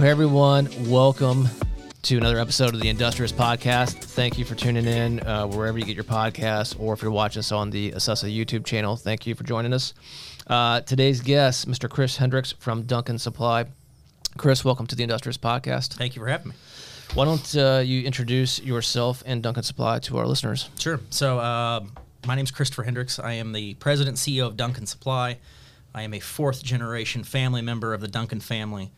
Well, 0.00 0.06
hey 0.06 0.12
everyone, 0.12 0.70
welcome 0.88 1.46
to 2.04 2.16
another 2.16 2.38
episode 2.38 2.72
of 2.72 2.80
the 2.80 2.88
Industrious 2.88 3.32
Podcast. 3.32 3.96
Thank 3.96 4.38
you 4.38 4.46
for 4.46 4.54
tuning 4.54 4.86
in 4.86 5.20
uh, 5.20 5.46
wherever 5.46 5.78
you 5.78 5.84
get 5.84 5.94
your 5.94 6.04
podcasts, 6.04 6.74
or 6.80 6.94
if 6.94 7.02
you're 7.02 7.10
watching 7.10 7.40
us 7.40 7.52
on 7.52 7.68
the 7.68 7.92
Assessa 7.92 8.34
YouTube 8.34 8.64
channel. 8.64 8.96
Thank 8.96 9.26
you 9.26 9.34
for 9.34 9.44
joining 9.44 9.74
us. 9.74 9.92
Uh, 10.46 10.80
today's 10.80 11.20
guest, 11.20 11.68
Mr. 11.68 11.86
Chris 11.86 12.16
Hendricks 12.16 12.52
from 12.52 12.84
Duncan 12.84 13.18
Supply. 13.18 13.66
Chris, 14.38 14.64
welcome 14.64 14.86
to 14.86 14.96
the 14.96 15.02
Industrious 15.02 15.36
Podcast. 15.36 15.92
Thank 15.92 16.16
you 16.16 16.22
for 16.22 16.28
having 16.28 16.48
me. 16.48 16.54
Why 17.12 17.26
don't 17.26 17.56
uh, 17.56 17.82
you 17.84 18.02
introduce 18.02 18.58
yourself 18.58 19.22
and 19.26 19.42
Duncan 19.42 19.64
Supply 19.64 19.98
to 19.98 20.16
our 20.16 20.26
listeners? 20.26 20.70
Sure. 20.78 20.98
So, 21.10 21.38
uh, 21.38 21.84
my 22.26 22.36
name 22.36 22.44
is 22.44 22.50
Christopher 22.50 22.84
Hendricks. 22.84 23.18
I 23.18 23.34
am 23.34 23.52
the 23.52 23.74
president 23.74 24.16
and 24.26 24.34
CEO 24.34 24.46
of 24.46 24.56
Duncan 24.56 24.86
Supply. 24.86 25.36
I 25.94 26.04
am 26.04 26.14
a 26.14 26.20
fourth 26.20 26.64
generation 26.64 27.22
family 27.22 27.60
member 27.60 27.92
of 27.92 28.00
the 28.00 28.08
Duncan 28.08 28.40
family. 28.40 28.92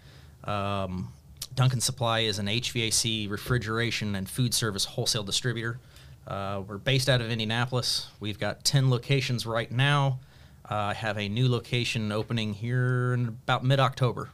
Um, 0.45 1.13
Duncan 1.55 1.81
Supply 1.81 2.21
is 2.21 2.39
an 2.39 2.47
HVAC, 2.47 3.31
refrigeration, 3.31 4.15
and 4.15 4.29
food 4.29 4.55
service 4.55 4.85
wholesale 4.85 5.23
distributor. 5.23 5.79
Uh, 6.27 6.63
we're 6.67 6.79
based 6.79 7.09
out 7.09 7.21
of 7.21 7.31
Indianapolis. 7.31 8.07
We've 8.21 8.39
got 8.39 8.65
10 8.65 8.91
locations 8.91 9.45
right 9.45 9.71
now. 9.71 10.21
Uh, 10.71 10.75
I 10.77 10.95
have 10.95 11.19
a 11.19 11.29
new 11.29 11.49
location 11.49 12.11
opening 12.13 12.55
here 12.55 13.13
in 13.13 13.29
about 13.29 13.65
mid 13.65 13.81
October. 13.81 14.31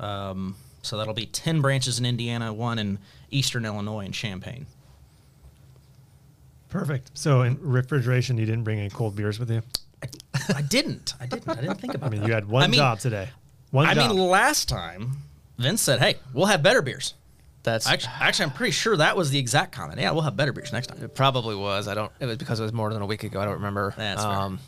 Um, 0.00 0.56
so 0.82 0.96
that'll 0.96 1.14
be 1.14 1.26
10 1.26 1.60
branches 1.60 1.98
in 1.98 2.06
Indiana, 2.06 2.52
one 2.52 2.78
in 2.78 2.98
eastern 3.30 3.64
Illinois 3.66 4.04
and 4.04 4.14
Champaign. 4.14 4.66
Perfect. 6.68 7.10
So 7.14 7.42
in 7.42 7.58
refrigeration, 7.60 8.38
you 8.38 8.46
didn't 8.46 8.64
bring 8.64 8.78
any 8.78 8.90
cold 8.90 9.16
beers 9.16 9.38
with 9.38 9.50
you. 9.50 9.62
I 10.54 10.62
didn't. 10.62 11.14
I 11.20 11.26
didn't. 11.26 11.48
I 11.48 11.54
didn't 11.60 11.80
think 11.80 11.94
about 11.94 12.06
I 12.06 12.10
mean, 12.10 12.20
that. 12.20 12.26
you 12.28 12.34
had 12.34 12.48
one 12.48 12.62
I 12.62 12.66
mean- 12.68 12.78
job 12.78 12.98
today. 13.00 13.28
One 13.72 13.86
I 13.86 13.94
job. 13.94 14.10
mean, 14.14 14.18
last 14.28 14.68
time 14.68 15.16
Vince 15.58 15.80
said, 15.82 16.00
"Hey, 16.00 16.16
we'll 16.32 16.46
have 16.46 16.62
better 16.62 16.82
beers." 16.82 17.14
That's 17.62 17.86
Actually, 17.88 18.12
actually, 18.20 18.44
I'm 18.44 18.52
pretty 18.52 18.70
sure 18.72 18.96
that 18.96 19.16
was 19.16 19.30
the 19.30 19.38
exact 19.40 19.72
comment. 19.72 19.98
Yeah, 20.00 20.12
we'll 20.12 20.22
have 20.22 20.36
better 20.36 20.52
beers 20.52 20.72
next 20.72 20.86
time. 20.86 21.02
it. 21.02 21.14
Probably 21.16 21.56
was. 21.56 21.88
I 21.88 21.94
don't. 21.94 22.12
It 22.20 22.26
was 22.26 22.36
because 22.36 22.60
it 22.60 22.62
was 22.62 22.72
more 22.72 22.92
than 22.92 23.02
a 23.02 23.06
week 23.06 23.24
ago. 23.24 23.40
I 23.40 23.44
don't 23.44 23.54
remember. 23.54 23.92
That's 23.96 24.22
fair. 24.22 24.30
all 24.32 24.58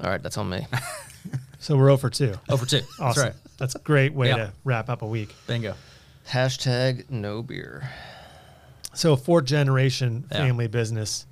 right, 0.00 0.22
that's 0.22 0.38
on 0.38 0.48
me. 0.48 0.66
so 1.58 1.76
we're 1.76 1.90
over 1.90 2.08
2. 2.08 2.34
Over 2.48 2.64
two. 2.64 2.80
Awesome. 2.98 3.04
That's 3.06 3.18
right. 3.18 3.34
That's 3.58 3.74
a 3.74 3.78
great 3.80 4.14
way 4.14 4.28
Yeah. 4.28 4.36
to 4.36 4.52
wrap 4.64 4.88
up 4.88 5.02
a 5.02 5.06
week. 5.06 5.34
Bingo. 5.46 5.74
Hashtag 6.30 7.10
no 7.10 7.42
beer. 7.42 7.90
So 8.94 9.16
fourth 9.16 9.44
generation 9.44 10.24
Yeah. 10.32 10.38
family 10.38 10.66
business. 10.66 11.26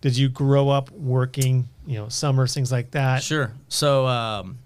Did 0.00 0.16
you 0.16 0.28
grow 0.28 0.70
up 0.70 0.90
working, 0.90 1.68
you 1.86 1.98
know, 1.98 2.08
summers, 2.08 2.52
things 2.54 2.72
like 2.72 2.90
that? 2.92 3.22
Sure. 3.22 3.52
So, 3.68 4.06
um, 4.06 4.58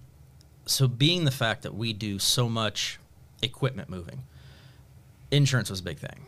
so 0.64 0.88
being 0.88 1.24
the 1.24 1.30
fact 1.30 1.62
that 1.64 1.74
we 1.74 1.92
do 1.92 2.18
so 2.18 2.48
much 2.48 2.98
equipment 3.44 3.88
moving, 3.88 4.24
insurance 5.30 5.70
was 5.70 5.80
a 5.80 5.82
big 5.82 5.98
thing. 5.98 6.26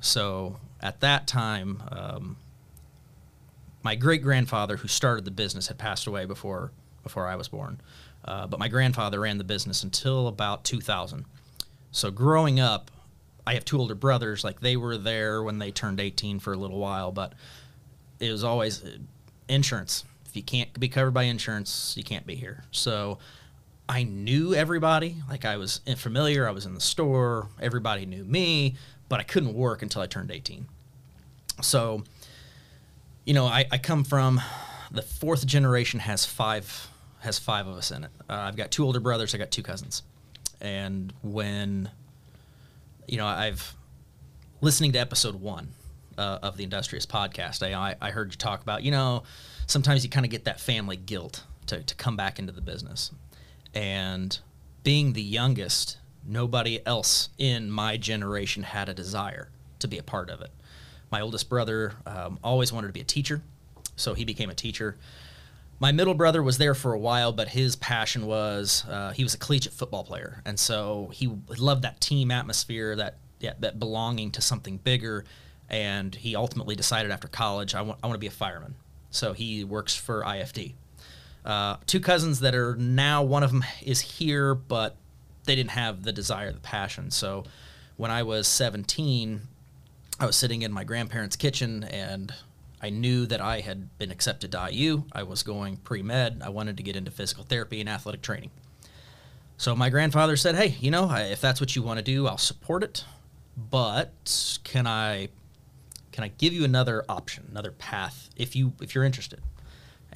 So 0.00 0.58
at 0.80 1.00
that 1.00 1.26
time, 1.26 1.82
um, 1.90 2.36
my 3.82 3.94
great 3.94 4.22
grandfather, 4.22 4.76
who 4.76 4.88
started 4.88 5.24
the 5.24 5.30
business, 5.30 5.68
had 5.68 5.78
passed 5.78 6.06
away 6.06 6.24
before 6.24 6.72
before 7.02 7.26
I 7.26 7.36
was 7.36 7.48
born. 7.48 7.80
Uh, 8.24 8.46
but 8.46 8.58
my 8.58 8.68
grandfather 8.68 9.20
ran 9.20 9.38
the 9.38 9.44
business 9.44 9.82
until 9.82 10.28
about 10.28 10.64
2000. 10.64 11.24
So 11.90 12.10
growing 12.10 12.60
up, 12.60 12.90
I 13.46 13.54
have 13.54 13.64
two 13.64 13.78
older 13.78 13.94
brothers. 13.94 14.44
Like 14.44 14.60
they 14.60 14.76
were 14.76 14.98
there 14.98 15.42
when 15.42 15.58
they 15.58 15.70
turned 15.70 16.00
18 16.00 16.38
for 16.38 16.52
a 16.52 16.56
little 16.56 16.78
while, 16.78 17.12
but 17.12 17.32
it 18.20 18.30
was 18.30 18.44
always 18.44 18.84
uh, 18.84 18.98
insurance. 19.48 20.04
If 20.26 20.36
you 20.36 20.42
can't 20.42 20.78
be 20.78 20.88
covered 20.88 21.12
by 21.12 21.22
insurance, 21.22 21.94
you 21.96 22.04
can't 22.04 22.26
be 22.26 22.34
here. 22.34 22.64
So 22.72 23.18
I 23.88 24.02
knew 24.04 24.54
everybody. 24.54 25.16
Like 25.28 25.44
I 25.44 25.56
was 25.56 25.80
familiar. 25.96 26.46
I 26.46 26.50
was 26.50 26.66
in 26.66 26.74
the 26.74 26.80
store. 26.80 27.48
Everybody 27.60 28.06
knew 28.06 28.24
me, 28.24 28.76
but 29.08 29.20
I 29.20 29.22
couldn't 29.22 29.54
work 29.54 29.82
until 29.82 30.02
I 30.02 30.06
turned 30.06 30.30
18. 30.30 30.66
So, 31.62 32.04
you 33.24 33.34
know, 33.34 33.46
I, 33.46 33.66
I 33.70 33.78
come 33.78 34.04
from 34.04 34.40
the 34.90 35.02
fourth 35.02 35.46
generation 35.46 36.00
has 36.00 36.24
five 36.24 36.88
has 37.20 37.38
five 37.38 37.66
of 37.66 37.76
us 37.76 37.90
in 37.90 38.04
it. 38.04 38.10
Uh, 38.28 38.34
I've 38.34 38.56
got 38.56 38.70
two 38.70 38.84
older 38.84 39.00
brothers. 39.00 39.34
I 39.34 39.38
got 39.38 39.50
two 39.50 39.62
cousins, 39.62 40.02
and 40.60 41.12
when 41.22 41.90
you 43.06 43.18
know 43.18 43.26
I've 43.26 43.74
listening 44.60 44.92
to 44.92 44.98
episode 44.98 45.34
one 45.34 45.68
uh, 46.16 46.38
of 46.42 46.56
the 46.56 46.64
Industrious 46.64 47.06
podcast, 47.06 47.62
I, 47.62 47.96
I 48.00 48.10
heard 48.10 48.32
you 48.32 48.38
talk 48.38 48.62
about 48.62 48.82
you 48.82 48.90
know 48.90 49.24
sometimes 49.66 50.04
you 50.04 50.10
kind 50.10 50.24
of 50.24 50.30
get 50.30 50.44
that 50.44 50.60
family 50.60 50.96
guilt 50.96 51.44
to 51.66 51.82
to 51.82 51.94
come 51.94 52.16
back 52.16 52.38
into 52.38 52.52
the 52.52 52.62
business, 52.62 53.10
and 53.78 54.40
being 54.82 55.12
the 55.12 55.22
youngest, 55.22 55.98
nobody 56.26 56.84
else 56.84 57.28
in 57.38 57.70
my 57.70 57.96
generation 57.96 58.64
had 58.64 58.88
a 58.88 58.94
desire 58.94 59.50
to 59.78 59.86
be 59.86 59.98
a 59.98 60.02
part 60.02 60.30
of 60.30 60.40
it. 60.40 60.50
My 61.12 61.20
oldest 61.20 61.48
brother 61.48 61.92
um, 62.04 62.40
always 62.42 62.72
wanted 62.72 62.88
to 62.88 62.92
be 62.92 63.00
a 63.00 63.04
teacher, 63.04 63.40
so 63.94 64.14
he 64.14 64.24
became 64.24 64.50
a 64.50 64.54
teacher. 64.54 64.96
My 65.78 65.92
middle 65.92 66.14
brother 66.14 66.42
was 66.42 66.58
there 66.58 66.74
for 66.74 66.92
a 66.92 66.98
while, 66.98 67.30
but 67.30 67.50
his 67.50 67.76
passion 67.76 68.26
was 68.26 68.84
uh, 68.90 69.12
he 69.12 69.22
was 69.22 69.34
a 69.34 69.38
collegiate 69.38 69.72
football 69.72 70.02
player, 70.02 70.42
and 70.44 70.58
so 70.58 71.10
he 71.12 71.30
loved 71.56 71.82
that 71.82 72.00
team 72.00 72.32
atmosphere, 72.32 72.96
that 72.96 73.18
yeah, 73.38 73.52
that 73.60 73.78
belonging 73.78 74.32
to 74.32 74.40
something 74.40 74.78
bigger. 74.78 75.24
And 75.70 76.16
he 76.16 76.34
ultimately 76.34 76.74
decided 76.74 77.12
after 77.12 77.28
college, 77.28 77.76
I 77.76 77.82
want 77.82 78.00
I 78.02 78.08
want 78.08 78.16
to 78.16 78.20
be 78.20 78.26
a 78.26 78.32
fireman. 78.32 78.74
So 79.10 79.34
he 79.34 79.62
works 79.62 79.94
for 79.94 80.24
IFD. 80.24 80.74
Uh, 81.48 81.78
two 81.86 81.98
cousins 81.98 82.40
that 82.40 82.54
are 82.54 82.76
now 82.76 83.22
one 83.22 83.42
of 83.42 83.50
them 83.50 83.64
is 83.82 84.00
here, 84.02 84.54
but 84.54 84.96
they 85.44 85.56
didn't 85.56 85.70
have 85.70 86.02
the 86.02 86.12
desire, 86.12 86.52
the 86.52 86.60
passion. 86.60 87.10
So 87.10 87.44
when 87.96 88.10
I 88.10 88.22
was 88.22 88.46
17, 88.46 89.40
I 90.20 90.26
was 90.26 90.36
sitting 90.36 90.60
in 90.60 90.70
my 90.70 90.84
grandparents' 90.84 91.36
kitchen 91.36 91.84
and 91.84 92.34
I 92.82 92.90
knew 92.90 93.24
that 93.26 93.40
I 93.40 93.60
had 93.60 93.96
been 93.96 94.10
accepted 94.10 94.52
to 94.52 94.68
IU. 94.70 95.04
I 95.12 95.22
was 95.22 95.42
going 95.42 95.78
pre 95.78 96.02
med. 96.02 96.42
I 96.44 96.50
wanted 96.50 96.76
to 96.76 96.82
get 96.82 96.96
into 96.96 97.10
physical 97.10 97.44
therapy 97.44 97.80
and 97.80 97.88
athletic 97.88 98.20
training. 98.20 98.50
So 99.56 99.74
my 99.74 99.88
grandfather 99.88 100.36
said, 100.36 100.54
"Hey, 100.54 100.76
you 100.80 100.90
know, 100.90 101.10
if 101.10 101.40
that's 101.40 101.60
what 101.60 101.74
you 101.74 101.82
want 101.82 101.98
to 101.98 102.04
do, 102.04 102.26
I'll 102.28 102.38
support 102.38 102.84
it. 102.84 103.04
But 103.56 104.58
can 104.64 104.86
I 104.86 105.30
can 106.12 106.24
I 106.24 106.28
give 106.28 106.52
you 106.52 106.64
another 106.64 107.04
option, 107.08 107.46
another 107.50 107.72
path 107.72 108.28
if 108.36 108.54
you 108.54 108.74
if 108.80 108.94
you're 108.94 109.04
interested?" 109.04 109.40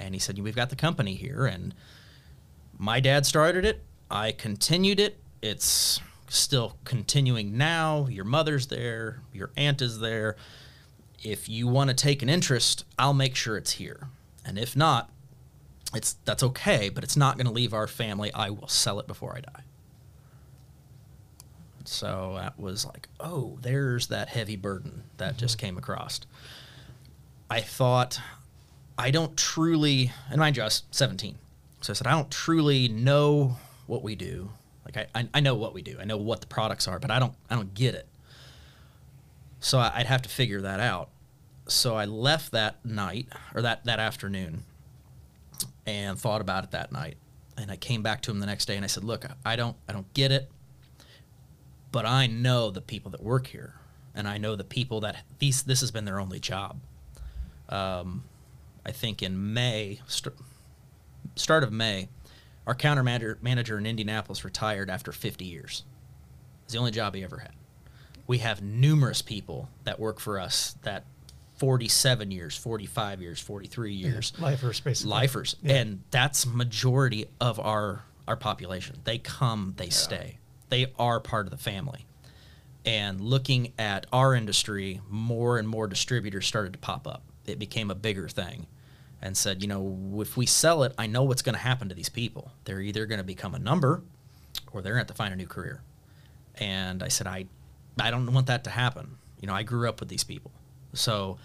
And 0.02 0.14
he 0.14 0.18
said, 0.18 0.38
"We've 0.38 0.56
got 0.56 0.70
the 0.70 0.76
company 0.76 1.14
here, 1.14 1.46
and 1.46 1.74
my 2.78 3.00
dad 3.00 3.24
started 3.24 3.64
it. 3.64 3.82
I 4.10 4.32
continued 4.32 5.00
it. 5.00 5.18
It's 5.40 6.00
still 6.28 6.76
continuing 6.84 7.56
now. 7.56 8.06
Your 8.08 8.24
mother's 8.24 8.66
there. 8.66 9.20
Your 9.32 9.50
aunt 9.56 9.80
is 9.80 10.00
there. 10.00 10.36
If 11.22 11.48
you 11.48 11.68
want 11.68 11.90
to 11.90 11.94
take 11.94 12.22
an 12.22 12.28
interest, 12.28 12.84
I'll 12.98 13.14
make 13.14 13.36
sure 13.36 13.56
it's 13.56 13.72
here. 13.72 14.08
And 14.44 14.58
if 14.58 14.74
not, 14.74 15.10
it's 15.94 16.14
that's 16.24 16.42
okay, 16.42 16.88
but 16.88 17.04
it's 17.04 17.16
not 17.16 17.36
going 17.36 17.46
to 17.46 17.52
leave 17.52 17.72
our 17.72 17.86
family. 17.86 18.32
I 18.32 18.50
will 18.50 18.68
sell 18.68 18.98
it 18.98 19.06
before 19.06 19.36
I 19.36 19.40
die. 19.40 19.62
So 21.84 22.34
that 22.38 22.58
was 22.58 22.86
like, 22.86 23.08
oh, 23.20 23.58
there's 23.60 24.08
that 24.08 24.28
heavy 24.28 24.56
burden 24.56 25.04
that 25.18 25.36
just 25.36 25.58
mm-hmm. 25.58 25.66
came 25.66 25.78
across. 25.78 26.20
I 27.50 27.60
thought, 27.60 28.20
I 29.02 29.10
don't 29.10 29.36
truly, 29.36 30.12
and 30.30 30.38
mind 30.38 30.56
you, 30.56 30.62
I 30.62 30.66
was 30.66 30.84
17. 30.92 31.36
So 31.80 31.92
I 31.92 31.94
said, 31.94 32.06
I 32.06 32.12
don't 32.12 32.30
truly 32.30 32.86
know 32.86 33.56
what 33.88 34.04
we 34.04 34.14
do. 34.14 34.50
Like 34.84 35.08
I, 35.12 35.28
I, 35.34 35.40
know 35.40 35.56
what 35.56 35.74
we 35.74 35.82
do. 35.82 35.96
I 36.00 36.04
know 36.04 36.16
what 36.16 36.40
the 36.40 36.46
products 36.46 36.86
are, 36.86 37.00
but 37.00 37.10
I 37.10 37.18
don't, 37.18 37.34
I 37.50 37.56
don't 37.56 37.74
get 37.74 37.96
it. 37.96 38.06
So 39.58 39.80
I'd 39.80 40.06
have 40.06 40.22
to 40.22 40.28
figure 40.28 40.60
that 40.60 40.78
out. 40.78 41.08
So 41.66 41.96
I 41.96 42.04
left 42.04 42.52
that 42.52 42.84
night 42.84 43.26
or 43.56 43.62
that, 43.62 43.84
that 43.86 43.98
afternoon 43.98 44.62
and 45.84 46.16
thought 46.16 46.40
about 46.40 46.62
it 46.62 46.70
that 46.70 46.92
night. 46.92 47.16
And 47.56 47.72
I 47.72 47.76
came 47.76 48.04
back 48.04 48.22
to 48.22 48.30
him 48.30 48.38
the 48.38 48.46
next 48.46 48.66
day 48.66 48.76
and 48.76 48.84
I 48.84 48.88
said, 48.88 49.02
look, 49.02 49.26
I 49.44 49.56
don't, 49.56 49.76
I 49.88 49.92
don't 49.92 50.14
get 50.14 50.30
it, 50.30 50.48
but 51.90 52.06
I 52.06 52.28
know 52.28 52.70
the 52.70 52.80
people 52.80 53.10
that 53.10 53.22
work 53.22 53.48
here 53.48 53.74
and 54.14 54.28
I 54.28 54.38
know 54.38 54.54
the 54.54 54.62
people 54.62 55.00
that 55.00 55.24
these, 55.40 55.64
this 55.64 55.80
has 55.80 55.90
been 55.90 56.04
their 56.04 56.20
only 56.20 56.38
job. 56.38 56.78
Um, 57.68 58.22
I 58.84 58.90
think 58.92 59.22
in 59.22 59.52
May, 59.54 60.00
st- 60.06 60.34
start 61.36 61.62
of 61.64 61.72
May, 61.72 62.08
our 62.66 62.74
counter 62.74 63.02
manager, 63.02 63.38
manager 63.42 63.78
in 63.78 63.86
Indianapolis 63.86 64.44
retired 64.44 64.90
after 64.90 65.12
50 65.12 65.44
years. 65.44 65.84
It's 66.64 66.72
the 66.72 66.78
only 66.78 66.90
job 66.92 67.14
he 67.14 67.22
ever 67.24 67.38
had. 67.38 67.52
We 68.26 68.38
have 68.38 68.62
numerous 68.62 69.20
people 69.22 69.68
that 69.84 69.98
work 69.98 70.20
for 70.20 70.38
us 70.38 70.76
that 70.82 71.04
47 71.56 72.30
years, 72.30 72.56
45 72.56 73.20
years, 73.20 73.40
43 73.40 73.92
years, 73.92 74.32
Lifers, 74.38 74.80
basically. 74.80 75.10
lifers, 75.10 75.56
Yeah. 75.62 75.74
and 75.74 76.02
that's 76.10 76.46
majority 76.46 77.26
of 77.40 77.58
our 77.60 78.04
our 78.28 78.36
population. 78.36 78.96
They 79.02 79.18
come, 79.18 79.74
they 79.76 79.90
stay. 79.90 80.38
They 80.68 80.92
are 80.96 81.18
part 81.18 81.46
of 81.46 81.50
the 81.50 81.56
family. 81.56 82.06
And 82.86 83.20
looking 83.20 83.72
at 83.80 84.06
our 84.12 84.32
industry, 84.32 85.00
more 85.10 85.58
and 85.58 85.68
more 85.68 85.88
distributors 85.88 86.46
started 86.46 86.72
to 86.74 86.78
pop 86.78 87.06
up. 87.08 87.24
It 87.46 87.58
became 87.58 87.90
a 87.90 87.94
bigger 87.94 88.28
thing 88.28 88.66
and 89.20 89.36
said, 89.36 89.62
you 89.62 89.68
know, 89.68 90.20
if 90.20 90.36
we 90.36 90.46
sell 90.46 90.82
it, 90.82 90.92
I 90.98 91.06
know 91.06 91.22
what's 91.22 91.42
going 91.42 91.54
to 91.54 91.60
happen 91.60 91.88
to 91.88 91.94
these 91.94 92.08
people. 92.08 92.52
They're 92.64 92.80
either 92.80 93.06
going 93.06 93.18
to 93.18 93.24
become 93.24 93.54
a 93.54 93.58
number 93.58 94.02
or 94.72 94.82
they're 94.82 94.92
going 94.92 95.04
to 95.04 95.10
have 95.10 95.16
to 95.16 95.22
find 95.22 95.32
a 95.32 95.36
new 95.36 95.46
career. 95.46 95.82
And 96.56 97.02
I 97.02 97.08
said, 97.08 97.26
I, 97.26 97.46
I 97.98 98.10
don't 98.10 98.32
want 98.32 98.48
that 98.48 98.64
to 98.64 98.70
happen. 98.70 99.16
You 99.40 99.46
know, 99.46 99.54
I 99.54 99.62
grew 99.62 99.88
up 99.88 100.00
with 100.00 100.08
these 100.08 100.24
people. 100.24 100.50
So 100.92 101.38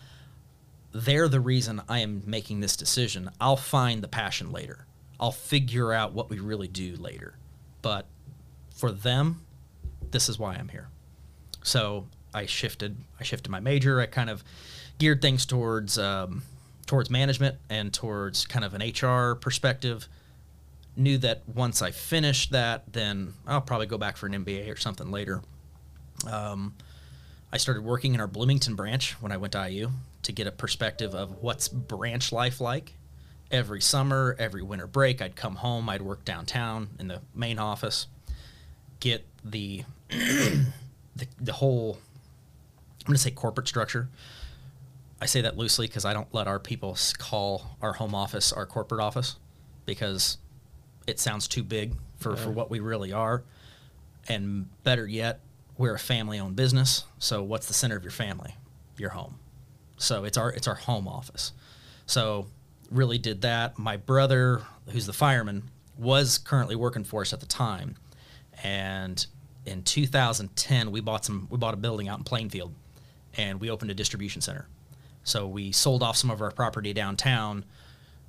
they're 0.91 1.27
the 1.27 1.39
reason 1.39 1.81
I 1.87 1.99
am 1.99 2.23
making 2.25 2.59
this 2.59 2.75
decision. 2.75 3.29
I'll 3.39 3.57
find 3.57 4.01
the 4.01 4.07
passion 4.07 4.51
later. 4.51 4.85
I'll 5.19 5.31
figure 5.31 5.93
out 5.93 6.13
what 6.13 6.29
we 6.29 6.39
really 6.39 6.67
do 6.67 6.95
later. 6.95 7.35
But 7.81 8.07
for 8.75 8.91
them, 8.91 9.45
this 10.11 10.29
is 10.29 10.39
why 10.39 10.55
I'm 10.55 10.69
here. 10.69 10.89
So 11.63 12.07
I 12.37 12.45
shifted. 12.45 12.97
I 13.19 13.23
shifted 13.23 13.49
my 13.49 13.59
major. 13.59 13.99
I 13.99 14.05
kind 14.05 14.29
of 14.29 14.43
geared 14.99 15.21
things 15.21 15.45
towards 15.45 15.97
um, 15.97 16.43
towards 16.85 17.09
management 17.09 17.57
and 17.69 17.93
towards 17.93 18.45
kind 18.45 18.63
of 18.63 18.73
an 18.73 18.81
HR 18.81 19.35
perspective. 19.35 20.07
Knew 20.95 21.17
that 21.19 21.43
once 21.53 21.81
I 21.81 21.91
finished 21.91 22.51
that, 22.51 22.91
then 22.93 23.33
I'll 23.45 23.61
probably 23.61 23.85
go 23.87 23.97
back 23.97 24.17
for 24.17 24.25
an 24.27 24.33
MBA 24.33 24.71
or 24.71 24.77
something 24.77 25.11
later. 25.11 25.41
Um, 26.31 26.73
I 27.51 27.57
started 27.57 27.83
working 27.83 28.13
in 28.13 28.19
our 28.19 28.27
Bloomington 28.27 28.75
branch 28.75 29.13
when 29.21 29.31
I 29.31 29.37
went 29.37 29.53
to 29.53 29.69
IU 29.69 29.91
to 30.23 30.31
get 30.31 30.47
a 30.47 30.51
perspective 30.51 31.13
of 31.13 31.41
what's 31.41 31.67
branch 31.67 32.31
life 32.31 32.59
like. 32.59 32.93
Every 33.49 33.79
summer, 33.79 34.35
every 34.39 34.63
winter 34.63 34.87
break, 34.87 35.21
I'd 35.21 35.35
come 35.35 35.55
home. 35.55 35.87
I'd 35.87 36.01
work 36.01 36.25
downtown 36.25 36.89
in 36.99 37.07
the 37.07 37.21
main 37.33 37.59
office, 37.59 38.07
get 38.99 39.25
the 39.45 39.83
the, 40.09 41.27
the 41.39 41.53
whole 41.53 41.99
I'm 43.07 43.11
going 43.11 43.15
to 43.15 43.21
say 43.21 43.31
corporate 43.31 43.69
structure. 43.69 44.09
I 45.21 45.27
say 45.27 45.39
that 45.39 45.55
loosely 45.55 45.87
because 45.87 46.03
I 46.03 46.11
don't 46.11 46.27
let 46.33 46.45
our 46.45 46.59
people 46.59 46.97
call 47.17 47.77
our 47.81 47.93
home 47.93 48.13
office 48.13 48.51
our 48.51 48.65
corporate 48.65 48.99
office 48.99 49.37
because 49.85 50.37
it 51.07 51.17
sounds 51.17 51.47
too 51.47 51.63
big 51.63 51.93
for, 52.17 52.35
for 52.35 52.51
what 52.51 52.69
we 52.69 52.81
really 52.81 53.13
are. 53.13 53.43
And 54.27 54.67
better 54.83 55.07
yet, 55.07 55.39
we're 55.77 55.95
a 55.95 55.99
family 55.99 56.37
owned 56.37 56.57
business. 56.57 57.05
So 57.17 57.41
what's 57.43 57.67
the 57.67 57.73
center 57.73 57.95
of 57.95 58.03
your 58.03 58.11
family? 58.11 58.55
Your 58.97 59.11
home. 59.11 59.39
So 59.95 60.25
it's 60.25 60.37
our 60.37 60.51
it's 60.51 60.67
our 60.67 60.75
home 60.75 61.07
office. 61.07 61.53
So 62.07 62.47
really 62.91 63.17
did 63.17 63.41
that. 63.43 63.79
My 63.79 63.95
brother, 63.95 64.63
who's 64.89 65.05
the 65.05 65.13
fireman, 65.13 65.71
was 65.97 66.37
currently 66.37 66.75
working 66.75 67.05
for 67.05 67.21
us 67.21 67.31
at 67.31 67.39
the 67.39 67.45
time. 67.45 67.95
And 68.65 69.25
in 69.65 69.83
2010, 69.83 70.91
we 70.91 70.99
bought 70.99 71.23
some 71.23 71.47
we 71.49 71.57
bought 71.57 71.73
a 71.73 71.77
building 71.77 72.09
out 72.09 72.17
in 72.17 72.25
Plainfield 72.25 72.73
and 73.35 73.59
we 73.59 73.69
opened 73.69 73.91
a 73.91 73.93
distribution 73.93 74.41
center. 74.41 74.67
So 75.23 75.47
we 75.47 75.71
sold 75.71 76.03
off 76.03 76.15
some 76.15 76.29
of 76.29 76.41
our 76.41 76.51
property 76.51 76.93
downtown, 76.93 77.65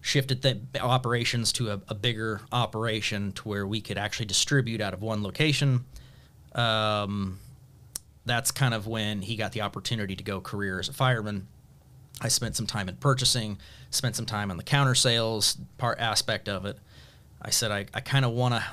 shifted 0.00 0.42
the 0.42 0.80
operations 0.80 1.52
to 1.52 1.70
a, 1.70 1.80
a 1.88 1.94
bigger 1.94 2.40
operation 2.50 3.32
to 3.32 3.48
where 3.48 3.66
we 3.66 3.80
could 3.80 3.98
actually 3.98 4.26
distribute 4.26 4.80
out 4.80 4.94
of 4.94 5.02
one 5.02 5.22
location. 5.22 5.84
Um, 6.54 7.38
that's 8.24 8.50
kind 8.50 8.74
of 8.74 8.86
when 8.86 9.22
he 9.22 9.36
got 9.36 9.52
the 9.52 9.62
opportunity 9.62 10.16
to 10.16 10.24
go 10.24 10.40
career 10.40 10.78
as 10.78 10.88
a 10.88 10.92
fireman. 10.92 11.46
I 12.20 12.28
spent 12.28 12.56
some 12.56 12.66
time 12.66 12.88
in 12.88 12.96
purchasing, 12.96 13.58
spent 13.90 14.16
some 14.16 14.26
time 14.26 14.50
on 14.50 14.56
the 14.56 14.64
counter 14.64 14.94
sales 14.94 15.56
part 15.78 16.00
aspect 16.00 16.48
of 16.48 16.64
it. 16.64 16.78
I 17.40 17.50
said 17.50 17.70
I, 17.70 17.86
I 17.94 18.00
kind 18.00 18.24
of 18.24 18.32
want 18.32 18.54
to, 18.54 18.64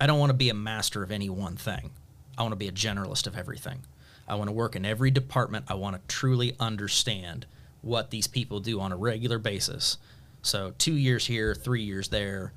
I 0.00 0.06
don't 0.06 0.20
want 0.20 0.30
to 0.30 0.34
be 0.34 0.50
a 0.50 0.54
master 0.54 1.02
of 1.02 1.10
any 1.10 1.28
one 1.28 1.56
thing. 1.56 1.90
I 2.38 2.42
want 2.42 2.52
to 2.52 2.56
be 2.56 2.68
a 2.68 2.72
generalist 2.72 3.26
of 3.26 3.36
everything. 3.36 3.80
I 4.28 4.34
want 4.36 4.48
to 4.48 4.52
work 4.52 4.76
in 4.76 4.84
every 4.84 5.10
department. 5.10 5.66
I 5.68 5.74
want 5.74 5.96
to 5.96 6.14
truly 6.14 6.54
understand 6.60 7.46
what 7.82 8.10
these 8.10 8.26
people 8.26 8.60
do 8.60 8.80
on 8.80 8.92
a 8.92 8.96
regular 8.96 9.38
basis. 9.38 9.98
So 10.42 10.72
two 10.78 10.94
years 10.94 11.26
here, 11.26 11.54
three 11.54 11.82
years 11.82 12.08
there, 12.08 12.52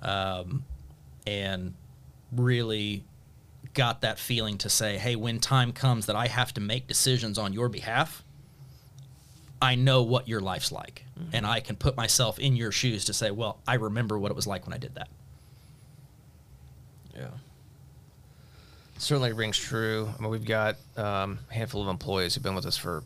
um, 0.00 0.64
and 1.26 1.74
really 2.32 3.04
got 3.74 4.00
that 4.00 4.18
feeling 4.18 4.58
to 4.58 4.68
say, 4.68 4.98
hey, 4.98 5.16
when 5.16 5.38
time 5.38 5.72
comes 5.72 6.06
that 6.06 6.16
I 6.16 6.26
have 6.26 6.52
to 6.54 6.60
make 6.60 6.86
decisions 6.86 7.38
on 7.38 7.52
your 7.52 7.68
behalf, 7.68 8.24
I 9.60 9.76
know 9.76 10.02
what 10.02 10.26
your 10.26 10.40
life's 10.40 10.72
like. 10.72 11.04
And 11.32 11.46
I 11.46 11.60
can 11.60 11.76
put 11.76 11.96
myself 11.96 12.38
in 12.38 12.56
your 12.56 12.72
shoes 12.72 13.04
to 13.04 13.12
say, 13.12 13.30
well, 13.30 13.60
I 13.66 13.74
remember 13.74 14.18
what 14.18 14.30
it 14.30 14.34
was 14.34 14.46
like 14.46 14.66
when 14.66 14.74
I 14.74 14.78
did 14.78 14.96
that. 14.96 15.08
Yeah. 17.14 17.28
Certainly 19.02 19.32
rings 19.32 19.58
true. 19.58 20.08
I 20.16 20.22
mean, 20.22 20.30
we've 20.30 20.44
got 20.44 20.76
um, 20.96 21.40
a 21.50 21.54
handful 21.54 21.82
of 21.82 21.88
employees 21.88 22.36
who've 22.36 22.42
been 22.42 22.54
with 22.54 22.66
us 22.66 22.76
for 22.76 23.02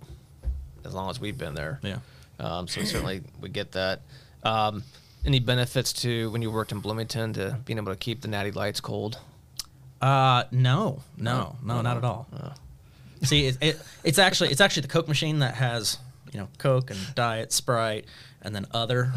as 0.85 0.93
long 0.93 1.09
as 1.09 1.19
we've 1.19 1.39
been 1.39 1.55
there. 1.55 1.81
Yeah. 1.83 2.01
Um, 2.39 2.69
so 2.69 2.85
certainly 2.85 3.23
we 3.41 3.49
get 3.49 3.73
that. 3.73 4.03
Um, 4.43 4.83
any 5.25 5.41
benefits 5.41 5.95
to 5.95 6.31
when 6.33 6.43
you 6.43 6.51
worked 6.51 6.71
in 6.71 6.81
Bloomington 6.81 7.33
to 7.33 7.59
being 7.65 7.79
able 7.79 7.93
to 7.93 7.99
keep 7.99 8.21
the 8.21 8.29
natty 8.29 8.51
lights 8.51 8.79
cold? 8.79 9.19
Uh, 10.03 10.45
no, 10.51 11.01
no, 11.17 11.57
no, 11.65 11.81
not 11.81 11.97
at 11.97 12.05
all. 12.05 12.29
See, 13.23 13.47
it, 13.47 13.57
it, 13.63 13.81
it's 14.05 14.19
actually 14.19 14.51
it's 14.51 14.61
actually 14.61 14.83
the 14.83 14.89
Coke 14.89 15.09
machine 15.09 15.39
that 15.39 15.55
has 15.55 15.97
you 16.31 16.39
know 16.39 16.49
Coke 16.59 16.91
and 16.91 17.01
Diet, 17.15 17.55
Sprite, 17.55 18.05
and 18.43 18.55
then 18.55 18.67
other. 18.73 19.13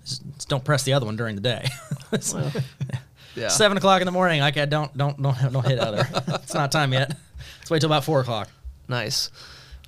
just, 0.00 0.22
just 0.36 0.48
don't 0.48 0.64
press 0.64 0.84
the 0.84 0.94
other 0.94 1.04
one 1.04 1.16
during 1.16 1.34
the 1.34 1.42
day. 1.42 1.68
Yeah. 3.34 3.48
Seven 3.48 3.76
o'clock 3.76 4.00
in 4.00 4.06
the 4.06 4.12
morning. 4.12 4.40
Like 4.40 4.56
I 4.56 4.64
don't 4.64 4.96
don't 4.96 5.20
don't 5.20 5.52
don't 5.52 5.66
hit 5.66 5.78
other. 5.78 6.06
it's 6.42 6.54
not 6.54 6.70
time 6.72 6.92
yet. 6.92 7.16
Let's 7.60 7.70
wait 7.70 7.80
till 7.80 7.88
about 7.90 8.04
four 8.04 8.20
o'clock. 8.20 8.48
Nice. 8.88 9.30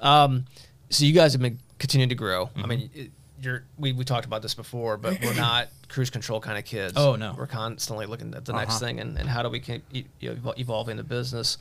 Um, 0.01 0.45
so 0.91 1.05
you 1.05 1.13
guys 1.13 1.33
have 1.33 1.43
been 1.43 1.59
continuing 1.79 2.09
to 2.11 2.15
grow. 2.15 2.47
Mm-hmm. 2.47 2.65
I 2.65 2.67
mean, 2.67 2.91
it- 2.95 3.11
you're 3.39 3.65
we, 3.77 3.93
we 3.93 4.03
talked 4.05 4.25
about 4.25 4.41
this 4.41 4.55
before, 4.55 4.97
but 4.97 5.21
we're 5.23 5.35
not 5.37 5.69
cruise 5.89 6.09
control 6.09 6.41
kind 6.41 6.57
of 6.59 6.65
kids. 6.65 6.95
Oh, 6.97 7.17
no. 7.17 7.35
we're 7.37 7.47
constantly 7.47 8.07
looking 8.07 8.35
at 8.35 8.47
the 8.47 8.55
next 8.55 8.77
Uh-huh. 8.77 8.87
thing 8.87 8.99
and, 9.01 9.19
and 9.19 9.29
how 9.29 9.43
do 9.43 9.51
we 9.51 9.61
keep 9.61 9.85
you 9.93 10.05
know, 10.23 10.35
evol- 10.35 10.59
evolving 10.59 10.97
the 10.97 11.05
business. 11.05 11.59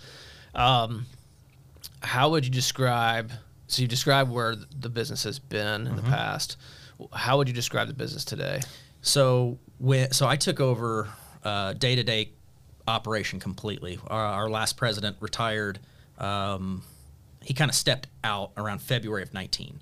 Um, 0.55 1.05
how 2.01 2.29
would 2.29 2.45
you 2.45 2.49
describe? 2.51 3.29
So 3.67 3.81
you 3.81 3.89
describe 3.89 4.29
where 4.31 4.55
the 4.55 4.89
business 4.89 5.23
has 5.25 5.37
been 5.37 5.85
in 5.85 5.95
the 5.97 6.01
past. 6.03 6.55
How 7.11 7.37
would 7.37 7.49
you 7.49 7.53
describe 7.53 7.87
the 7.89 7.93
business 7.93 8.23
today? 8.23 8.61
So 9.01 9.57
when 9.77 10.11
so 10.13 10.27
I 10.27 10.37
took 10.37 10.61
over 10.61 11.09
day 11.73 11.95
to 11.95 12.03
day 12.03 12.31
operation 12.87 13.39
completely. 13.39 13.99
Our, 14.07 14.25
our 14.25 14.49
last 14.49 14.77
president 14.77 15.17
retired. 15.19 15.79
Um, 16.17 16.83
he 17.41 17.53
kind 17.53 17.69
of 17.69 17.75
stepped 17.75 18.07
out 18.23 18.51
around 18.57 18.81
February 18.81 19.23
of 19.23 19.33
19. 19.33 19.79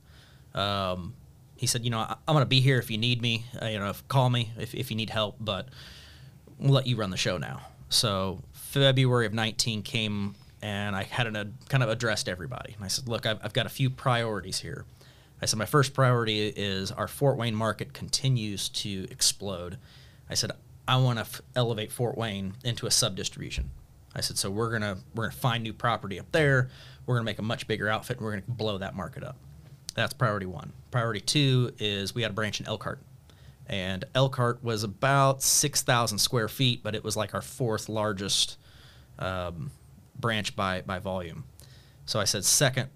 Um, 0.53 1.13
he 1.55 1.67
said, 1.67 1.83
you 1.83 1.89
know, 1.89 1.99
I, 1.99 2.15
I'm 2.27 2.33
going 2.33 2.41
to 2.41 2.45
be 2.45 2.61
here 2.61 2.77
if 2.77 2.91
you 2.91 2.97
need 2.97 3.21
me. 3.21 3.45
Uh, 3.61 3.67
you 3.67 3.79
know, 3.79 3.89
if, 3.89 4.07
call 4.07 4.29
me 4.29 4.51
if, 4.57 4.75
if 4.75 4.91
you 4.91 4.97
need 4.97 5.09
help, 5.09 5.37
but 5.39 5.69
we'll 6.59 6.73
let 6.73 6.87
you 6.87 6.95
run 6.95 7.09
the 7.09 7.17
show 7.17 7.37
now. 7.37 7.61
So 7.89 8.41
February 8.53 9.25
of 9.25 9.33
19 9.33 9.83
came 9.83 10.35
and 10.61 10.95
I 10.95 11.03
had 11.03 11.27
an, 11.27 11.35
a, 11.35 11.47
kind 11.69 11.83
of 11.83 11.89
addressed 11.89 12.27
everybody. 12.27 12.73
And 12.73 12.83
I 12.83 12.87
said, 12.87 13.07
look, 13.07 13.25
I've, 13.25 13.39
I've 13.43 13.53
got 13.53 13.65
a 13.65 13.69
few 13.69 13.89
priorities 13.89 14.59
here. 14.59 14.85
I 15.41 15.45
said, 15.45 15.59
my 15.59 15.65
first 15.65 15.93
priority 15.93 16.47
is 16.47 16.91
our 16.91 17.07
Fort 17.07 17.37
Wayne 17.37 17.55
market 17.55 17.93
continues 17.93 18.69
to 18.69 19.07
explode. 19.11 19.77
I 20.29 20.35
said, 20.35 20.51
I 20.87 20.97
want 20.97 21.17
to 21.17 21.21
f- 21.21 21.41
elevate 21.55 21.91
Fort 21.91 22.17
Wayne 22.17 22.53
into 22.63 22.85
a 22.85 22.91
sub 22.91 23.15
distribution. 23.15 23.69
I 24.15 24.21
said, 24.21 24.37
so 24.37 24.51
we're 24.51 24.71
gonna 24.71 24.97
we're 25.15 25.25
gonna 25.25 25.35
find 25.35 25.63
new 25.63 25.73
property 25.73 26.19
up 26.19 26.31
there. 26.31 26.69
We're 27.05 27.15
gonna 27.15 27.25
make 27.25 27.39
a 27.39 27.43
much 27.43 27.67
bigger 27.67 27.89
outfit, 27.89 28.17
and 28.17 28.25
we're 28.25 28.31
gonna 28.31 28.43
blow 28.47 28.77
that 28.77 28.95
market 28.95 29.23
up. 29.23 29.37
That's 29.95 30.13
priority 30.13 30.45
one. 30.45 30.73
Priority 30.91 31.21
two 31.21 31.71
is 31.79 32.13
we 32.13 32.21
had 32.21 32.31
a 32.31 32.33
branch 32.33 32.59
in 32.59 32.67
Elkhart, 32.67 32.99
and 33.67 34.05
Elkhart 34.13 34.63
was 34.63 34.83
about 34.83 35.41
six 35.41 35.81
thousand 35.81 36.19
square 36.19 36.47
feet, 36.47 36.83
but 36.83 36.95
it 36.95 37.03
was 37.03 37.17
like 37.17 37.33
our 37.33 37.41
fourth 37.41 37.89
largest 37.89 38.57
um, 39.19 39.71
branch 40.19 40.55
by 40.55 40.81
by 40.81 40.99
volume. 40.99 41.45
So 42.05 42.19
I 42.19 42.25
said, 42.25 42.43
second 42.43 42.89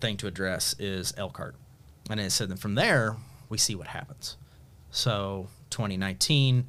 thing 0.00 0.16
to 0.18 0.26
address 0.26 0.76
is 0.78 1.14
Elkhart, 1.16 1.56
and 2.10 2.20
I 2.20 2.28
said, 2.28 2.50
then 2.50 2.56
from 2.56 2.74
there 2.74 3.16
we 3.48 3.58
see 3.58 3.74
what 3.74 3.88
happens. 3.88 4.36
So 4.90 5.48
2019, 5.70 6.66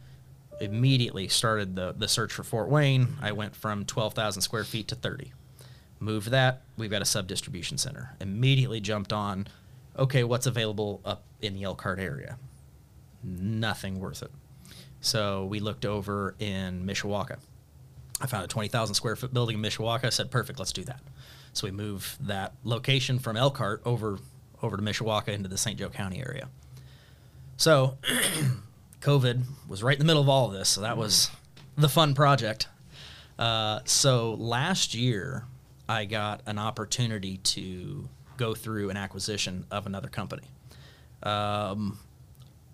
immediately 0.60 1.28
started 1.28 1.76
the 1.76 1.94
the 1.94 2.08
search 2.08 2.34
for 2.34 2.44
Fort 2.44 2.70
Wayne. 2.70 3.16
I 3.22 3.32
went 3.32 3.56
from 3.56 3.86
12,000 3.86 4.42
square 4.42 4.64
feet 4.64 4.88
to 4.90 4.96
30. 4.96 5.34
Moved 6.00 6.30
that. 6.30 6.62
We've 6.78 6.92
got 6.92 7.02
a 7.02 7.06
sub 7.06 7.28
distribution 7.28 7.78
center. 7.78 8.16
Immediately 8.22 8.82
jumped 8.82 9.12
on. 9.12 9.48
Okay, 9.98 10.24
what's 10.24 10.46
available 10.46 11.02
up 11.04 11.24
in 11.42 11.54
the 11.56 11.64
Elkhart 11.64 12.00
area? 12.00 12.38
Nothing 13.24 14.00
worth 14.00 14.22
it. 14.22 14.32
So 15.02 15.46
we 15.46 15.60
looked 15.60 15.86
over 15.86 16.36
in 16.40 16.86
Mishawaka. 16.86 17.38
I 18.22 18.28
found 18.28 18.44
a 18.44 18.48
20,000 18.48 18.96
square 18.96 19.16
foot 19.16 19.34
building 19.34 19.58
in 19.58 19.62
Mishawaka. 19.62 20.06
I 20.06 20.10
said, 20.10 20.32
perfect, 20.32 20.60
let's 20.60 20.72
do 20.72 20.84
that. 20.84 21.02
So 21.54 21.66
we 21.66 21.72
moved 21.72 22.28
that 22.28 22.54
location 22.64 23.20
from 23.20 23.38
Elkhart 23.38 23.82
over 23.86 24.20
over 24.62 24.76
to 24.76 24.84
Mishawaka 24.84 25.30
into 25.30 25.48
the 25.48 25.58
St. 25.58 25.78
Joe 25.78 25.90
County 25.90 26.20
area. 26.20 26.50
So 27.58 27.98
COVID 29.02 29.44
was 29.68 29.84
right 29.84 29.94
in 29.94 30.00
the 30.00 30.06
middle 30.06 30.22
of 30.22 30.30
all 30.30 30.48
of 30.48 30.54
this, 30.54 30.70
so 30.70 30.82
that 30.82 30.98
was 30.98 31.30
the 31.78 31.90
fun 31.90 32.14
project. 32.14 32.68
Uh, 33.38 33.80
so 33.86 34.34
last 34.34 34.96
year, 34.96 35.46
I 35.88 36.06
got 36.06 36.42
an 36.46 36.58
opportunity 36.58 37.38
to 37.38 38.10
go 38.38 38.54
through 38.54 38.90
an 38.90 38.98
acquisition 38.98 39.66
of 39.72 39.86
another 39.86 40.10
company. 40.10 40.48
Um, 41.24 42.00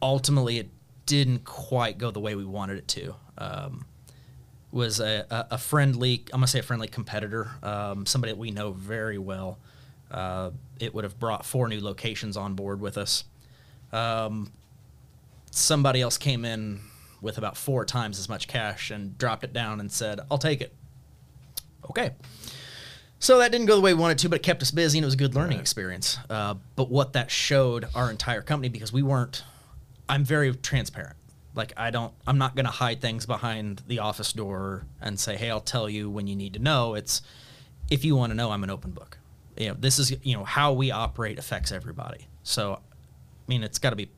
ultimately, 0.01 0.59
it 0.59 0.69
didn't 1.05 1.43
quite 1.43 1.97
go 1.97 2.11
the 2.11 2.19
way 2.19 2.35
we 2.35 2.45
wanted 2.45 2.77
it 2.77 2.87
to. 2.89 3.15
Um, 3.37 3.85
was 4.71 4.99
a, 4.99 5.25
a, 5.29 5.57
friendly, 5.57 6.23
I'm 6.33 6.39
gonna 6.39 6.47
say 6.47 6.59
a 6.59 6.63
friendly 6.63 6.87
competitor, 6.87 7.51
um, 7.61 8.05
somebody 8.05 8.33
that 8.33 8.39
we 8.39 8.49
know 8.49 8.71
very 8.71 9.19
well. 9.19 9.59
Uh, 10.09 10.51
it 10.79 10.93
would 10.93 11.03
have 11.03 11.19
brought 11.19 11.45
four 11.45 11.67
new 11.67 11.79
locations 11.79 12.37
on 12.37 12.55
board 12.55 12.79
with 12.79 12.97
us. 12.97 13.23
Um, 13.91 14.51
somebody 15.57 16.01
else 16.01 16.17
came 16.17 16.45
in 16.45 16.81
with 17.22 17.38
about 17.38 17.55
four 17.55 17.86
times 17.86 18.19
as 18.19 18.27
much 18.27 18.48
cash 18.48 18.91
and 18.91 19.17
dropped 19.17 19.43
it 19.43 19.53
down 19.53 19.79
and 19.79 19.91
said, 19.91 20.19
"I'll 20.29 20.38
take 20.38 20.62
it." 20.62 20.75
Okay. 21.89 22.12
So 23.19 23.38
that 23.39 23.53
didn't 23.53 23.67
go 23.67 23.75
the 23.75 23.81
way 23.81 23.93
we 23.93 24.00
wanted 24.01 24.17
to, 24.19 24.29
but 24.29 24.38
it 24.38 24.43
kept 24.43 24.62
us 24.62 24.72
busy 24.72 24.98
and 24.98 25.03
it 25.03 25.07
was 25.07 25.13
a 25.13 25.17
good 25.17 25.33
learning 25.33 25.60
experience. 25.60 26.17
Uh, 26.29 26.55
but 26.75 26.89
what 26.89 27.13
that 27.13 27.31
showed 27.31 27.88
our 27.95 28.12
entire 28.12 28.41
company 28.41 28.67
because 28.69 28.91
we 28.91 29.01
weren't. 29.01 29.43
I'm 30.10 30.25
very 30.25 30.53
transparent. 30.53 31.15
Like 31.55 31.72
I 31.77 31.91
don't. 31.91 32.13
I'm 32.27 32.38
not 32.38 32.55
going 32.55 32.65
to 32.65 32.72
hide 32.72 33.00
things 33.00 33.25
behind 33.25 33.81
the 33.88 34.00
office 34.00 34.33
door 34.33 34.86
and 35.01 35.19
say, 35.19 35.38
"Hey, 35.38 35.50
I'll 35.50 35.62
tell 35.62 35.89
you 35.89 36.10
when 36.10 36.27
you 36.27 36.36
need 36.36 36.53
to 36.53 36.60
know." 36.60 36.95
It's 36.95 37.22
if 37.89 38.03
you 38.03 38.15
want 38.15 38.31
to 38.31 38.36
know, 38.36 38.51
I'm 38.51 38.63
an 38.63 38.69
open 38.69 38.91
book. 38.91 39.17
You 39.57 39.69
know, 39.69 39.75
this 39.79 40.00
is 40.00 40.13
you 40.24 40.36
know 40.36 40.43
how 40.43 40.74
we 40.74 40.91
operate 40.91 41.39
affects 41.39 41.72
everybody. 41.72 42.27
So, 42.43 42.74
I 42.74 42.79
mean, 43.48 43.63
it's 43.63 43.79
got 43.79 43.91
to 43.91 43.95
be 43.95 44.10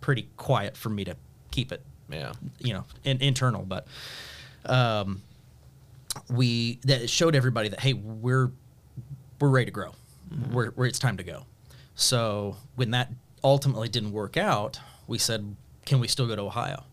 pretty 0.00 0.28
quiet 0.36 0.76
for 0.76 0.88
me 0.90 1.04
to 1.04 1.14
keep 1.50 1.72
it 1.72 1.82
Yeah. 2.08 2.32
you 2.58 2.72
know 2.72 2.84
in, 3.04 3.20
internal 3.20 3.62
but 3.62 3.86
um 4.66 5.22
we 6.28 6.78
that 6.84 7.08
showed 7.08 7.34
everybody 7.34 7.68
that 7.68 7.80
hey 7.80 7.92
we're 7.92 8.50
we're 9.40 9.48
ready 9.48 9.66
to 9.66 9.70
grow. 9.72 9.92
We're, 10.52 10.70
we're 10.76 10.86
it's 10.86 10.98
time 10.98 11.16
to 11.16 11.22
go. 11.22 11.44
So 11.94 12.56
when 12.76 12.90
that 12.90 13.10
ultimately 13.42 13.88
didn't 13.88 14.12
work 14.12 14.36
out 14.36 14.80
we 15.06 15.18
said 15.18 15.54
can 15.86 15.98
we 16.00 16.08
still 16.08 16.26
go 16.26 16.36
to 16.36 16.42
ohio? 16.42 16.84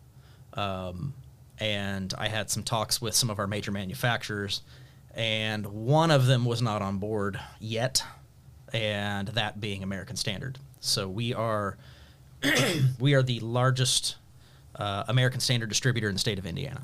Um, 0.53 1.13
and 1.59 2.13
i 2.17 2.27
had 2.27 2.49
some 2.51 2.63
talks 2.63 3.01
with 3.01 3.15
some 3.15 3.29
of 3.31 3.39
our 3.39 3.47
major 3.47 3.71
manufacturers 3.71 4.61
and 5.15 5.65
one 5.65 6.11
of 6.11 6.25
them 6.27 6.45
was 6.45 6.61
not 6.61 6.81
on 6.83 6.97
board 6.99 7.39
yet 7.59 8.03
and 8.73 9.29
that 9.29 9.59
being 9.59 9.81
american 9.83 10.15
standard. 10.15 10.57
So 10.79 11.07
we 11.09 11.33
are 11.33 11.77
we 13.00 13.13
are 13.13 13.24
the 13.24 13.39
largest 13.39 14.15
uh, 14.75 15.03
American 15.08 15.39
Standard 15.39 15.70
distributor 15.70 16.08
in 16.08 16.13
the 16.15 16.20
state 16.20 16.39
of 16.39 16.46
Indiana. 16.46 16.82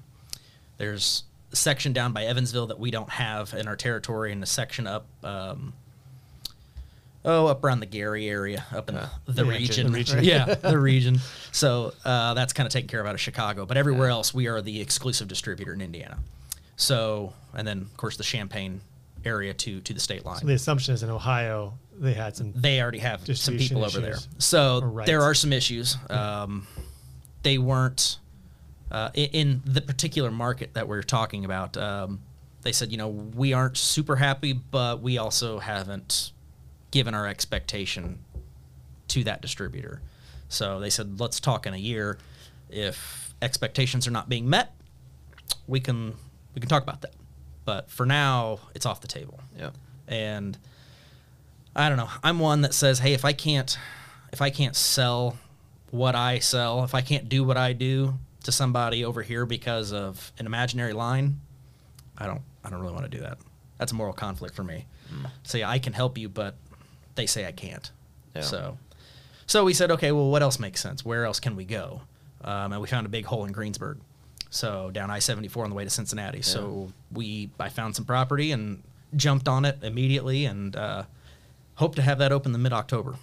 There's 0.77 1.23
a 1.51 1.55
section 1.55 1.93
down 1.93 2.13
by 2.13 2.25
Evansville 2.25 2.67
that 2.67 2.79
we 2.79 2.91
don't 2.91 3.09
have 3.09 3.53
in 3.53 3.67
our 3.67 3.75
territory, 3.75 4.31
and 4.31 4.41
a 4.41 4.45
section 4.47 4.87
up, 4.87 5.05
um, 5.23 5.73
oh, 7.23 7.45
up 7.47 7.63
around 7.63 7.79
the 7.81 7.85
Gary 7.85 8.27
area, 8.27 8.65
up 8.73 8.89
in 8.89 8.95
Uh, 8.97 9.09
the, 9.25 9.33
the 9.33 9.45
region. 9.45 9.91
region. 9.91 10.15
The 10.17 10.21
region. 10.21 10.23
yeah, 10.23 10.55
the 10.55 10.79
region. 10.91 11.19
So 11.51 11.93
uh, 12.03 12.33
that's 12.33 12.53
kind 12.53 12.65
of 12.65 12.73
taken 12.73 12.87
care 12.87 12.99
of 13.01 13.05
out 13.05 13.13
of 13.13 13.21
Chicago, 13.21 13.65
but 13.65 13.77
everywhere 13.77 14.09
else 14.09 14.33
we 14.33 14.47
are 14.47 14.61
the 14.61 14.81
exclusive 14.81 15.27
distributor 15.27 15.73
in 15.73 15.81
Indiana. 15.81 16.17
So, 16.75 17.33
and 17.53 17.67
then 17.67 17.81
of 17.81 17.95
course 17.97 18.17
the 18.17 18.23
Champaign 18.23 18.81
area 19.25 19.53
to 19.53 19.81
to 19.81 19.93
the 19.93 19.99
state 19.99 20.25
line 20.25 20.39
So 20.39 20.47
the 20.47 20.53
assumption 20.53 20.93
is 20.93 21.03
in 21.03 21.09
Ohio 21.09 21.77
they 21.99 22.13
had 22.13 22.35
some. 22.35 22.53
they 22.55 22.81
already 22.81 22.99
have 22.99 23.21
some 23.37 23.57
people 23.57 23.85
over 23.85 23.99
there. 23.99 24.17
So 24.37 24.79
there 25.05 25.21
are 25.21 25.33
some 25.33 25.53
issues. 25.53 25.97
Um, 26.09 26.67
they 27.43 27.57
weren't 27.57 28.19
uh, 28.91 29.09
in 29.13 29.61
the 29.65 29.81
particular 29.81 30.31
market 30.31 30.73
that 30.73 30.87
we're 30.87 31.03
talking 31.03 31.45
about. 31.45 31.77
Um, 31.77 32.21
they 32.61 32.71
said, 32.71 32.91
you 32.91 32.97
know, 32.97 33.09
we 33.09 33.53
aren't 33.53 33.77
super 33.77 34.15
happy, 34.15 34.53
but 34.53 35.01
we 35.01 35.17
also 35.17 35.59
haven't 35.59 36.31
given 36.91 37.13
our 37.13 37.27
expectation 37.27 38.19
to 39.09 39.23
that 39.25 39.41
distributor. 39.41 40.01
So 40.47 40.79
they 40.79 40.89
said, 40.89 41.19
let's 41.19 41.39
talk 41.39 41.65
in 41.65 41.73
a 41.73 41.77
year. 41.77 42.17
If 42.69 43.33
expectations 43.41 44.07
are 44.07 44.11
not 44.11 44.29
being 44.29 44.49
met, 44.49 44.73
we 45.67 45.79
can 45.79 46.15
we 46.55 46.61
can 46.61 46.69
talk 46.69 46.83
about 46.83 47.01
that. 47.01 47.13
But 47.65 47.89
for 47.89 48.05
now, 48.05 48.59
it's 48.75 48.85
off 48.85 49.01
the 49.01 49.07
table 49.07 49.39
Yeah. 49.57 49.69
and 50.07 50.57
I 51.75 51.89
don't 51.89 51.97
know. 51.97 52.09
I'm 52.23 52.37
one 52.39 52.61
that 52.61 52.73
says, 52.73 52.99
"Hey, 52.99 53.13
if 53.13 53.25
I 53.25 53.33
can't 53.33 53.77
if 54.31 54.41
I 54.41 54.49
can't 54.49 54.75
sell 54.75 55.37
what 55.91 56.15
I 56.15 56.39
sell, 56.39 56.83
if 56.83 56.93
I 56.95 57.01
can't 57.01 57.29
do 57.29 57.43
what 57.43 57.55
I 57.57 57.73
do 57.73 58.17
to 58.43 58.51
somebody 58.51 59.05
over 59.05 59.21
here 59.21 59.45
because 59.45 59.93
of 59.93 60.31
an 60.39 60.45
imaginary 60.45 60.93
line, 60.93 61.39
I 62.17 62.25
don't 62.27 62.41
I 62.63 62.69
don't 62.69 62.81
really 62.81 62.93
want 62.93 63.05
to 63.09 63.15
do 63.17 63.21
that. 63.23 63.37
That's 63.77 63.91
a 63.91 63.95
moral 63.95 64.13
conflict 64.13 64.55
for 64.55 64.63
me. 64.63 64.85
Say 65.43 65.63
I 65.63 65.77
can 65.79 65.93
help 65.93 66.17
you, 66.17 66.27
but 66.29 66.55
they 67.15 67.25
say 67.27 67.45
I 67.47 67.51
can't. 67.51 67.89
Yeah. 68.35 68.41
So 68.41 68.77
so 69.45 69.63
we 69.63 69.73
said, 69.73 69.91
okay, 69.91 70.11
well, 70.11 70.29
what 70.31 70.41
else 70.41 70.57
makes 70.59 70.81
sense? 70.81 71.03
Where 71.05 71.25
else 71.25 71.39
can 71.39 71.55
we 71.55 71.65
go? 71.65 72.01
Um, 72.43 72.71
and 72.73 72.81
we 72.81 72.87
found 72.87 73.05
a 73.05 73.09
big 73.09 73.25
hole 73.25 73.45
in 73.45 73.51
Greensburg. 73.51 73.99
So 74.53 74.91
down 74.91 75.09
I-74 75.09 75.63
on 75.63 75.69
the 75.71 75.75
way 75.75 75.83
to 75.83 75.89
Cincinnati. 75.89 76.43
So 76.43 76.93
we, 77.11 77.49
I 77.59 77.69
found 77.69 77.95
some 77.95 78.05
property 78.05 78.51
and 78.51 78.83
jumped 79.15 79.47
on 79.47 79.65
it 79.65 79.79
immediately 79.81 80.45
and 80.45 80.75
uh, 80.75 81.03
hope 81.73 81.95
to 81.95 82.03
have 82.03 82.19
that 82.19 82.31
open 82.31 82.51
the 82.51 82.59
mid-October. 82.59 83.15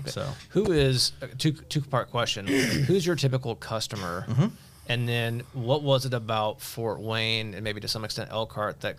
Okay. 0.00 0.10
So 0.10 0.26
Who 0.50 0.72
is 0.72 1.12
uh, 1.20 1.26
two 1.36 1.52
two 1.52 1.82
part 1.82 2.10
question? 2.10 2.46
Who's 2.86 3.04
your 3.04 3.16
typical 3.16 3.54
customer? 3.54 4.24
Mm-hmm. 4.28 4.46
And 4.88 5.06
then 5.06 5.42
what 5.52 5.82
was 5.82 6.06
it 6.06 6.14
about 6.14 6.62
Fort 6.62 7.00
Wayne 7.00 7.52
and 7.52 7.62
maybe 7.62 7.80
to 7.80 7.88
some 7.88 8.04
extent 8.04 8.30
Elkhart 8.32 8.80
that 8.80 8.96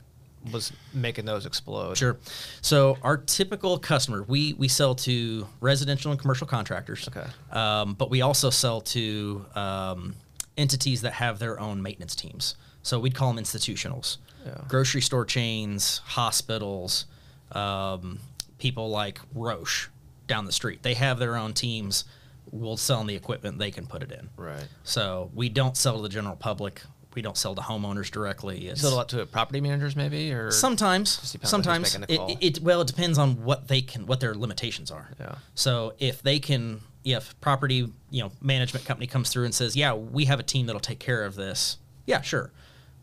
was 0.51 0.71
making 0.93 1.25
those 1.25 1.47
explode? 1.47 1.97
Sure. 1.97 2.17
So 2.61 2.97
our 3.01 3.17
typical 3.17 3.79
customer, 3.79 4.23
we 4.27 4.53
we 4.53 4.67
sell 4.67 4.93
to 4.95 5.47
residential 5.59 6.11
and 6.11 6.19
commercial 6.19 6.45
contractors. 6.45 7.07
Okay. 7.07 7.27
Um, 7.51 7.95
but 7.95 8.11
we 8.11 8.21
also 8.21 8.51
sell 8.51 8.81
to 8.81 9.45
um, 9.55 10.15
entities 10.59 11.01
that 11.01 11.13
have 11.13 11.39
their 11.39 11.59
own 11.59 11.81
maintenance 11.81 12.15
teams. 12.15 12.55
So 12.83 12.99
we'd 12.99 13.15
call 13.15 13.33
them 13.33 13.43
institutionals. 13.43 14.17
Yeah. 14.45 14.61
Grocery 14.67 15.01
store 15.01 15.25
chains, 15.25 16.01
hospitals, 16.05 17.05
um, 17.51 18.19
people 18.57 18.89
like 18.89 19.19
Roche 19.33 19.89
down 20.27 20.45
the 20.45 20.51
street. 20.51 20.83
They 20.83 20.93
have 20.93 21.19
their 21.19 21.35
own 21.35 21.53
teams. 21.53 22.05
We'll 22.51 22.77
sell 22.77 22.99
them 22.99 23.07
the 23.07 23.15
equipment. 23.15 23.57
They 23.57 23.71
can 23.71 23.85
put 23.85 24.03
it 24.03 24.11
in. 24.11 24.29
Right. 24.37 24.67
So 24.83 25.31
we 25.33 25.49
don't 25.49 25.75
sell 25.75 25.97
to 25.97 26.01
the 26.01 26.09
general 26.09 26.35
public. 26.35 26.81
We 27.15 27.21
don't 27.23 27.35
sell 27.37 27.55
to 27.55 27.61
homeowners 27.61 28.11
directly. 28.11 28.67
It's, 28.67 28.81
sold 28.81 28.93
a 28.93 28.95
lot 28.95 29.09
to 29.09 29.25
property 29.25 29.61
managers 29.61 29.95
maybe 29.95 30.31
or 30.31 30.51
Sometimes, 30.51 31.31
depends 31.31 31.53
on 31.53 31.63
who's 31.63 31.91
sometimes 31.91 31.95
it, 31.95 32.09
it, 32.11 32.37
it- 32.57 32.63
well, 32.63 32.81
it 32.81 32.87
depends 32.87 33.17
on 33.17 33.43
what 33.43 33.67
they 33.67 33.81
can, 33.81 34.05
what 34.05 34.19
their 34.19 34.35
limitations 34.35 34.91
are. 34.91 35.09
Yeah. 35.19 35.35
So 35.55 35.93
if 35.97 36.21
they 36.21 36.37
can, 36.39 36.81
if 37.03 37.39
property, 37.41 37.91
you 38.11 38.23
know, 38.23 38.31
management 38.41 38.85
company 38.85 39.07
comes 39.07 39.29
through 39.31 39.45
and 39.45 39.55
says, 39.55 39.75
"Yeah, 39.75 39.93
we 39.95 40.25
have 40.25 40.39
a 40.39 40.43
team 40.43 40.67
that'll 40.67 40.79
take 40.79 40.99
care 40.99 41.25
of 41.25 41.35
this," 41.35 41.77
yeah, 42.05 42.21
sure. 42.21 42.51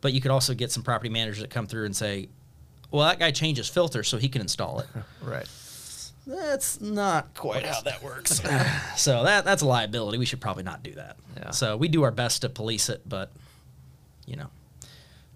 But 0.00 0.12
you 0.12 0.20
could 0.20 0.30
also 0.30 0.54
get 0.54 0.70
some 0.70 0.82
property 0.84 1.08
managers 1.10 1.40
that 1.40 1.50
come 1.50 1.66
through 1.66 1.86
and 1.86 1.96
say, 1.96 2.28
"Well, 2.92 3.04
that 3.08 3.18
guy 3.18 3.32
changes 3.32 3.68
filters, 3.68 4.06
so 4.08 4.18
he 4.18 4.28
can 4.28 4.40
install 4.40 4.78
it." 4.80 4.86
Right. 5.22 5.48
that's 6.26 6.80
not 6.80 7.34
quite 7.34 7.64
how 7.66 7.80
that 7.82 8.02
works. 8.02 8.40
so 8.96 9.24
that 9.24 9.44
that's 9.44 9.62
a 9.62 9.66
liability. 9.66 10.18
We 10.18 10.26
should 10.26 10.40
probably 10.40 10.62
not 10.62 10.82
do 10.84 10.92
that. 10.92 11.16
Yeah. 11.36 11.50
So 11.50 11.76
we 11.76 11.88
do 11.88 12.02
our 12.04 12.10
best 12.12 12.42
to 12.42 12.48
police 12.48 12.88
it, 12.88 13.02
but 13.08 13.32
you 14.26 14.36
know. 14.36 14.50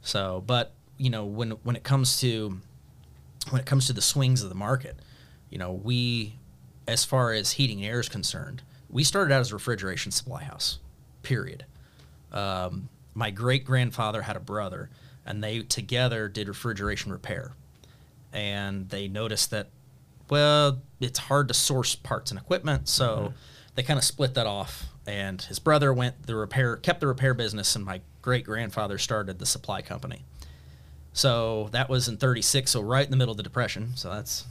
So, 0.03 0.43
but 0.47 0.73
you 0.99 1.11
know, 1.11 1.25
when 1.25 1.53
when 1.63 1.77
it 1.77 1.83
comes 1.83 2.21
to 2.21 2.59
when 3.51 3.61
it 3.61 3.67
comes 3.67 3.87
to 3.87 3.93
the 3.93 4.03
swings 4.03 4.43
of 4.43 4.49
the 4.49 4.55
market, 4.55 4.97
you 5.49 5.59
know, 5.59 5.73
we 5.73 6.37
as 6.87 7.05
far 7.05 7.33
as 7.33 7.53
heating 7.53 7.79
and 7.79 7.87
air 7.87 8.01
is 8.01 8.09
concerned, 8.09 8.63
we 8.89 9.05
started 9.05 9.33
out 9.33 9.41
as 9.41 9.51
a 9.51 9.55
refrigeration 9.55 10.13
supply 10.13 10.43
house. 10.43 10.79
Period. 11.23 11.65
Um, 12.33 12.89
my 13.15 13.31
great 13.31 13.65
grandfather 13.65 14.23
had 14.23 14.37
a 14.37 14.41
brother, 14.41 14.91
and 15.25 15.43
they 15.43 15.61
together 15.61 16.29
did 16.29 16.49
refrigeration 16.49 17.13
repair. 17.13 17.53
And 18.33 18.89
they 18.89 19.09
noticed 19.09 19.51
that, 19.51 19.69
well, 20.29 20.81
it's 21.01 21.19
hard 21.19 21.49
to 21.49 21.55
source 21.55 21.95
parts 21.95 22.31
and 22.31 22.39
equipment, 22.39 22.89
so 22.89 23.33
they 23.75 23.83
kind 23.83 23.99
of 23.99 24.05
split 24.05 24.35
that 24.35 24.47
off. 24.47 24.87
And 25.07 25.43
his 25.43 25.59
brother 25.59 25.93
went 25.93 26.27
the 26.27 26.37
repair, 26.37 26.77
kept 26.77 27.01
the 27.01 27.09
repair 27.09 27.35
business, 27.35 27.75
and 27.75 27.85
my 27.85 28.01
great 28.23 28.45
grandfather 28.45 28.99
started 28.99 29.39
the 29.39 29.47
supply 29.47 29.83
company. 29.83 30.25
So 31.13 31.69
that 31.73 31.89
was 31.89 32.09
in 32.09 32.17
36, 32.17 32.71
so 32.71 32.81
right 32.81 33.05
in 33.05 33.11
the 33.11 33.17
middle 33.17 33.33
of 33.33 33.37
the 33.37 33.43
Depression. 33.43 33.93
So 33.97 34.11
that's 34.11 34.45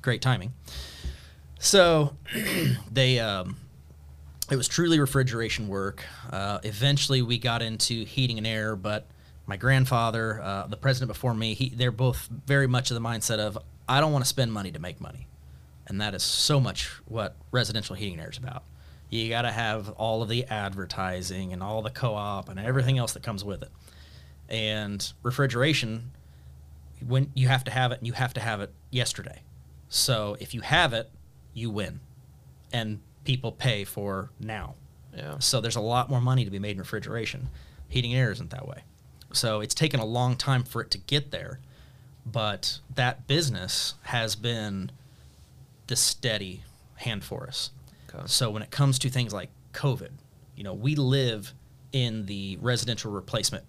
great 0.00 0.20
timing. 0.20 0.52
So 1.58 2.16
they, 2.90 3.20
um, 3.20 3.56
it 4.50 4.56
was 4.56 4.68
truly 4.68 4.98
refrigeration 4.98 5.68
work. 5.68 6.04
Uh, 6.30 6.58
eventually, 6.64 7.22
we 7.22 7.38
got 7.38 7.62
into 7.62 8.04
heating 8.04 8.38
and 8.38 8.46
air, 8.46 8.74
but 8.74 9.06
my 9.46 9.56
grandfather, 9.56 10.40
uh, 10.42 10.66
the 10.66 10.76
president 10.76 11.08
before 11.08 11.34
me, 11.34 11.54
he, 11.54 11.68
they're 11.70 11.92
both 11.92 12.28
very 12.46 12.66
much 12.66 12.90
of 12.90 12.94
the 12.94 13.00
mindset 13.00 13.38
of 13.38 13.58
I 13.88 14.00
don't 14.00 14.12
want 14.12 14.24
to 14.24 14.28
spend 14.28 14.52
money 14.52 14.72
to 14.72 14.78
make 14.78 15.00
money, 15.00 15.26
and 15.86 16.00
that 16.00 16.14
is 16.14 16.22
so 16.22 16.60
much 16.60 16.90
what 17.06 17.36
residential 17.50 17.94
heating 17.94 18.14
and 18.14 18.22
air 18.22 18.30
is 18.30 18.38
about. 18.38 18.64
You 19.12 19.28
got 19.28 19.42
to 19.42 19.50
have 19.50 19.90
all 19.90 20.22
of 20.22 20.30
the 20.30 20.44
advertising 20.46 21.52
and 21.52 21.62
all 21.62 21.82
the 21.82 21.90
co-op 21.90 22.48
and 22.48 22.58
everything 22.58 22.96
else 22.96 23.12
that 23.12 23.22
comes 23.22 23.44
with 23.44 23.62
it. 23.62 23.68
And 24.48 25.12
refrigeration, 25.22 26.12
when 27.06 27.30
you 27.34 27.48
have 27.48 27.62
to 27.64 27.70
have 27.70 27.92
it, 27.92 27.98
and 27.98 28.06
you 28.06 28.14
have 28.14 28.32
to 28.32 28.40
have 28.40 28.62
it 28.62 28.72
yesterday. 28.90 29.42
So 29.90 30.38
if 30.40 30.54
you 30.54 30.62
have 30.62 30.94
it, 30.94 31.10
you 31.52 31.68
win, 31.68 32.00
and 32.72 33.00
people 33.24 33.52
pay 33.52 33.84
for 33.84 34.30
now. 34.40 34.76
Yeah. 35.14 35.38
So 35.40 35.60
there's 35.60 35.76
a 35.76 35.80
lot 35.80 36.08
more 36.08 36.22
money 36.22 36.46
to 36.46 36.50
be 36.50 36.58
made 36.58 36.72
in 36.72 36.78
refrigeration. 36.78 37.48
Heating 37.90 38.14
and 38.14 38.20
air 38.22 38.32
isn't 38.32 38.48
that 38.48 38.66
way. 38.66 38.84
So 39.34 39.60
it's 39.60 39.74
taken 39.74 40.00
a 40.00 40.06
long 40.06 40.36
time 40.36 40.62
for 40.62 40.80
it 40.80 40.90
to 40.90 40.96
get 40.96 41.32
there, 41.32 41.60
but 42.24 42.78
that 42.94 43.26
business 43.26 43.92
has 44.04 44.36
been 44.36 44.90
the 45.88 45.96
steady 45.96 46.62
hand 46.96 47.24
for 47.24 47.46
us. 47.46 47.72
So 48.26 48.50
when 48.50 48.62
it 48.62 48.70
comes 48.70 48.98
to 49.00 49.08
things 49.08 49.32
like 49.32 49.50
COVID, 49.72 50.10
you 50.56 50.64
know, 50.64 50.74
we 50.74 50.94
live 50.94 51.54
in 51.92 52.26
the 52.26 52.58
residential 52.60 53.10
replacement 53.10 53.64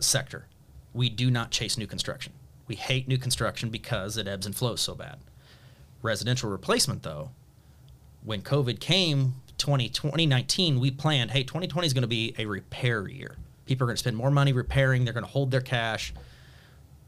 sector. 0.00 0.46
We 0.92 1.08
do 1.08 1.30
not 1.30 1.50
chase 1.50 1.78
new 1.78 1.86
construction. 1.86 2.32
We 2.66 2.74
hate 2.74 3.06
new 3.06 3.18
construction 3.18 3.70
because 3.70 4.16
it 4.16 4.26
ebbs 4.26 4.46
and 4.46 4.54
flows 4.54 4.80
so 4.80 4.94
bad. 4.94 5.18
Residential 6.02 6.50
replacement, 6.50 7.02
though, 7.02 7.30
when 8.24 8.42
COVID 8.42 8.80
came 8.80 9.34
20, 9.58 9.88
2019, 9.88 10.80
we 10.80 10.90
planned, 10.90 11.30
hey, 11.30 11.42
2020 11.42 11.86
is 11.86 11.92
going 11.92 12.02
to 12.02 12.08
be 12.08 12.34
a 12.38 12.46
repair 12.46 13.08
year. 13.08 13.36
People 13.66 13.84
are 13.84 13.88
going 13.88 13.96
to 13.96 14.00
spend 14.00 14.16
more 14.16 14.30
money 14.30 14.52
repairing. 14.52 15.04
They're 15.04 15.14
going 15.14 15.24
to 15.24 15.30
hold 15.30 15.50
their 15.50 15.60
cash. 15.60 16.12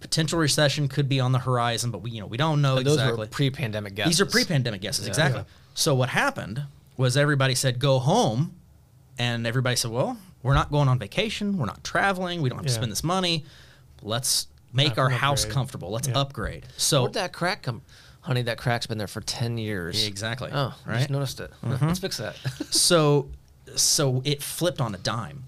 Potential 0.01 0.39
recession 0.39 0.89
could 0.89 1.09
be 1.09 1.19
on 1.21 1.33
the 1.33 1.41
horizon, 1.41 1.91
but 1.91 2.03
we, 2.03 2.11
you 2.13 2.21
know, 2.21 2.27
we 2.27 2.37
don't 2.37 2.63
know 2.63 2.77
those 2.83 2.95
exactly. 2.95 3.19
were 3.19 3.27
pre-pandemic 3.27 3.95
guesses. 3.95 4.19
These 4.19 4.21
are 4.21 4.27
pre-pandemic 4.31 4.81
guesses, 4.81 5.05
Yeah. 5.07 5.11
exactly. 5.11 5.41
Yeah. 5.41 5.55
So 5.75 5.95
what 5.95 6.09
happened 6.11 6.63
was 6.97 7.17
everybody 7.17 7.55
said 7.55 7.79
go 7.79 7.99
home, 7.99 8.55
and 9.19 9.47
everybody 9.47 9.75
said, 9.77 9.91
well, 9.91 10.17
we're 10.43 10.55
not 10.55 10.71
going 10.71 10.89
on 10.89 10.99
vacation, 10.99 11.59
we're 11.59 11.67
not 11.67 11.83
traveling, 11.83 12.43
we 12.43 12.49
don't 12.49 12.59
have 12.59 12.67
to 12.67 12.73
spend 12.73 12.93
this 12.93 13.03
money. 13.03 13.45
Let's 14.03 14.47
make 14.73 14.99
our 14.99 15.09
to 15.09 15.15
house 15.17 15.45
comfortable. 15.45 15.91
Let's 15.91 16.07
Yeah. 16.09 16.19
upgrade. 16.21 16.67
So 16.77 17.03
Where'd 17.03 17.15
that 17.15 17.33
crack 17.33 17.63
come? 17.65 17.83
Honey, 18.21 18.43
that 18.43 18.59
crack's 18.59 18.87
been 18.87 18.99
there 18.99 19.07
for 19.09 19.21
ten 19.21 19.59
years. 19.59 20.07
exactly. 20.07 20.51
Oh, 20.53 20.57
I 20.57 20.63
right. 20.63 20.75
Mm-hmm. 20.85 20.99
just 20.99 21.11
noticed 21.11 21.41
it. 21.41 21.51
Let's 21.63 21.99
fix 21.99 22.19
that. 22.19 22.37
so 22.71 23.31
so 23.75 24.23
it 24.25 24.43
flipped 24.43 24.81
on 24.81 24.95
a 24.95 24.99
dime. 24.99 25.45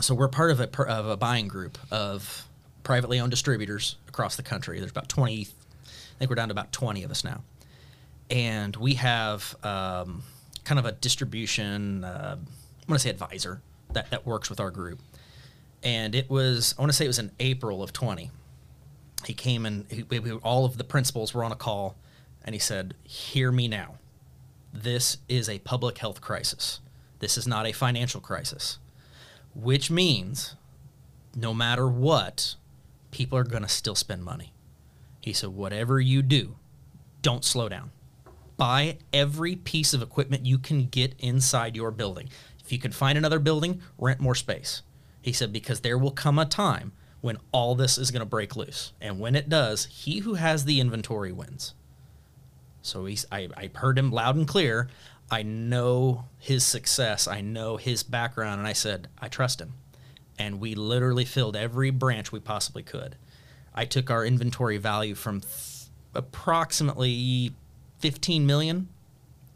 So 0.00 0.14
we're 0.14 0.28
part 0.28 0.50
of 0.50 0.60
a 0.60 0.82
of 0.82 1.06
a 1.06 1.16
buying 1.16 1.46
group 1.48 1.78
of 1.90 2.46
privately 2.82 3.20
owned 3.20 3.30
distributors 3.30 3.96
across 4.08 4.36
the 4.36 4.42
country. 4.42 4.78
There's 4.78 4.90
about 4.90 5.08
20 5.08 5.42
I 5.42 6.18
think 6.18 6.28
we're 6.30 6.34
down 6.36 6.48
to 6.48 6.52
about 6.52 6.70
20 6.72 7.02
of 7.02 7.10
us 7.10 7.24
now. 7.24 7.42
And 8.28 8.76
we 8.76 8.94
have 8.94 9.56
um, 9.64 10.22
kind 10.64 10.78
of 10.78 10.84
a 10.84 10.92
distribution 10.92 12.04
uh, 12.04 12.36
I 12.38 12.90
want 12.90 13.00
to 13.00 13.02
say 13.02 13.10
advisor 13.10 13.62
that 13.92 14.10
that 14.10 14.26
works 14.26 14.50
with 14.50 14.60
our 14.60 14.70
group. 14.70 15.00
And 15.82 16.14
it 16.14 16.28
was 16.28 16.74
I 16.78 16.82
want 16.82 16.92
to 16.92 16.96
say 16.96 17.04
it 17.04 17.08
was 17.08 17.18
in 17.18 17.30
April 17.40 17.82
of 17.82 17.92
20 17.92 18.30
he 19.26 19.34
came 19.34 19.66
and 19.66 19.84
he, 19.90 20.02
we, 20.04 20.18
we- 20.18 20.32
all 20.32 20.64
of 20.64 20.78
the 20.78 20.84
principals 20.84 21.34
were 21.34 21.44
on 21.44 21.52
a 21.52 21.56
call 21.56 21.96
and 22.44 22.54
he 22.54 22.58
said 22.58 22.94
hear 23.04 23.52
me 23.52 23.68
now 23.68 23.96
this 24.72 25.18
is 25.28 25.48
a 25.48 25.58
public 25.60 25.98
health 25.98 26.20
crisis 26.20 26.80
this 27.18 27.36
is 27.36 27.46
not 27.46 27.66
a 27.66 27.72
financial 27.72 28.20
crisis 28.20 28.78
which 29.54 29.90
means 29.90 30.54
no 31.36 31.52
matter 31.52 31.88
what 31.88 32.54
people 33.10 33.38
are 33.38 33.44
going 33.44 33.62
to 33.62 33.68
still 33.68 33.94
spend 33.94 34.24
money. 34.24 34.52
He 35.20 35.32
said 35.32 35.50
whatever 35.50 36.00
you 36.00 36.22
do 36.22 36.56
don't 37.22 37.44
slow 37.44 37.68
down. 37.68 37.90
Buy 38.56 38.98
every 39.12 39.56
piece 39.56 39.94
of 39.94 40.02
equipment 40.02 40.46
you 40.46 40.58
can 40.58 40.86
get 40.86 41.14
inside 41.18 41.76
your 41.76 41.90
building. 41.90 42.28
If 42.64 42.72
you 42.72 42.78
can 42.78 42.92
find 42.92 43.16
another 43.16 43.38
building 43.38 43.82
rent 43.98 44.20
more 44.20 44.34
space. 44.34 44.82
He 45.22 45.32
said 45.32 45.52
because 45.52 45.80
there 45.80 45.98
will 45.98 46.10
come 46.10 46.38
a 46.38 46.46
time 46.46 46.92
when 47.20 47.38
all 47.52 47.74
this 47.74 47.98
is 47.98 48.10
going 48.10 48.20
to 48.20 48.26
break 48.26 48.56
loose. 48.56 48.92
And 49.00 49.20
when 49.20 49.34
it 49.34 49.48
does 49.48 49.86
he 49.86 50.20
who 50.20 50.34
has 50.34 50.64
the 50.64 50.80
inventory 50.80 51.32
wins. 51.32 51.74
So 52.82 53.04
he's 53.04 53.26
I, 53.30 53.48
I 53.56 53.70
heard 53.74 53.98
him 53.98 54.10
loud 54.10 54.36
and 54.36 54.48
clear. 54.48 54.88
I 55.30 55.42
know 55.42 56.24
his 56.38 56.64
success. 56.64 57.28
I 57.28 57.40
know 57.40 57.76
his 57.76 58.02
background. 58.02 58.60
And 58.60 58.68
i 58.68 58.72
said 58.72 59.08
i 59.18 59.28
trust 59.28 59.60
him 59.60 59.74
and 60.40 60.58
we 60.58 60.74
literally 60.74 61.24
filled 61.24 61.54
every 61.56 61.90
branch 61.90 62.32
we 62.32 62.40
possibly 62.40 62.82
could 62.82 63.14
i 63.74 63.84
took 63.84 64.10
our 64.10 64.24
inventory 64.24 64.78
value 64.78 65.14
from 65.14 65.40
th- 65.40 65.52
approximately 66.14 67.52
15 68.00 68.46
million 68.46 68.88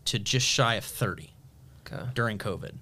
to 0.04 0.18
just 0.18 0.46
shy 0.46 0.74
of 0.76 0.84
30 0.84 1.30
Okay. 1.86 2.02
during 2.14 2.38
COVID. 2.38 2.72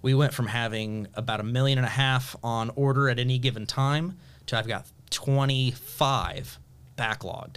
We 0.00 0.14
went 0.14 0.32
from 0.32 0.46
having 0.46 1.08
about 1.14 1.40
a 1.40 1.42
million 1.42 1.76
and 1.78 1.86
a 1.86 1.90
half 1.90 2.34
on 2.42 2.70
order 2.74 3.10
at 3.10 3.18
any 3.18 3.38
given 3.38 3.66
time 3.66 4.16
to 4.46 4.56
I've 4.56 4.66
got 4.66 4.86
25 5.10 6.58
backlogged 6.96 7.56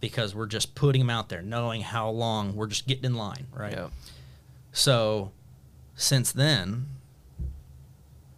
because 0.00 0.34
we're 0.34 0.46
just 0.46 0.74
putting 0.76 1.00
them 1.00 1.10
out 1.10 1.28
there, 1.30 1.42
knowing 1.42 1.80
how 1.80 2.10
long 2.10 2.54
we're 2.54 2.66
just 2.68 2.86
getting 2.86 3.04
in 3.04 3.14
line, 3.16 3.46
right? 3.52 3.72
Yeah. 3.72 3.88
So 4.72 5.32
since 5.96 6.30
then, 6.32 6.86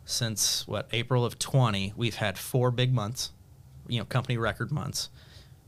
since 0.08 0.66
what, 0.66 0.88
April 0.90 1.22
of 1.22 1.38
20, 1.38 1.92
we've 1.94 2.14
had 2.14 2.38
four 2.38 2.70
big 2.70 2.94
months, 2.94 3.30
you 3.86 3.98
know, 3.98 4.06
company 4.06 4.38
record 4.38 4.72
months. 4.72 5.10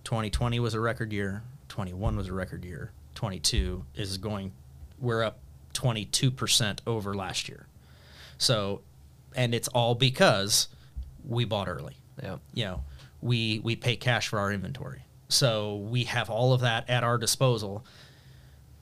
2020 0.05 0.59
was 0.61 0.73
a 0.73 0.81
record 0.81 1.13
year, 1.13 1.43
21 1.69 2.17
was 2.17 2.29
a 2.29 2.33
record 2.33 2.65
year, 2.65 2.91
22 3.17 3.85
is 3.95 4.17
going, 4.17 4.53
we're 4.99 5.23
up 5.23 5.41
22% 5.75 6.79
over 6.87 7.15
last 7.15 7.51
year. 7.51 7.67
So, 8.39 8.81
and 9.37 9.55
it's 9.55 9.69
all 9.69 9.95
because 9.95 10.69
we 11.29 11.45
bought 11.45 11.69
early 11.69 11.97
Yeah. 12.23 12.39
you 12.55 12.65
know, 12.65 12.85
we 13.21 13.61
we 13.63 13.77
pay 13.77 13.97
cash 13.97 14.29
for 14.29 14.39
our 14.39 14.51
inventory. 14.51 15.05
So 15.29 15.77
we 15.77 16.05
have 16.05 16.31
all 16.31 16.55
of 16.55 16.63
that 16.63 16.89
at 16.89 17.05
our 17.05 17.19
disposal. 17.19 17.85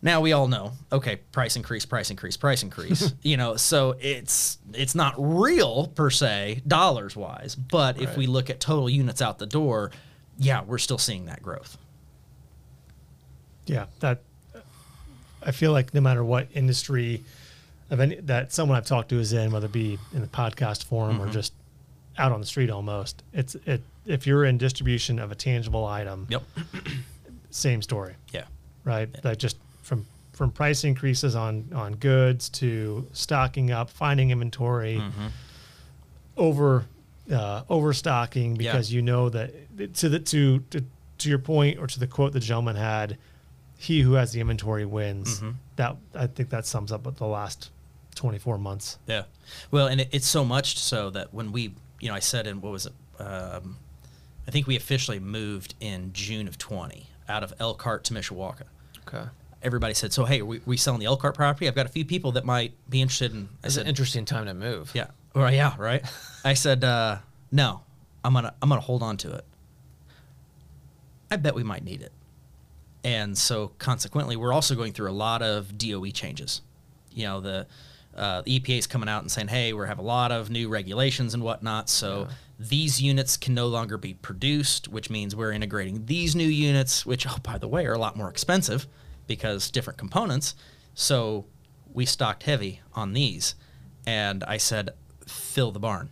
Now 0.00 0.20
we 0.20 0.32
all 0.32 0.46
know, 0.46 0.72
okay, 0.92 1.16
price 1.32 1.56
increase, 1.56 1.84
price 1.84 2.10
increase, 2.10 2.36
price 2.36 2.62
increase. 2.62 3.12
you 3.22 3.36
know, 3.36 3.56
so 3.56 3.96
it's 4.00 4.58
it's 4.72 4.94
not 4.94 5.14
real 5.18 5.88
per 5.88 6.08
se, 6.10 6.62
dollars 6.66 7.16
wise, 7.16 7.54
but 7.56 8.00
if 8.00 8.16
we 8.16 8.26
look 8.26 8.48
at 8.48 8.60
total 8.60 8.88
units 8.88 9.20
out 9.20 9.38
the 9.38 9.46
door, 9.46 9.90
yeah, 10.38 10.62
we're 10.62 10.78
still 10.78 10.98
seeing 10.98 11.26
that 11.26 11.42
growth. 11.42 11.76
Yeah, 13.66 13.86
that 14.00 14.22
I 15.42 15.50
feel 15.50 15.72
like 15.72 15.92
no 15.94 16.00
matter 16.00 16.24
what 16.24 16.48
industry 16.54 17.22
of 17.90 18.00
any 18.00 18.16
that 18.16 18.52
someone 18.52 18.76
I've 18.76 18.86
talked 18.86 19.08
to 19.10 19.18
is 19.18 19.32
in, 19.32 19.50
whether 19.50 19.66
it 19.66 19.72
be 19.72 19.98
in 20.14 20.20
the 20.20 20.26
podcast 20.28 20.84
forum 20.84 21.20
or 21.20 21.24
mm-hmm. 21.24 21.32
just 21.32 21.52
out 22.16 22.32
on 22.32 22.40
the 22.40 22.46
street 22.46 22.70
almost, 22.70 23.22
it's 23.32 23.56
it 23.66 23.82
if 24.06 24.26
you're 24.26 24.44
in 24.44 24.58
distribution 24.58 25.18
of 25.18 25.32
a 25.32 25.34
tangible 25.34 25.84
item, 25.84 26.26
Yep. 26.30 26.42
same 27.50 27.82
story, 27.82 28.14
Yeah. 28.32 28.44
right? 28.84 29.08
Like 29.24 29.38
just 29.38 29.56
from 29.88 30.06
from 30.32 30.52
price 30.52 30.84
increases 30.84 31.34
on 31.34 31.70
on 31.74 31.94
goods 31.96 32.48
to 32.50 33.06
stocking 33.12 33.70
up, 33.72 33.90
finding 33.90 34.30
inventory, 34.30 34.96
Mm-hmm. 34.98 35.26
over 36.36 36.84
uh, 37.32 37.62
overstocking 37.68 38.56
Yeah. 38.56 38.72
because 38.72 38.92
you 38.92 39.02
know 39.02 39.28
that 39.30 39.52
to 39.94 40.08
the 40.08 40.18
to, 40.20 40.60
to 40.70 40.84
to 41.18 41.28
your 41.28 41.38
point 41.38 41.78
or 41.78 41.86
to 41.86 41.98
the 41.98 42.06
quote 42.06 42.32
the 42.32 42.40
gentleman 42.40 42.76
had, 42.76 43.18
he 43.76 44.00
who 44.02 44.12
has 44.14 44.32
the 44.32 44.40
inventory 44.40 44.84
wins. 44.86 45.40
Mhm. 45.40 45.54
That 45.76 45.96
I 46.14 46.26
think 46.26 46.50
that 46.50 46.64
sums 46.66 46.92
up 46.92 47.02
the 47.16 47.26
last 47.26 47.70
twenty 48.14 48.38
four 48.38 48.58
months. 48.58 48.98
Yeah. 49.06 49.24
Well, 49.70 49.86
and 49.88 50.00
it, 50.02 50.08
it's 50.12 50.26
so 50.26 50.44
much 50.44 50.78
so 50.78 51.10
that 51.10 51.32
when 51.34 51.52
we, 51.52 51.74
you 52.00 52.08
know, 52.08 52.14
I 52.14 52.20
said 52.20 52.46
in 52.46 52.60
what 52.60 52.72
was 52.72 52.86
it? 52.86 52.92
Um, 53.20 53.76
I 54.46 54.50
think 54.50 54.66
we 54.66 54.76
officially 54.76 55.18
moved 55.18 55.74
in 55.80 56.10
June 56.14 56.48
of 56.48 56.56
20 56.56 57.06
out 57.28 57.42
of 57.42 57.52
Elkhart 57.60 58.04
to 58.04 58.14
Mishawaka. 58.14 58.62
Okay. 59.06 59.24
Everybody 59.62 59.94
said, 59.94 60.12
"So 60.12 60.24
hey, 60.24 60.42
we, 60.42 60.60
we 60.66 60.76
selling 60.76 61.00
the 61.00 61.06
Elkhart 61.06 61.34
property? 61.34 61.66
I've 61.66 61.74
got 61.74 61.86
a 61.86 61.88
few 61.90 62.04
people 62.04 62.32
that 62.32 62.44
might 62.44 62.72
be 62.88 63.00
interested 63.02 63.32
in." 63.32 63.48
It's 63.64 63.76
an 63.76 63.86
interesting 63.86 64.24
time 64.24 64.46
to 64.46 64.54
move. 64.54 64.92
"Yeah, 64.94 65.08
or 65.34 65.50
yeah, 65.50 65.74
right." 65.78 66.04
I 66.44 66.54
said, 66.54 66.84
uh, 66.84 67.18
"No, 67.50 67.82
I'm 68.24 68.32
gonna 68.34 68.54
I'm 68.62 68.68
gonna 68.68 68.80
hold 68.80 69.02
on 69.02 69.16
to 69.18 69.32
it. 69.32 69.44
I 71.30 71.36
bet 71.36 71.54
we 71.54 71.62
might 71.64 71.84
need 71.84 72.02
it." 72.02 72.12
And 73.04 73.36
so 73.36 73.72
consequently, 73.78 74.36
we're 74.36 74.52
also 74.52 74.74
going 74.74 74.92
through 74.92 75.10
a 75.10 75.12
lot 75.12 75.42
of 75.42 75.76
DOE 75.78 76.10
changes. 76.10 76.62
You 77.12 77.24
know, 77.24 77.40
the 77.40 77.66
uh, 78.16 78.42
the 78.42 78.60
EPA 78.60 78.78
is 78.78 78.86
coming 78.86 79.08
out 79.08 79.22
and 79.22 79.30
saying, 79.30 79.48
"Hey, 79.48 79.72
we 79.72 79.86
have 79.86 79.98
a 79.98 80.02
lot 80.02 80.30
of 80.32 80.50
new 80.50 80.68
regulations 80.68 81.34
and 81.34 81.42
whatnot." 81.42 81.88
So 81.90 82.26
Yeah. 82.28 82.34
these 82.60 83.02
units 83.02 83.36
can 83.36 83.54
no 83.54 83.66
longer 83.66 83.98
be 83.98 84.14
produced, 84.14 84.88
which 84.88 85.10
means 85.10 85.34
we're 85.34 85.52
integrating 85.52 86.06
these 86.06 86.34
new 86.34 86.46
units, 86.48 87.04
which, 87.06 87.26
oh, 87.28 87.38
by 87.42 87.58
the 87.58 87.68
way, 87.68 87.86
are 87.86 87.92
a 87.92 87.98
lot 87.98 88.16
more 88.16 88.28
expensive 88.28 88.86
because 89.28 89.70
different 89.70 89.98
components. 89.98 90.56
So 90.94 91.44
we 91.94 92.04
stocked 92.04 92.42
heavy 92.42 92.80
on 92.94 93.12
these, 93.12 93.54
and 94.06 94.42
I 94.44 94.56
said, 94.56 94.90
"Fill 95.26 95.70
the 95.70 95.78
barn." 95.78 96.08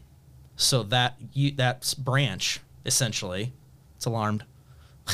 So 0.54 0.84
that 0.84 1.16
you, 1.32 1.50
that 1.52 1.92
branch 1.98 2.60
essentially, 2.86 3.52
it's 3.96 4.06
alarmed, 4.06 4.44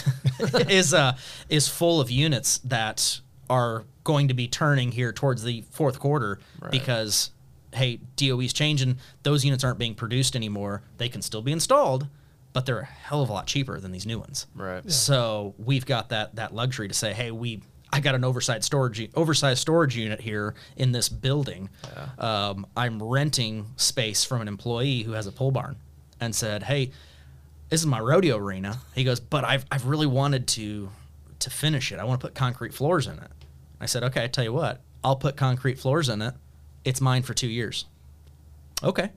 is 0.68 0.92
uh 0.94 1.16
is 1.48 1.68
full 1.68 2.00
of 2.00 2.10
units 2.10 2.58
that 2.58 3.20
are 3.48 3.84
going 4.04 4.28
to 4.28 4.34
be 4.34 4.48
turning 4.48 4.92
here 4.92 5.12
towards 5.12 5.42
the 5.44 5.62
fourth 5.70 5.98
quarter 5.98 6.38
Right. 6.60 6.70
because 6.70 7.30
hey, 7.74 8.00
DOE's 8.16 8.52
changing. 8.52 8.98
Those 9.22 9.44
units 9.44 9.64
aren't 9.64 9.78
being 9.78 9.94
produced 9.94 10.36
anymore. 10.36 10.82
They 10.98 11.08
can 11.08 11.22
still 11.22 11.40
be 11.42 11.52
installed, 11.52 12.06
but 12.52 12.66
they're 12.66 12.80
a 12.80 12.84
hell 12.84 13.22
of 13.22 13.30
a 13.30 13.32
lot 13.32 13.46
cheaper 13.46 13.80
than 13.80 13.92
these 13.92 14.04
new 14.04 14.18
ones. 14.18 14.46
Right. 14.54 14.88
So 14.90 15.54
we've 15.58 15.86
got 15.86 16.10
that 16.10 16.36
that 16.36 16.54
luxury 16.54 16.88
to 16.88 16.94
say, 16.94 17.12
hey, 17.14 17.30
we 17.30 17.62
I 17.92 18.00
got 18.00 18.14
an 18.14 18.24
oversized 18.24 18.64
storage 18.64 19.08
oversized 19.14 19.60
storage 19.60 19.96
unit 19.96 20.20
here 20.20 20.54
in 20.76 20.92
this 20.92 21.08
building. 21.08 21.68
Um, 22.18 22.66
I'm 22.76 23.02
renting 23.02 23.66
space 23.76 24.24
from 24.24 24.40
an 24.40 24.48
employee 24.48 25.02
who 25.02 25.12
has 25.12 25.26
a 25.26 25.32
pole 25.32 25.50
barn, 25.50 25.76
and 26.20 26.34
said, 26.34 26.62
"Hey, 26.62 26.90
this 27.68 27.80
is 27.80 27.86
my 27.86 28.00
rodeo 28.00 28.36
arena." 28.38 28.78
He 28.94 29.04
goes, 29.04 29.20
"But 29.20 29.44
I've 29.44 29.66
I've 29.70 29.86
really 29.86 30.06
wanted 30.06 30.46
to 30.48 30.90
to 31.40 31.50
finish 31.50 31.92
it. 31.92 31.98
I 31.98 32.04
want 32.04 32.20
to 32.20 32.26
put 32.26 32.34
concrete 32.34 32.72
floors 32.72 33.06
in 33.06 33.18
it." 33.18 33.30
I 33.80 33.86
said, 33.86 34.02
"Okay, 34.04 34.24
I 34.24 34.28
tell 34.28 34.44
you 34.44 34.52
what, 34.52 34.80
I'll 35.04 35.16
put 35.16 35.36
concrete 35.36 35.78
floors 35.78 36.08
in 36.08 36.22
it. 36.22 36.34
It's 36.84 37.00
mine 37.00 37.22
for 37.22 37.34
two 37.34 37.48
years." 37.48 37.84
Okay, 38.82 39.10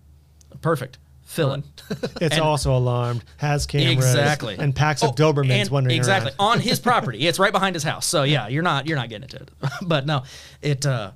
perfect. 0.62 0.98
Fill 1.26 1.54
it. 1.54 1.64
It's 2.22 2.36
And- 2.36 2.42
also 2.42 2.76
alarmed, 2.78 3.24
has 3.38 3.66
cameras, 3.66 3.98
Exactly. 4.06 4.56
and 4.58 4.74
packs 4.76 5.04
of 5.04 5.10
Oh, 5.10 5.14
Dobermans 5.14 5.50
and- 5.62 5.70
wandering 5.70 5.98
exactly 5.98 6.32
around. 6.40 6.52
on 6.52 6.60
his 6.62 6.80
property. 6.80 7.28
It's 7.28 7.40
right 7.40 7.52
behind 7.52 7.76
his 7.76 7.84
house. 7.84 8.06
So 8.06 8.24
yeah, 8.24 8.48
you're 8.48 8.64
not 8.64 8.88
you're 8.88 8.98
not 8.98 9.10
getting 9.10 9.24
into 9.24 9.38
it. 9.38 9.50
but 9.82 10.06
no, 10.06 10.24
it 10.62 10.86
uh, 10.86 11.12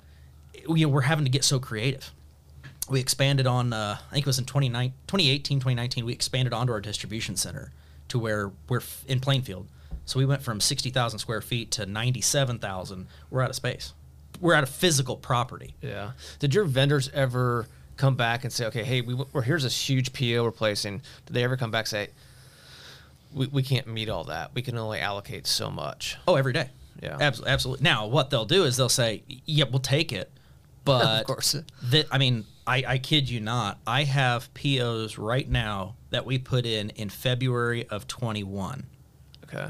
we, 0.67 0.83
we're 0.85 1.01
having 1.01 1.25
to 1.25 1.31
get 1.31 1.43
so 1.43 1.59
creative. 1.59 2.11
We 2.89 2.99
expanded 2.99 3.45
on 3.47 3.71
uh, 3.71 3.97
I 4.09 4.13
think 4.13 4.25
it 4.25 4.27
was 4.27 4.39
in 4.39 4.45
29 4.45 4.93
2018 5.07 5.59
2019 5.59 6.05
we 6.05 6.13
expanded 6.13 6.53
onto 6.53 6.73
our 6.73 6.81
distribution 6.81 7.35
center 7.35 7.71
to 8.09 8.17
where 8.19 8.51
we're 8.67 8.79
f- 8.79 9.03
in 9.07 9.19
Plainfield. 9.19 9.67
So 10.05 10.17
we 10.17 10.25
went 10.25 10.41
from 10.41 10.59
60,000 10.59 11.19
square 11.19 11.39
feet 11.41 11.69
to 11.71 11.85
97,000. 11.85 13.05
We're 13.29 13.43
out 13.43 13.51
of 13.51 13.55
space. 13.55 13.93
We're 14.41 14.55
out 14.55 14.63
of 14.63 14.69
physical 14.69 15.15
property. 15.17 15.75
Yeah. 15.83 16.11
Did 16.39 16.55
your 16.55 16.63
vendors 16.65 17.09
ever 17.13 17.67
come 17.99 18.15
back 18.15 18.43
and 18.43 18.51
say, 18.51 18.65
okay, 18.65 18.83
hey, 18.83 19.01
we, 19.01 19.13
we're 19.13 19.41
here's 19.43 19.63
this 19.63 19.89
huge 19.89 20.13
PO 20.13 20.43
we're 20.43 20.51
placing? 20.51 21.01
Did 21.27 21.33
they 21.33 21.43
ever 21.43 21.55
come 21.57 21.69
back 21.69 21.81
and 21.83 21.87
say, 21.89 22.07
we, 23.33 23.45
we 23.47 23.61
can't 23.61 23.87
meet 23.87 24.09
all 24.09 24.23
that. 24.25 24.51
We 24.55 24.61
can 24.63 24.77
only 24.77 24.99
allocate 24.99 25.45
so 25.45 25.69
much. 25.69 26.17
Oh, 26.27 26.35
every 26.35 26.53
day. 26.53 26.69
Yeah. 27.01 27.17
absolutely, 27.19 27.51
absolutely. 27.53 27.83
Now, 27.83 28.07
what 28.07 28.29
they'll 28.29 28.45
do 28.45 28.63
is 28.65 28.75
they'll 28.75 28.89
say, 28.89 29.23
"Yeah, 29.45 29.65
we'll 29.71 29.79
take 29.79 30.11
it," 30.11 30.29
but 30.83 31.05
Of 31.21 31.27
course. 31.27 31.55
that 31.83 32.07
I 32.11 32.17
mean, 32.17 32.45
I, 32.67 32.83
I 32.87 32.97
kid 32.97 33.29
you 33.29 33.39
not. 33.39 33.77
I 33.87 34.03
have 34.03 34.53
POs 34.53 35.17
right 35.17 35.47
now 35.49 35.95
that 36.09 36.25
we 36.25 36.37
put 36.39 36.65
in 36.65 36.89
in 36.91 37.09
February 37.09 37.87
of 37.87 38.07
21, 38.07 38.85
Okay. 39.45 39.69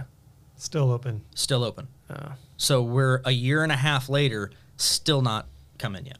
Still 0.57 0.91
open. 0.91 1.21
still 1.35 1.63
open. 1.63 1.87
Uh, 2.09 2.31
So 2.57 2.81
we're 2.81 3.21
a 3.25 3.31
year 3.31 3.61
and 3.63 3.71
a 3.71 3.75
half 3.77 4.09
later, 4.09 4.51
still 4.77 5.21
not 5.21 5.45
come 5.77 5.95
in 5.95 6.05
yet. 6.05 6.17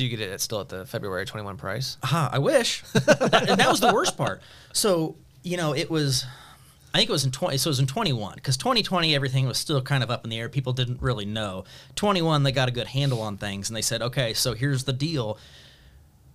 Do 0.00 0.06
you 0.06 0.16
get 0.16 0.26
it 0.26 0.32
at 0.32 0.40
still 0.40 0.60
at 0.62 0.70
the 0.70 0.86
February 0.86 1.26
21 1.26 1.58
price? 1.58 1.98
Aha, 2.02 2.30
I 2.32 2.38
wish. 2.38 2.82
That- 2.94 3.50
and 3.50 3.60
that 3.60 3.68
was 3.68 3.80
the 3.80 3.92
worst 3.92 4.16
part. 4.16 4.40
So, 4.72 5.16
you 5.42 5.58
know, 5.58 5.74
it 5.74 5.90
was, 5.90 6.24
I 6.94 6.98
think 6.98 7.10
it 7.10 7.12
was 7.12 7.26
in 7.26 7.30
20, 7.32 7.58
so 7.58 7.68
it 7.68 7.72
was 7.72 7.80
in 7.80 7.86
21, 7.86 8.36
because 8.36 8.56
2020, 8.56 9.14
everything 9.14 9.46
was 9.46 9.58
still 9.58 9.82
kind 9.82 10.02
of 10.02 10.10
up 10.10 10.24
in 10.24 10.30
the 10.30 10.38
air. 10.38 10.48
People 10.48 10.72
didn't 10.72 11.02
really 11.02 11.26
know. 11.26 11.64
21, 11.96 12.44
they 12.44 12.50
got 12.52 12.66
a 12.66 12.72
good 12.72 12.86
handle 12.86 13.20
on 13.20 13.36
things, 13.36 13.68
and 13.68 13.76
they 13.76 13.82
said, 13.82 14.00
okay, 14.00 14.32
so 14.32 14.54
here's 14.54 14.84
the 14.84 14.94
deal. 14.94 15.36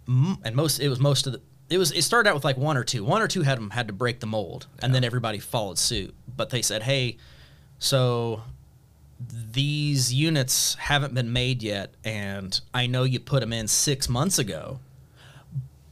And 0.07 0.55
most, 0.55 0.79
it 0.79 0.87
was 0.89 0.99
most 0.99 1.25
of 1.25 1.33
the, 1.33 1.41
it 1.67 1.79
was, 1.79 1.91
it 1.91 2.03
started 2.03 2.29
out 2.29 2.35
with 2.35 2.45
like 2.45 2.57
one 2.57 2.77
or 2.77 2.83
two. 2.83 3.03
One 3.03 3.23
or 3.23 3.27
two 3.27 3.41
had 3.41 3.57
them 3.57 3.71
had 3.71 3.87
to 3.87 3.93
break 3.93 4.19
the 4.19 4.27
mold, 4.27 4.67
and 4.83 4.93
then 4.93 5.03
everybody 5.03 5.39
followed 5.39 5.79
suit. 5.79 6.13
But 6.37 6.51
they 6.51 6.61
said, 6.61 6.83
hey, 6.83 7.17
so 7.79 8.43
these 9.19 10.13
units 10.13 10.75
haven't 10.75 11.13
been 11.13 11.31
made 11.31 11.63
yet, 11.63 11.93
and 12.03 12.59
I 12.73 12.87
know 12.87 13.03
you 13.03 13.19
put 13.19 13.39
them 13.39 13.53
in 13.53 13.67
six 13.67 14.09
months 14.09 14.37
ago, 14.37 14.79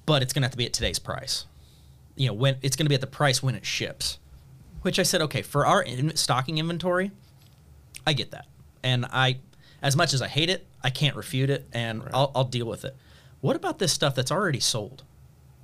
but 0.05 0.21
it's 0.21 0.33
going 0.33 0.41
to 0.41 0.45
have 0.45 0.51
to 0.51 0.57
be 0.57 0.65
at 0.65 0.73
today's 0.73 0.99
price. 0.99 1.45
You 2.15 2.27
know, 2.27 2.33
when 2.33 2.57
it's 2.61 2.75
going 2.75 2.85
to 2.85 2.89
be 2.89 2.95
at 2.95 3.01
the 3.01 3.07
price 3.07 3.41
when 3.41 3.55
it 3.55 3.65
ships. 3.65 4.19
Which 4.81 4.99
I 4.99 5.03
said, 5.03 5.21
okay, 5.21 5.41
for 5.41 5.65
our 5.65 5.81
in- 5.81 6.17
stocking 6.17 6.57
inventory, 6.57 7.11
I 8.05 8.11
get 8.11 8.31
that, 8.31 8.47
and 8.83 9.05
I, 9.05 9.37
as 9.81 9.95
much 9.95 10.13
as 10.13 10.21
I 10.21 10.27
hate 10.27 10.49
it, 10.49 10.67
I 10.83 10.89
can't 10.89 11.15
refute 11.15 11.49
it, 11.49 11.65
and 11.71 12.03
I'll, 12.13 12.33
I'll 12.35 12.43
deal 12.43 12.65
with 12.65 12.83
it. 12.83 12.93
What 13.39 13.55
about 13.55 13.79
this 13.79 13.93
stuff 13.93 14.13
that's 14.13 14.31
already 14.31 14.59
sold? 14.59 15.03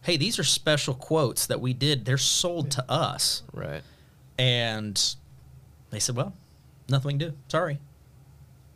Hey, 0.03 0.15
these 0.15 0.39
are 0.39 0.45
special 0.45 0.93
quotes 0.93 1.45
that 1.47 1.59
we 1.59 1.73
did. 1.73 2.05
They're 2.05 2.17
sold 2.17 2.71
to 2.71 2.89
us. 2.89 3.43
Right. 3.51 3.81
And 4.37 5.15
they 5.89 5.99
said, 5.99 6.15
well, 6.15 6.33
nothing 6.89 7.07
we 7.07 7.19
can 7.19 7.31
do. 7.31 7.37
Sorry. 7.47 7.79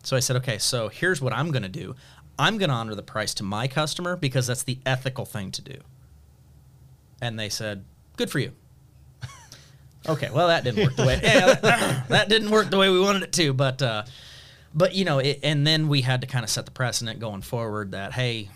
So 0.04 0.18
I 0.18 0.20
said, 0.20 0.36
okay, 0.38 0.58
so 0.58 0.90
here's 0.90 1.22
what 1.22 1.34
I'm 1.34 1.52
going 1.52 1.64
to 1.64 1.70
do. 1.70 1.96
I'm 2.38 2.58
going 2.58 2.70
to 2.70 2.76
honor 2.76 2.96
the 2.96 3.04
price 3.04 3.34
to 3.36 3.44
my 3.44 3.68
customer 3.68 4.16
because 4.16 4.48
that's 4.48 4.64
the 4.64 4.80
ethical 4.86 5.26
thing 5.26 5.52
to 5.52 5.62
do. 5.62 5.78
And 7.22 7.40
they 7.40 7.50
said, 7.50 7.86
good 8.18 8.30
for 8.30 8.40
you. 8.40 8.52
okay, 10.10 10.30
well, 10.34 10.48
that 10.48 10.64
didn't 10.64 10.84
work 10.84 10.96
the 10.96 11.06
way, 11.06 11.20
yeah, 11.24 11.54
that, 11.54 12.06
that 12.10 12.30
didn't 12.30 12.50
work 12.50 12.70
the 12.70 12.78
way 12.78 12.90
we 12.90 13.00
wanted 13.00 13.24
it 13.24 13.32
to. 13.34 13.54
But, 13.54 13.82
uh, 13.82 14.04
but 14.74 14.94
you 14.94 15.06
know, 15.06 15.20
it, 15.20 15.40
and 15.44 15.66
then 15.66 15.88
we 15.88 16.02
had 16.02 16.22
to 16.22 16.28
kind 16.28 16.44
of 16.44 16.50
set 16.50 16.66
the 16.66 16.72
precedent 16.72 17.20
going 17.20 17.42
forward 17.42 17.92
that, 17.92 18.12
hey, 18.14 18.50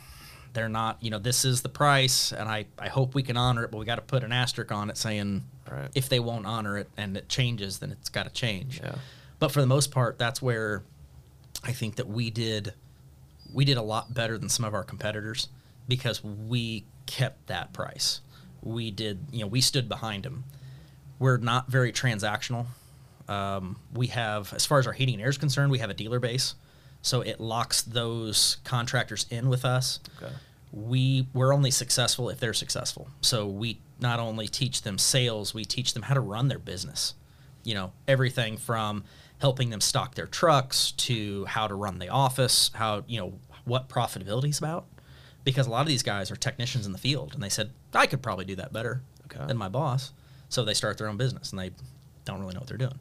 they're 0.54 0.68
not, 0.68 0.98
you 1.02 1.12
know, 1.12 1.20
this 1.20 1.46
is 1.46 1.62
the 1.62 1.70
price, 1.70 2.32
and 2.32 2.50
I, 2.50 2.66
I 2.80 2.90
hope 2.90 3.14
we 3.14 3.22
can 3.22 3.38
honor 3.38 3.64
it, 3.64 3.72
but 3.72 3.78
we 3.78 3.86
got 3.86 3.96
to 3.96 4.02
put 4.02 4.24
an 4.24 4.32
asterisk 4.32 4.72
on 4.72 4.90
it 4.90 4.98
saying 4.98 5.44
Right. 5.72 5.90
if 5.96 6.10
they 6.10 6.20
won't 6.20 6.46
honor 6.46 6.78
it 6.78 6.90
and 6.98 7.16
it 7.18 7.30
changes, 7.30 7.80
then 7.80 7.92
it's 7.92 8.10
got 8.10 8.24
to 8.24 8.30
change. 8.32 8.80
Yeah. 8.82 8.96
But 9.40 9.52
for 9.52 9.62
the 9.62 9.68
most 9.68 9.92
part, 9.92 10.18
that's 10.18 10.42
where 10.42 10.84
I 11.64 11.72
think 11.72 11.96
that 11.96 12.08
we 12.08 12.30
did 12.30 12.74
we 13.54 13.64
did 13.66 13.78
a 13.78 13.82
lot 13.82 14.14
better 14.14 14.38
than 14.38 14.50
some 14.50 14.66
of 14.66 14.74
our 14.74 14.84
competitors 14.84 15.48
because 15.88 16.22
we 16.24 16.86
kept 17.06 17.48
that 17.48 17.72
price. 17.72 18.20
We 18.62 18.92
did, 18.92 19.20
you 19.32 19.40
know, 19.40 19.48
we 19.48 19.62
stood 19.62 19.88
behind 19.88 20.24
them. 20.24 20.44
We're 21.18 21.38
not 21.38 21.70
very 21.70 21.94
transactional. 21.94 22.66
Um, 23.30 23.78
we 23.94 24.08
have, 24.08 24.54
as 24.54 24.66
far 24.66 24.80
as 24.80 24.88
our 24.88 24.94
heating 24.94 25.16
and 25.16 25.24
air 25.24 25.30
is 25.30 25.38
concerned, 25.38 25.72
we 25.72 25.80
have 25.80 25.90
a 25.90 25.94
dealer 25.94 26.20
base, 26.20 26.56
so 27.02 27.22
it 27.22 27.40
locks 27.40 27.82
those 27.82 28.58
contractors 28.66 29.26
in 29.30 29.48
with 29.50 29.64
us 29.66 30.00
Okay. 30.22 30.34
we 30.74 31.28
we're 31.34 31.54
only 31.54 31.72
successful 31.72 32.30
if 32.30 32.40
they're 32.40 32.54
successful. 32.54 33.08
So 33.22 33.48
we 33.48 33.80
not 34.00 34.20
only 34.20 34.48
teach 34.50 34.82
them 34.82 34.98
sales, 34.98 35.54
we 35.54 35.64
teach 35.64 35.94
them 35.94 36.04
how 36.04 36.14
to 36.16 36.20
run 36.22 36.50
their 36.50 36.60
business. 36.60 37.14
You 37.64 37.76
know, 37.76 37.92
everything 38.08 38.58
from 38.58 39.04
helping 39.40 39.70
them 39.70 39.82
stock 39.82 40.16
their 40.16 40.26
trucks 40.28 40.92
to 40.94 41.46
how 41.46 41.68
to 41.68 41.76
run 41.76 42.00
the 42.00 42.10
office, 42.10 42.72
how, 42.74 43.04
you 43.08 43.20
know, 43.20 43.34
what 43.66 43.88
profitability 43.90 44.50
is 44.50 44.58
about. 44.58 44.86
Because 45.44 45.68
a 45.68 45.70
lot 45.70 45.82
of 45.82 45.88
these 45.88 46.04
guys 46.04 46.30
are 46.32 46.36
technicians 46.36 46.86
in 46.86 46.92
the 46.92 46.98
field 46.98 47.34
and 47.34 47.42
they 47.42 47.50
said, 47.50 47.72
I 47.94 48.06
could 48.08 48.22
probably 48.22 48.46
do 48.46 48.56
that 48.56 48.74
better 48.74 49.02
Okay. 49.26 49.46
than 49.46 49.58
my 49.58 49.70
boss. 49.70 50.12
So 50.50 50.64
they 50.64 50.74
start 50.74 50.98
their 50.98 51.08
own 51.08 51.18
business 51.18 51.52
and 51.52 51.60
they 51.60 51.72
don't 52.26 52.40
really 52.40 52.54
know 52.54 52.60
what 52.62 52.68
they're 52.68 52.78
doing. 52.78 53.00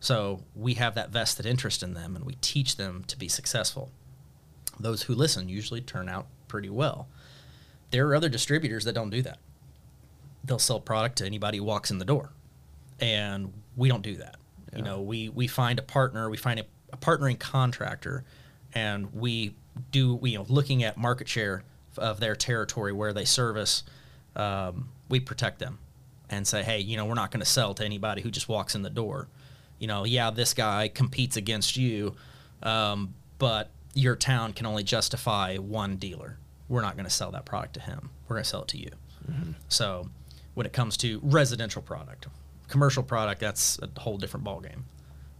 So 0.00 0.40
we 0.54 0.74
have 0.74 0.94
that 0.94 1.10
vested 1.10 1.46
interest 1.46 1.82
in 1.82 1.94
them 1.94 2.16
and 2.16 2.24
we 2.24 2.34
teach 2.40 2.76
them 2.76 3.04
to 3.08 3.16
be 3.18 3.28
successful 3.28 3.90
those 4.78 5.02
who 5.04 5.14
listen 5.14 5.48
usually 5.48 5.80
turn 5.80 6.08
out 6.08 6.26
pretty 6.48 6.68
well. 6.68 7.08
There 7.90 8.06
are 8.08 8.14
other 8.14 8.28
distributors 8.28 8.84
that 8.84 8.92
don't 8.94 9.10
do 9.10 9.22
that. 9.22 9.38
They'll 10.44 10.58
sell 10.58 10.80
product 10.80 11.16
to 11.18 11.26
anybody 11.26 11.58
who 11.58 11.64
walks 11.64 11.90
in 11.90 11.98
the 11.98 12.04
door. 12.04 12.30
And 13.00 13.52
we 13.76 13.88
don't 13.88 14.02
do 14.02 14.16
that. 14.16 14.36
You 14.76 14.82
know, 14.82 15.00
we, 15.00 15.28
we 15.28 15.46
find 15.46 15.78
a 15.78 15.82
partner, 15.82 16.28
we 16.28 16.36
find 16.36 16.60
a, 16.60 16.64
a 16.92 16.96
partnering 16.96 17.38
contractor, 17.38 18.24
and 18.74 19.12
we 19.14 19.54
do, 19.90 20.14
we, 20.14 20.30
you 20.30 20.38
know, 20.38 20.46
looking 20.48 20.84
at 20.84 20.96
market 20.96 21.28
share 21.28 21.62
of 21.96 22.20
their 22.20 22.36
territory 22.36 22.92
where 22.92 23.12
they 23.12 23.24
service, 23.24 23.82
um, 24.34 24.88
we 25.08 25.20
protect 25.20 25.58
them 25.58 25.78
and 26.28 26.46
say, 26.46 26.62
hey, 26.62 26.80
you 26.80 26.96
know, 26.96 27.06
we're 27.06 27.14
not 27.14 27.30
going 27.30 27.40
to 27.40 27.46
sell 27.46 27.74
to 27.74 27.84
anybody 27.84 28.22
who 28.22 28.30
just 28.30 28.48
walks 28.48 28.74
in 28.74 28.82
the 28.82 28.90
door. 28.90 29.28
You 29.78 29.86
know, 29.86 30.04
yeah, 30.04 30.30
this 30.30 30.54
guy 30.54 30.88
competes 30.88 31.36
against 31.36 31.76
you, 31.76 32.14
um, 32.62 33.14
but 33.38 33.70
your 33.94 34.16
town 34.16 34.52
can 34.52 34.66
only 34.66 34.82
justify 34.82 35.56
one 35.56 35.96
dealer. 35.96 36.38
We're 36.68 36.82
not 36.82 36.96
going 36.96 37.04
to 37.04 37.10
sell 37.10 37.30
that 37.32 37.44
product 37.44 37.74
to 37.74 37.80
him. 37.80 38.10
We're 38.28 38.36
going 38.36 38.44
to 38.44 38.48
sell 38.48 38.62
it 38.62 38.68
to 38.68 38.78
you. 38.78 38.90
So, 39.68 40.08
when 40.54 40.66
it 40.66 40.72
comes 40.72 40.96
to 40.98 41.20
residential 41.22 41.82
product, 41.82 42.26
commercial 42.68 43.02
product, 43.02 43.40
that's 43.40 43.78
a 43.80 44.00
whole 44.00 44.18
different 44.18 44.44
ballgame. 44.44 44.82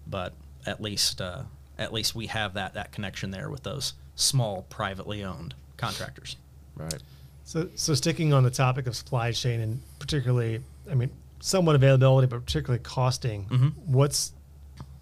But 0.07 0.35
at 0.65 0.81
least, 0.81 1.21
uh, 1.21 1.43
at 1.79 1.93
least 1.93 2.15
we 2.15 2.27
have 2.27 2.55
that 2.55 2.75
that 2.75 2.93
connection 2.93 3.31
there 3.31 3.51
with 3.51 3.63
those 3.63 3.95
small 4.15 4.63
privately 4.69 5.23
owned 5.25 5.55
contractors. 5.77 6.37
Right. 6.77 7.03
So, 7.45 7.69
so 7.77 7.95
sticking 7.95 8.33
on 8.33 8.43
the 8.43 8.51
topic 8.51 8.87
of 8.87 8.97
supply 8.97 9.31
chain 9.33 9.61
and 9.61 9.81
particularly, 9.99 10.61
I 10.91 10.95
mean, 10.95 11.11
somewhat 11.41 11.77
availability, 11.77 12.27
but 12.27 12.45
particularly 12.45 12.83
costing. 12.83 13.45
Mhm. 13.45 13.73
What's 13.87 14.33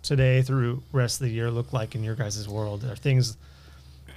today 0.02 0.42
through 0.42 0.82
rest 0.92 1.20
of 1.20 1.26
the 1.28 1.32
year 1.32 1.50
look 1.50 1.72
like 1.72 1.94
in 1.94 2.02
your 2.04 2.14
guys' 2.14 2.46
world? 2.48 2.84
Are 2.84 2.96
things 2.96 3.36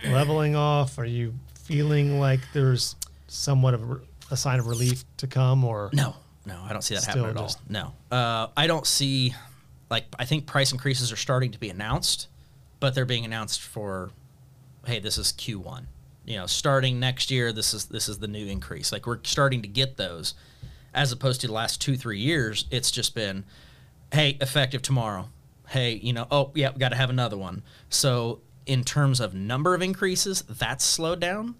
leveling 0.05 0.55
off? 0.55 0.97
Are 0.99 1.05
you 1.05 1.33
feeling 1.63 2.19
like 2.19 2.39
there's 2.53 2.95
somewhat 3.27 3.73
of 3.73 4.01
a 4.29 4.35
sign 4.37 4.59
of 4.59 4.67
relief 4.67 5.03
to 5.17 5.27
come, 5.27 5.63
or 5.63 5.89
No, 5.93 6.15
no, 6.47 6.59
I 6.67 6.73
don't 6.73 6.81
see 6.81 6.95
that 6.95 7.01
Still 7.01 7.25
happening 7.25 7.37
at 7.37 7.41
all. 7.43 7.55
No, 7.69 7.93
uh, 8.11 8.47
I 8.55 8.67
don't 8.67 8.87
see. 8.87 9.35
Like, 9.89 10.05
I 10.17 10.25
think 10.25 10.45
price 10.45 10.71
increases 10.71 11.11
are 11.11 11.17
starting 11.17 11.51
to 11.51 11.59
be 11.59 11.69
announced, 11.69 12.27
but 12.79 12.95
they're 12.95 13.05
being 13.05 13.25
announced 13.25 13.61
for, 13.61 14.11
hey, 14.85 14.99
this 14.99 15.17
is 15.17 15.31
Q1. 15.33 15.85
You 16.25 16.37
know, 16.37 16.45
starting 16.45 16.99
next 16.99 17.31
year, 17.31 17.53
this 17.53 17.73
is 17.73 17.85
this 17.85 18.09
is 18.09 18.19
the 18.19 18.27
new 18.27 18.47
increase. 18.47 18.91
Like, 18.91 19.05
we're 19.05 19.19
starting 19.23 19.61
to 19.61 19.67
get 19.67 19.97
those, 19.97 20.33
as 20.93 21.11
opposed 21.11 21.41
to 21.41 21.47
the 21.47 21.53
last 21.53 21.81
two 21.81 21.97
three 21.97 22.19
years. 22.19 22.65
It's 22.71 22.91
just 22.91 23.13
been, 23.13 23.45
hey, 24.13 24.37
effective 24.41 24.81
tomorrow. 24.81 25.29
Hey, 25.69 25.95
you 25.95 26.13
know, 26.13 26.27
oh 26.31 26.51
yeah, 26.55 26.71
we 26.71 26.79
got 26.79 26.89
to 26.89 26.95
have 26.95 27.09
another 27.09 27.37
one. 27.37 27.63
So 27.89 28.39
in 28.65 28.83
terms 28.83 29.19
of 29.19 29.33
number 29.33 29.73
of 29.75 29.81
increases, 29.81 30.43
that's 30.43 30.85
slowed 30.85 31.19
down, 31.19 31.55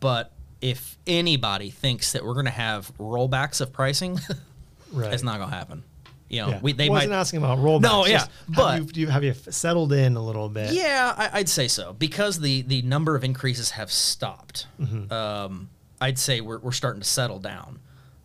but 0.00 0.32
if 0.60 0.96
anybody 1.06 1.70
thinks 1.70 2.12
that 2.12 2.24
we're 2.24 2.34
going 2.34 2.46
to 2.46 2.50
have 2.50 2.90
rollbacks 2.98 3.60
of 3.60 3.72
pricing, 3.72 4.18
Right. 4.92 5.12
it's 5.12 5.22
not 5.22 5.38
going 5.38 5.50
to 5.50 5.56
happen. 5.56 5.82
You 6.28 6.40
know, 6.42 6.48
Yeah. 6.48 6.60
we, 6.62 6.72
they 6.72 6.88
wasn't 6.88 7.10
might. 7.12 7.16
asking 7.18 7.38
about 7.38 7.58
rollbacks. 7.58 7.82
No, 7.82 8.06
yeah, 8.06 8.26
but- 8.48 8.72
have 8.74 8.86
you, 8.86 8.92
do 8.92 9.00
you 9.00 9.06
have 9.08 9.22
you 9.24 9.32
settled 9.34 9.92
in 9.92 10.16
a 10.16 10.22
little 10.22 10.48
bit? 10.48 10.72
Yeah, 10.72 11.14
I, 11.16 11.30
I'd 11.40 11.48
say 11.48 11.68
so 11.68 11.92
because 11.92 12.40
the 12.40 12.62
the 12.62 12.82
number 12.82 13.14
of 13.14 13.22
increases 13.22 13.70
have 13.72 13.92
stopped. 13.92 14.66
Mm-hmm. 14.80 15.12
Um, 15.12 15.68
I'd 16.00 16.18
say 16.18 16.40
we're 16.40 16.58
we're 16.58 16.72
starting 16.72 17.00
to 17.00 17.06
settle 17.06 17.38
down, 17.38 17.78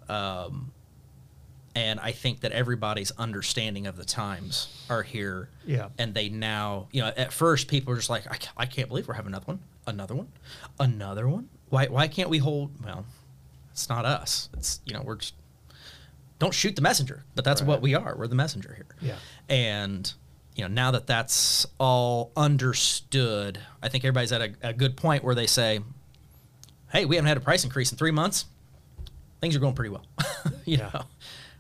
um, 0.09 0.71
and 1.75 1.99
I 1.99 2.11
think 2.11 2.41
that 2.41 2.51
everybody's 2.53 3.11
understanding 3.11 3.85
of 3.87 3.97
the 3.97 4.05
times 4.05 4.67
are 4.89 5.03
here. 5.03 5.49
Yeah. 5.65 5.89
and 5.99 6.13
they 6.13 6.27
now, 6.29 6.87
you 6.91 7.01
know, 7.01 7.11
at 7.15 7.31
first 7.31 7.67
people 7.67 7.93
are 7.93 7.97
just 7.97 8.09
like, 8.09 8.25
I, 8.27 8.63
I 8.63 8.65
can't 8.65 8.89
believe 8.89 9.07
we're 9.07 9.13
having 9.13 9.29
another 9.31 9.45
one, 9.45 9.59
another 9.87 10.15
one, 10.15 10.27
another 10.79 11.27
one. 11.27 11.49
Why 11.71 11.87
why 11.87 12.07
can't 12.07 12.29
we 12.29 12.37
hold? 12.37 12.69
Well, 12.85 13.05
it's 13.71 13.89
not 13.89 14.05
us. 14.05 14.49
It's 14.53 14.79
you 14.85 14.93
know 14.93 15.01
we're 15.03 15.15
just 15.15 15.33
don't 16.37 16.53
shoot 16.53 16.75
the 16.75 16.81
messenger, 16.81 17.23
but 17.35 17.43
that's 17.45 17.61
what 17.61 17.81
we 17.81 17.95
are. 17.95 18.15
We're 18.15 18.27
the 18.27 18.35
messenger 18.35 18.73
here. 18.75 18.85
Yeah. 19.01 19.15
And 19.49 20.11
you 20.55 20.63
know, 20.63 20.67
now 20.67 20.91
that 20.91 21.07
that's 21.07 21.65
all 21.79 22.31
understood, 22.35 23.59
I 23.81 23.87
think 23.89 24.03
everybody's 24.03 24.31
at 24.31 24.41
a, 24.41 24.53
a 24.61 24.73
good 24.73 24.97
point 24.97 25.23
where 25.23 25.33
they 25.35 25.47
say, 25.47 25.79
"Hey, 26.91 27.05
we 27.05 27.15
haven't 27.15 27.27
had 27.29 27.37
a 27.37 27.41
price 27.41 27.63
increase 27.63 27.91
in 27.91 27.97
three 27.97 28.11
months. 28.11 28.45
Things 29.39 29.55
are 29.55 29.59
going 29.59 29.75
pretty 29.75 29.89
well." 29.91 30.05
you 30.65 30.77
Yeah. 30.77 30.89
know, 30.93 31.03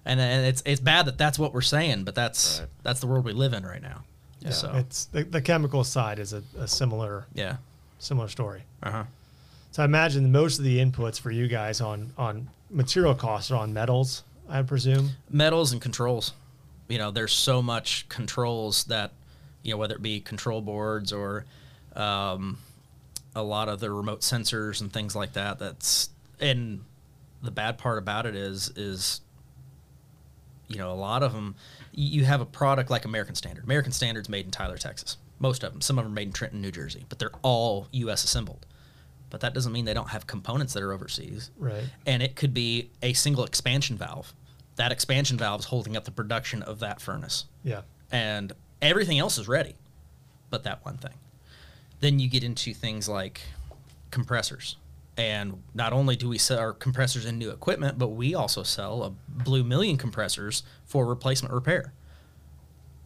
and, 0.05 0.19
and 0.19 0.45
it's 0.45 0.61
it's 0.65 0.81
bad 0.81 1.05
that 1.05 1.17
that's 1.17 1.39
what 1.39 1.53
we're 1.53 1.61
saying, 1.61 2.03
but 2.03 2.15
that's 2.15 2.59
Right. 2.59 2.69
that's 2.83 2.99
the 2.99 3.07
world 3.07 3.23
we 3.23 3.31
live 3.33 3.53
in 3.53 3.63
right 3.65 3.81
now. 3.81 4.03
Yeah. 4.41 4.49
So 4.49 4.73
It's 4.75 5.05
the, 5.05 5.23
the 5.23 5.41
chemical 5.41 5.83
side 5.83 6.17
is 6.19 6.33
a, 6.33 6.43
a 6.57 6.67
similar 6.67 7.25
yeah. 7.33 7.57
similar 7.99 8.27
story. 8.27 8.63
Uh 8.83 8.91
huh. 8.91 9.03
So 9.71 9.81
I 9.81 9.85
imagine 9.85 10.31
most 10.31 10.59
of 10.59 10.65
the 10.65 10.79
inputs 10.79 11.19
for 11.19 11.31
you 11.31 11.47
guys 11.47 11.81
on 11.81 12.13
on 12.17 12.49
material 12.69 13.15
costs 13.15 13.51
are 13.51 13.55
on 13.55 13.73
metals. 13.73 14.23
I 14.49 14.61
presume. 14.63 15.11
metals 15.29 15.71
and 15.71 15.81
controls. 15.81 16.33
You 16.89 16.97
know, 16.97 17.09
there's 17.09 17.31
so 17.31 17.61
much 17.61 18.09
controls 18.09 18.83
that, 18.85 19.13
you 19.63 19.71
know, 19.71 19.77
whether 19.77 19.95
it 19.95 20.01
be 20.01 20.19
control 20.19 20.59
boards 20.61 21.13
or 21.13 21.45
um, 21.95 22.57
a 23.33 23.41
lot 23.41 23.69
of 23.69 23.79
the 23.79 23.89
remote 23.89 24.21
sensors 24.21 24.81
and 24.81 24.91
things 24.91 25.15
like 25.15 25.33
that. 25.33 25.57
That's 25.57 26.09
and 26.41 26.83
the 27.41 27.51
bad 27.51 27.77
part 27.77 27.97
about 27.97 28.25
it 28.25 28.35
is 28.35 28.73
is 28.75 29.21
you 30.67 30.77
know 30.77 30.91
a 30.91 30.95
lot 30.95 31.23
of 31.23 31.31
them. 31.31 31.55
You 31.93 32.25
have 32.25 32.41
a 32.41 32.45
product 32.45 32.89
like 32.89 33.05
American 33.05 33.35
Standard. 33.35 33.63
American 33.63 33.93
Standard's 33.93 34.27
made 34.29 34.45
in 34.45 34.51
Tyler, 34.51 34.77
Texas. 34.77 35.17
Most 35.39 35.63
of 35.63 35.71
them. 35.71 35.81
Some 35.81 35.97
of 35.97 36.03
them 36.03 36.11
are 36.11 36.15
made 36.15 36.27
in 36.27 36.33
Trenton, 36.33 36.61
New 36.61 36.71
Jersey, 36.71 37.05
but 37.07 37.19
they're 37.19 37.31
all 37.41 37.87
U.S. 37.91 38.23
assembled. 38.23 38.65
But 39.31 39.39
that 39.41 39.53
doesn't 39.55 39.71
mean 39.71 39.85
they 39.85 39.93
don't 39.95 40.09
have 40.09 40.27
components 40.27 40.73
that 40.73 40.83
are 40.83 40.91
overseas 40.93 41.49
Right. 41.57 41.85
and 42.05 42.21
it 42.21 42.35
could 42.35 42.53
be 42.53 42.91
a 43.01 43.13
single 43.13 43.43
expansion 43.45 43.97
valve. 43.97 44.33
That 44.75 44.91
expansion 44.91 45.37
valve 45.37 45.61
is 45.61 45.65
holding 45.67 45.97
up 45.97 46.03
the 46.05 46.11
production 46.11 46.61
of 46.61 46.79
that 46.79 47.01
furnace, 47.01 47.45
Yeah. 47.63 47.81
and 48.11 48.51
everything 48.81 49.17
else 49.17 49.37
is 49.39 49.47
ready, 49.47 49.75
but 50.49 50.63
that 50.63 50.85
one 50.85 50.97
thing. 50.97 51.13
Then 52.01 52.19
you 52.19 52.27
get 52.29 52.43
into 52.43 52.73
things 52.73 53.07
like 53.09 53.41
compressors, 54.11 54.75
and 55.17 55.61
not 55.73 55.93
only 55.93 56.15
do 56.15 56.27
we 56.29 56.37
sell 56.37 56.59
our 56.59 56.73
compressors 56.73 57.25
in 57.25 57.37
new 57.37 57.51
equipment, 57.51 57.97
but 57.99 58.09
we 58.09 58.33
also 58.35 58.63
sell 58.63 59.03
a 59.03 59.09
Blue 59.43 59.63
Million 59.63 59.97
compressors 59.97 60.63
for 60.85 61.05
replacement 61.05 61.53
repair. 61.53 61.93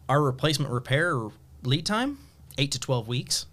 Our 0.08 0.22
replacement 0.22 0.72
repair 0.72 1.16
lead 1.62 1.84
time 1.86 2.18
eight 2.58 2.72
to 2.72 2.78
twelve 2.80 3.06
weeks. 3.08 3.46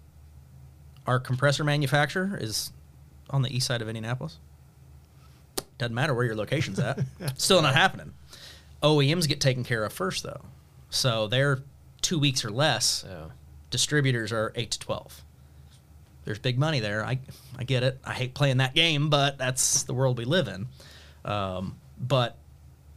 Our 1.06 1.20
compressor 1.20 1.64
manufacturer 1.64 2.36
is 2.40 2.72
on 3.30 3.42
the 3.42 3.54
east 3.54 3.66
side 3.66 3.82
of 3.82 3.88
Indianapolis. 3.88 4.38
Doesn't 5.78 5.94
matter 5.94 6.14
where 6.14 6.24
your 6.24 6.36
location's 6.36 6.78
at. 6.78 7.00
Still 7.36 7.62
not 7.62 7.74
happening. 7.74 8.12
OEMs 8.82 9.26
get 9.28 9.40
taken 9.40 9.64
care 9.64 9.84
of 9.84 9.92
first 9.92 10.22
though. 10.22 10.40
So 10.90 11.26
they're 11.26 11.60
two 12.02 12.18
weeks 12.18 12.44
or 12.44 12.50
less. 12.50 12.84
So 12.86 13.32
Distributors 13.70 14.30
are 14.30 14.52
eight 14.54 14.70
to 14.72 14.78
twelve. 14.78 15.24
There's 16.24 16.38
big 16.38 16.58
money 16.58 16.80
there. 16.80 17.04
I 17.04 17.18
I 17.58 17.64
get 17.64 17.82
it. 17.82 17.98
I 18.04 18.12
hate 18.12 18.32
playing 18.34 18.58
that 18.58 18.74
game, 18.74 19.10
but 19.10 19.36
that's 19.36 19.82
the 19.82 19.94
world 19.94 20.16
we 20.16 20.24
live 20.24 20.46
in. 20.46 20.68
Um, 21.24 21.76
but 21.98 22.38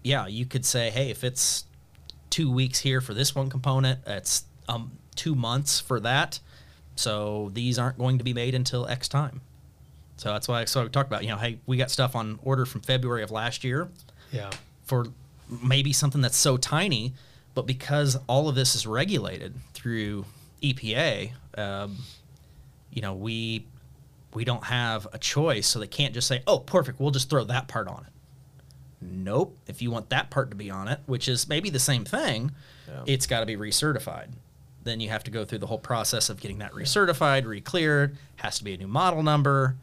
yeah, 0.04 0.28
you 0.28 0.46
could 0.46 0.66
say, 0.66 0.92
hey, 0.92 1.10
if 1.10 1.24
it's 1.24 1.66
two 2.30 2.52
weeks 2.52 2.80
here 2.80 3.02
for 3.02 3.14
this 3.14 3.34
one 3.34 3.50
component, 3.50 4.02
it's 4.06 4.46
um, 4.70 4.92
two 5.16 5.34
months 5.34 5.80
for 5.80 6.00
that. 6.02 6.40
So 7.00 7.50
these 7.54 7.78
aren't 7.80 7.98
going 7.98 8.18
to 8.18 8.24
be 8.24 8.34
made 8.34 8.56
until 8.56 8.88
X 8.88 9.08
time. 9.08 9.42
So 10.18 10.30
that's 10.34 10.48
why 10.48 10.62
I 10.62 10.66
so 10.66 10.84
we 10.84 10.90
talked 10.90 11.08
about, 11.10 11.24
you 11.24 11.30
know, 11.30 11.38
hey, 11.38 11.60
we 11.68 11.78
got 11.78 11.92
stuff 11.92 12.16
on 12.16 12.40
order 12.44 12.66
from 12.66 12.82
February 12.82 13.22
of 13.24 13.32
last 13.32 13.64
year 13.64 13.90
Yeah. 14.32 14.50
for 14.84 15.08
maybe 15.64 15.94
something 15.94 16.22
that's 16.22 16.36
so 16.38 16.58
tiny, 16.58 17.14
but 17.54 17.66
because 17.68 18.18
all 18.28 18.50
of 18.50 18.56
this 18.56 18.74
is 18.76 18.88
regulated 18.88 19.54
through 19.74 20.26
EPA, 20.64 21.32
um, 21.58 21.98
you 22.92 23.02
know, 23.02 23.14
we 23.14 23.66
we 24.34 24.44
don't 24.44 24.66
have 24.66 25.08
a 25.14 25.18
choice, 25.18 25.66
so 25.68 25.80
they 25.80 25.88
can't 25.88 26.14
just 26.14 26.28
say, 26.28 26.44
"Oh, 26.46 26.60
perfect, 26.60 27.00
we'll 27.00 27.12
just 27.12 27.30
throw 27.30 27.44
that 27.46 27.68
part 27.68 27.88
on 27.88 28.04
it." 28.06 28.14
Nope. 29.02 29.58
If 29.68 29.82
you 29.82 29.90
want 29.92 30.10
that 30.10 30.30
part 30.30 30.50
to 30.50 30.56
be 30.56 30.70
on 30.70 30.88
it, 30.88 31.00
which 31.06 31.28
is 31.28 31.48
maybe 31.48 31.70
the 31.70 31.80
same 31.80 32.06
thing, 32.06 32.52
Yeah. 32.88 33.04
it's 33.06 33.26
got 33.28 33.40
to 33.42 33.46
be 33.46 33.56
recertified. 33.56 34.30
Then 34.88 35.02
you 35.02 35.10
have 35.10 35.26
to 35.26 35.32
go 35.32 35.44
through 35.44 35.58
the 35.60 35.68
whole 35.68 35.78
process 35.80 36.30
of 36.30 36.40
getting 36.40 36.60
that 36.60 36.72
recertified, 36.72 37.46
re-cleared. 37.46 38.18
Has 38.38 38.58
to 38.60 38.64
be 38.64 38.74
a 38.74 38.78
new 38.78 38.88
model 38.88 39.22
number. 39.22 39.76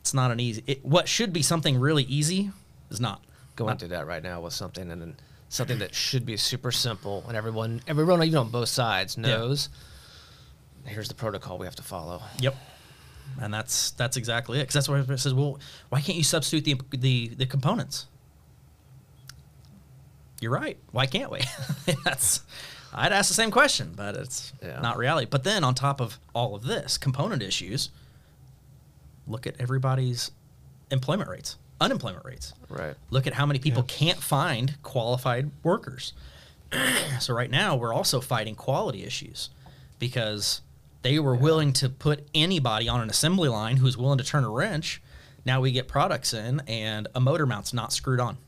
It's 0.00 0.12
not 0.12 0.30
an 0.30 0.38
easy. 0.38 0.62
It, 0.66 0.84
what 0.84 1.08
should 1.08 1.32
be 1.32 1.40
something 1.40 1.78
really 1.78 2.02
easy 2.04 2.50
is 2.90 3.00
not. 3.00 3.22
going 3.56 3.70
Not- 3.70 3.78
through 3.78 3.88
that 3.88 4.06
right 4.06 4.22
now 4.22 4.42
with 4.42 4.52
something 4.52 4.90
and 4.90 5.00
then 5.00 5.16
something 5.48 5.78
that 5.78 5.94
should 5.94 6.26
be 6.26 6.36
super 6.36 6.72
simple 6.72 7.24
and 7.28 7.36
everyone 7.36 7.82
everyone 7.86 8.22
even 8.22 8.38
on 8.38 8.48
both 8.48 8.68
sides 8.68 9.18
knows 9.18 9.68
here's 10.86 11.08
the 11.08 11.14
protocol 11.14 11.58
we 11.58 11.66
have 11.66 11.76
to 11.76 11.82
follow. 11.82 12.22
Yep. 12.40 12.56
And 13.40 13.52
that's 13.54 13.92
that's 13.92 14.16
exactly 14.16 14.58
it. 14.58 14.62
Because 14.62 14.74
that's 14.74 14.88
why 14.88 14.98
it 14.98 15.18
says, 15.18 15.32
well, 15.32 15.58
why 15.88 16.00
can't 16.00 16.18
you 16.18 16.24
substitute 16.24 16.64
the 16.90 16.98
the 16.98 17.28
the 17.28 17.46
components? 17.46 18.06
You're 20.40 20.50
right. 20.52 20.76
Why 20.90 21.06
can't 21.06 21.30
we? 21.30 21.40
that's 22.04 22.42
I'd 22.94 23.12
ask 23.12 23.28
the 23.28 23.34
same 23.34 23.50
question, 23.50 23.92
but 23.96 24.14
it's 24.16 24.52
Yeah. 24.62 24.80
not 24.80 24.96
reality. 24.98 25.26
But 25.30 25.44
then 25.44 25.64
on 25.64 25.74
top 25.74 26.00
of 26.00 26.18
all 26.34 26.54
of 26.54 26.64
this, 26.64 26.98
component 26.98 27.42
issues, 27.42 27.90
look 29.26 29.46
at 29.46 29.54
everybody's 29.58 30.30
employment 30.90 31.30
rates, 31.30 31.56
unemployment 31.80 32.24
rates. 32.24 32.52
Right. 32.68 32.94
Look 33.10 33.26
at 33.26 33.34
how 33.34 33.46
many 33.46 33.58
people 33.58 33.82
Yeah. 33.88 33.94
can't 33.96 34.22
find 34.22 34.76
qualified 34.82 35.50
workers. 35.62 36.12
so 37.20 37.32
right 37.34 37.50
now 37.50 37.76
we're 37.76 37.94
also 37.94 38.20
fighting 38.20 38.54
quality 38.54 39.04
issues 39.04 39.50
because 39.98 40.60
they 41.02 41.18
were 41.18 41.34
willing 41.34 41.72
to 41.74 41.88
put 41.88 42.26
anybody 42.34 42.88
on 42.88 43.00
an 43.00 43.10
assembly 43.10 43.48
line 43.48 43.78
who's 43.78 43.96
willing 43.96 44.18
to 44.18 44.24
turn 44.24 44.44
a 44.44 44.50
wrench. 44.50 45.00
Now 45.44 45.60
we 45.60 45.72
get 45.72 45.88
products 45.88 46.32
in 46.32 46.60
and 46.66 47.08
a 47.14 47.20
motor 47.20 47.46
mount's 47.46 47.72
not 47.72 47.92
screwed 47.92 48.20
on. 48.20 48.38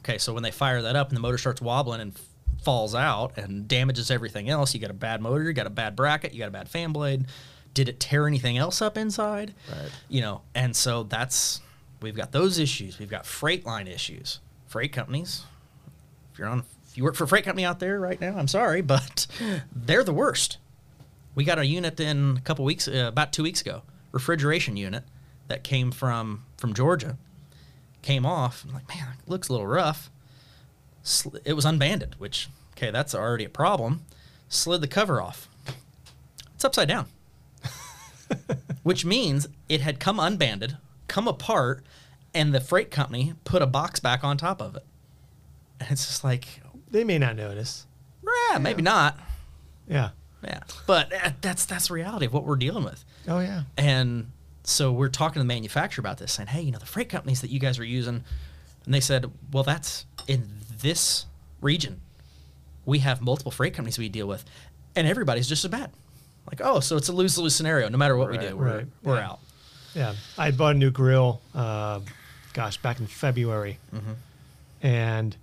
Okay, 0.00 0.18
so 0.18 0.32
when 0.32 0.42
they 0.42 0.50
fire 0.52 0.80
that 0.82 0.96
up 0.96 1.08
and 1.08 1.16
the 1.16 1.20
motor 1.20 1.36
starts 1.38 1.60
wobbling 1.60 2.00
and 2.00 2.14
f- 2.14 2.22
falls 2.62 2.94
out 2.94 3.36
and 3.36 3.68
damages 3.68 4.10
everything 4.10 4.48
else, 4.48 4.74
you 4.74 4.80
got 4.80 4.90
a 4.90 4.94
bad 4.94 5.22
motor, 5.22 5.44
you 5.44 5.52
got 5.52 5.66
a 5.66 5.70
bad 5.70 5.96
bracket, 5.96 6.32
you 6.32 6.40
got 6.40 6.48
a 6.48 6.52
bad 6.52 6.68
fan 6.68 6.92
blade. 6.92 7.26
Did 7.74 7.88
it 7.88 8.00
tear 8.00 8.26
anything 8.26 8.58
else 8.58 8.82
up 8.82 8.96
inside? 8.96 9.54
Right. 9.70 9.90
You 10.08 10.20
know, 10.20 10.42
and 10.54 10.74
so 10.74 11.04
that's 11.04 11.60
we've 12.00 12.16
got 12.16 12.32
those 12.32 12.58
issues. 12.58 12.98
We've 12.98 13.10
got 13.10 13.26
freight 13.26 13.64
line 13.64 13.86
issues. 13.86 14.40
Freight 14.66 14.92
companies. 14.92 15.44
If 16.32 16.38
you're 16.38 16.48
on 16.48 16.64
if 16.86 16.96
you 16.96 17.04
work 17.04 17.14
for 17.14 17.24
a 17.24 17.28
freight 17.28 17.44
company 17.44 17.64
out 17.64 17.80
there 17.80 18.00
right 18.00 18.20
now, 18.20 18.36
I'm 18.36 18.48
sorry, 18.48 18.80
but 18.80 19.26
they're 19.72 20.04
the 20.04 20.12
worst. 20.12 20.58
We 21.34 21.44
got 21.44 21.58
a 21.58 21.66
unit 21.66 22.00
in 22.00 22.36
a 22.38 22.40
couple 22.40 22.64
weeks, 22.64 22.88
uh, 22.88 23.06
about 23.08 23.32
two 23.32 23.44
weeks 23.44 23.60
ago, 23.60 23.82
refrigeration 24.10 24.76
unit 24.76 25.04
that 25.46 25.62
came 25.62 25.92
from 25.92 26.44
from 26.56 26.74
Georgia. 26.74 27.16
Came 28.02 28.24
off. 28.24 28.64
I'm 28.66 28.74
like, 28.74 28.88
man, 28.88 29.06
it 29.18 29.28
looks 29.28 29.48
a 29.48 29.52
little 29.52 29.66
rough. 29.66 30.10
Sl- 31.08 31.36
it 31.44 31.54
was 31.54 31.64
unbanded, 31.64 32.14
which 32.18 32.48
okay, 32.76 32.90
that's 32.90 33.14
already 33.14 33.44
a 33.44 33.48
problem. 33.48 34.02
Slid 34.48 34.80
the 34.82 34.88
cover 34.88 35.20
off. 35.20 35.48
It's 36.54 36.64
upside 36.64 36.88
down, 36.88 37.06
which 38.82 39.04
means 39.04 39.48
it 39.68 39.80
had 39.80 40.00
come 40.00 40.18
unbanded, 40.18 40.76
come 41.06 41.28
apart, 41.28 41.84
and 42.34 42.54
the 42.54 42.60
freight 42.60 42.90
company 42.90 43.34
put 43.44 43.62
a 43.62 43.66
box 43.66 44.00
back 44.00 44.24
on 44.24 44.36
top 44.36 44.60
of 44.60 44.76
it. 44.76 44.84
And 45.80 45.90
it's 45.90 46.06
just 46.06 46.24
like, 46.24 46.60
They 46.90 47.04
may 47.04 47.18
not 47.18 47.36
notice. 47.36 47.86
yeah, 48.50 48.58
maybe 48.58 48.82
not. 48.82 49.18
Yeah. 49.88 50.10
Yeah, 50.44 50.60
but 50.86 51.12
uh, 51.12 51.30
that's 51.40 51.64
that's 51.64 51.88
the 51.88 51.94
reality 51.94 52.24
of 52.26 52.32
what 52.32 52.44
we're 52.44 52.54
dealing 52.54 52.84
with. 52.84 53.04
Oh 53.26 53.40
yeah. 53.40 53.62
And 53.76 54.30
so 54.62 54.92
we're 54.92 55.08
talking 55.08 55.34
to 55.34 55.38
the 55.40 55.44
manufacturer 55.44 56.00
about 56.00 56.18
this, 56.18 56.30
saying, 56.30 56.46
"Hey, 56.46 56.62
you 56.62 56.70
know, 56.70 56.78
the 56.78 56.86
freight 56.86 57.08
companies 57.08 57.40
that 57.40 57.50
you 57.50 57.58
guys 57.58 57.76
are 57.80 57.84
using," 57.84 58.22
and 58.84 58.94
they 58.94 59.00
said, 59.00 59.28
"Well, 59.52 59.64
that's 59.64 60.06
in 60.28 60.48
this 60.80 61.26
region. 61.60 62.00
We 62.84 63.00
have 63.00 63.20
multiple 63.20 63.52
freight 63.52 63.74
companies 63.74 63.98
we 63.98 64.08
deal 64.08 64.26
with, 64.26 64.44
and 64.96 65.06
everybody's 65.06 65.48
just 65.48 65.64
as 65.64 65.70
bad. 65.70 65.90
Like, 66.46 66.60
oh, 66.64 66.80
so 66.80 66.96
it's 66.96 67.08
a 67.08 67.12
lose 67.12 67.36
lose 67.36 67.54
scenario. 67.54 67.88
No 67.88 67.98
matter 67.98 68.16
what 68.16 68.30
we 68.30 68.38
do, 68.38 68.56
we're 68.56 68.78
right, 68.78 68.86
we're 69.02 69.16
yeah. 69.16 69.26
out. 69.26 69.40
Yeah, 69.94 70.14
I 70.38 70.50
bought 70.50 70.76
a 70.76 70.78
new 70.78 70.90
grill. 70.90 71.42
Uh, 71.54 72.00
gosh, 72.54 72.78
back 72.78 73.00
in 73.00 73.06
February, 73.06 73.78
and 74.82 75.36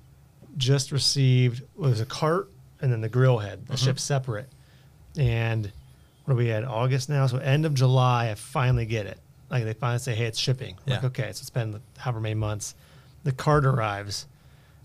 just 0.58 0.92
received 0.92 1.62
was 1.76 2.00
a 2.00 2.06
cart 2.06 2.50
and 2.82 2.92
then 2.92 3.02
the 3.02 3.10
grill 3.10 3.38
head, 3.38 3.68
the 3.68 3.78
ship 3.78 4.00
separate. 4.00 4.50
And 5.18 5.72
what 6.24 6.34
are 6.34 6.38
we 6.38 6.52
at 6.52 6.64
August 6.64 7.10
now? 7.10 7.28
So 7.28 7.38
end 7.38 7.66
of 7.66 7.74
July, 7.74 8.32
I 8.32 8.36
finally 8.36 8.86
get 8.86 9.06
it. 9.06 9.20
Like 9.50 9.64
they 9.64 9.74
finally 9.74 10.00
say, 10.00 10.16
"Hey, 10.16 10.26
it's 10.26 10.40
shipping." 10.40 10.76
I'm 10.88 10.94
Like, 10.94 11.04
okay, 11.06 11.32
so 11.34 11.42
it's 11.42 11.50
been 11.50 11.80
however 11.98 12.20
many 12.20 12.36
months. 12.36 12.76
The 13.24 13.32
cart 13.32 13.66
arrives, 13.66 14.26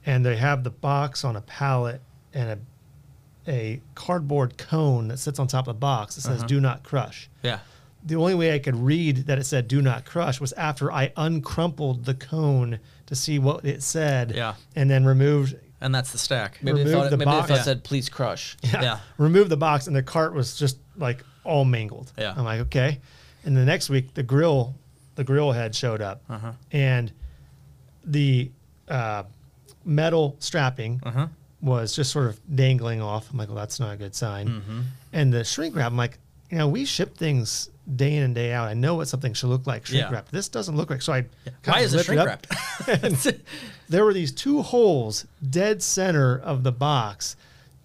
and 0.06 0.24
they 0.24 0.36
have 0.36 0.64
the 0.64 0.70
box 0.70 1.24
on 1.24 1.36
a 1.36 1.40
pallet 1.40 2.00
and 2.34 2.50
a 2.50 2.58
a 3.48 3.80
cardboard 3.94 4.58
cone 4.58 5.08
that 5.08 5.18
sits 5.18 5.38
on 5.38 5.46
top 5.46 5.66
of 5.66 5.74
the 5.74 5.78
box 5.80 6.14
that 6.14 6.20
says 6.22 6.42
"Do 6.44 6.60
not 6.60 6.82
crush." 6.82 7.28
Yeah. 7.42 7.60
the 8.04 8.16
only 8.16 8.34
way 8.34 8.54
I 8.54 8.58
could 8.58 8.76
read 8.76 9.26
that 9.26 9.38
it 9.38 9.44
said 9.44 9.66
"Do 9.66 9.80
not 9.82 10.04
crush" 10.04 10.40
was 10.40 10.52
after 10.54 10.92
I 10.92 11.08
uncrumpled 11.16 12.04
the 12.04 12.14
cone 12.14 12.78
to 13.06 13.14
see 13.14 13.38
what 13.38 13.64
it 13.64 13.82
said. 13.82 14.32
Yeah. 14.34 14.54
and 14.76 14.88
then 14.90 15.04
removed. 15.04 15.56
And 15.82 15.94
that's 15.94 16.12
the 16.12 16.18
stack. 16.18 16.58
Maybe 16.62 16.78
they 16.78 16.84
Remove 16.84 16.94
thought, 16.98 17.06
it, 17.06 17.10
the 17.10 17.16
maybe 17.16 17.30
they 17.30 17.36
box. 17.38 17.48
thought 17.48 17.54
it 17.54 17.58
Yeah. 17.58 17.62
said 17.64 17.84
please 17.84 18.08
crush. 18.10 18.56
Yeah. 18.62 18.98
removed 19.16 19.50
the 19.50 19.56
box, 19.56 19.86
and 19.86 19.96
the 19.96 20.02
cart 20.02 20.34
was 20.34 20.56
just 20.58 20.76
like 20.96 21.24
all 21.42 21.64
mangled. 21.64 22.12
Yeah. 22.18 22.34
I'm 22.36 22.44
like, 22.44 22.60
okay. 22.60 23.00
And 23.44 23.56
the 23.56 23.64
next 23.64 23.88
week, 23.88 24.12
the 24.12 24.22
grill, 24.22 24.74
the 25.14 25.24
grill 25.24 25.52
head 25.52 25.74
showed 25.74 26.02
up, 26.02 26.22
Uh-huh. 26.28 26.52
and 26.70 27.10
the 28.04 28.50
uh, 28.88 29.22
metal 29.85 30.37
strapping 30.38 31.01
Uh-huh. 31.05 31.27
was 31.62 31.95
just 31.95 32.11
sort 32.12 32.27
of 32.27 32.38
dangling 32.55 33.01
off. 33.03 33.31
I'm 33.31 33.38
like, 33.38 33.49
well, 33.49 33.57
that's 33.57 33.81
not 33.81 33.95
a 33.95 33.97
good 33.97 34.14
sign. 34.14 34.49
Mm-hmm. 34.49 34.81
And 35.12 35.33
the 35.33 35.45
shrink 35.45 35.75
wrap, 35.77 35.87
I'm 35.90 35.97
like, 35.97 36.19
you 36.51 36.59
know, 36.59 36.69
we 36.69 36.85
ship 36.85 37.16
things 37.16 37.71
day 37.97 38.14
in 38.16 38.23
and 38.23 38.35
day 38.35 38.53
out. 38.53 38.69
I 38.69 38.75
know 38.75 38.95
what 38.97 39.09
something 39.09 39.35
should 39.35 39.49
look 39.49 39.66
like 39.66 39.87
shrink 39.87 40.05
Yeah. 40.05 40.11
wrap. 40.12 40.31
This 40.31 40.49
doesn't 40.49 40.77
look 40.77 40.90
like. 40.90 41.03
So 41.03 41.12
I 41.12 41.21
Why 41.23 41.53
kinda 41.62 41.79
is 41.81 41.95
it 41.95 42.05
shrink 42.05 42.25
wrapped? 42.25 42.49
there 43.88 44.05
were 44.05 44.12
these 44.14 44.33
two 44.33 44.62
holes 44.62 45.27
dead 45.49 45.83
center 45.83 46.38
of 46.38 46.62
the 46.62 46.73
box, 46.73 47.37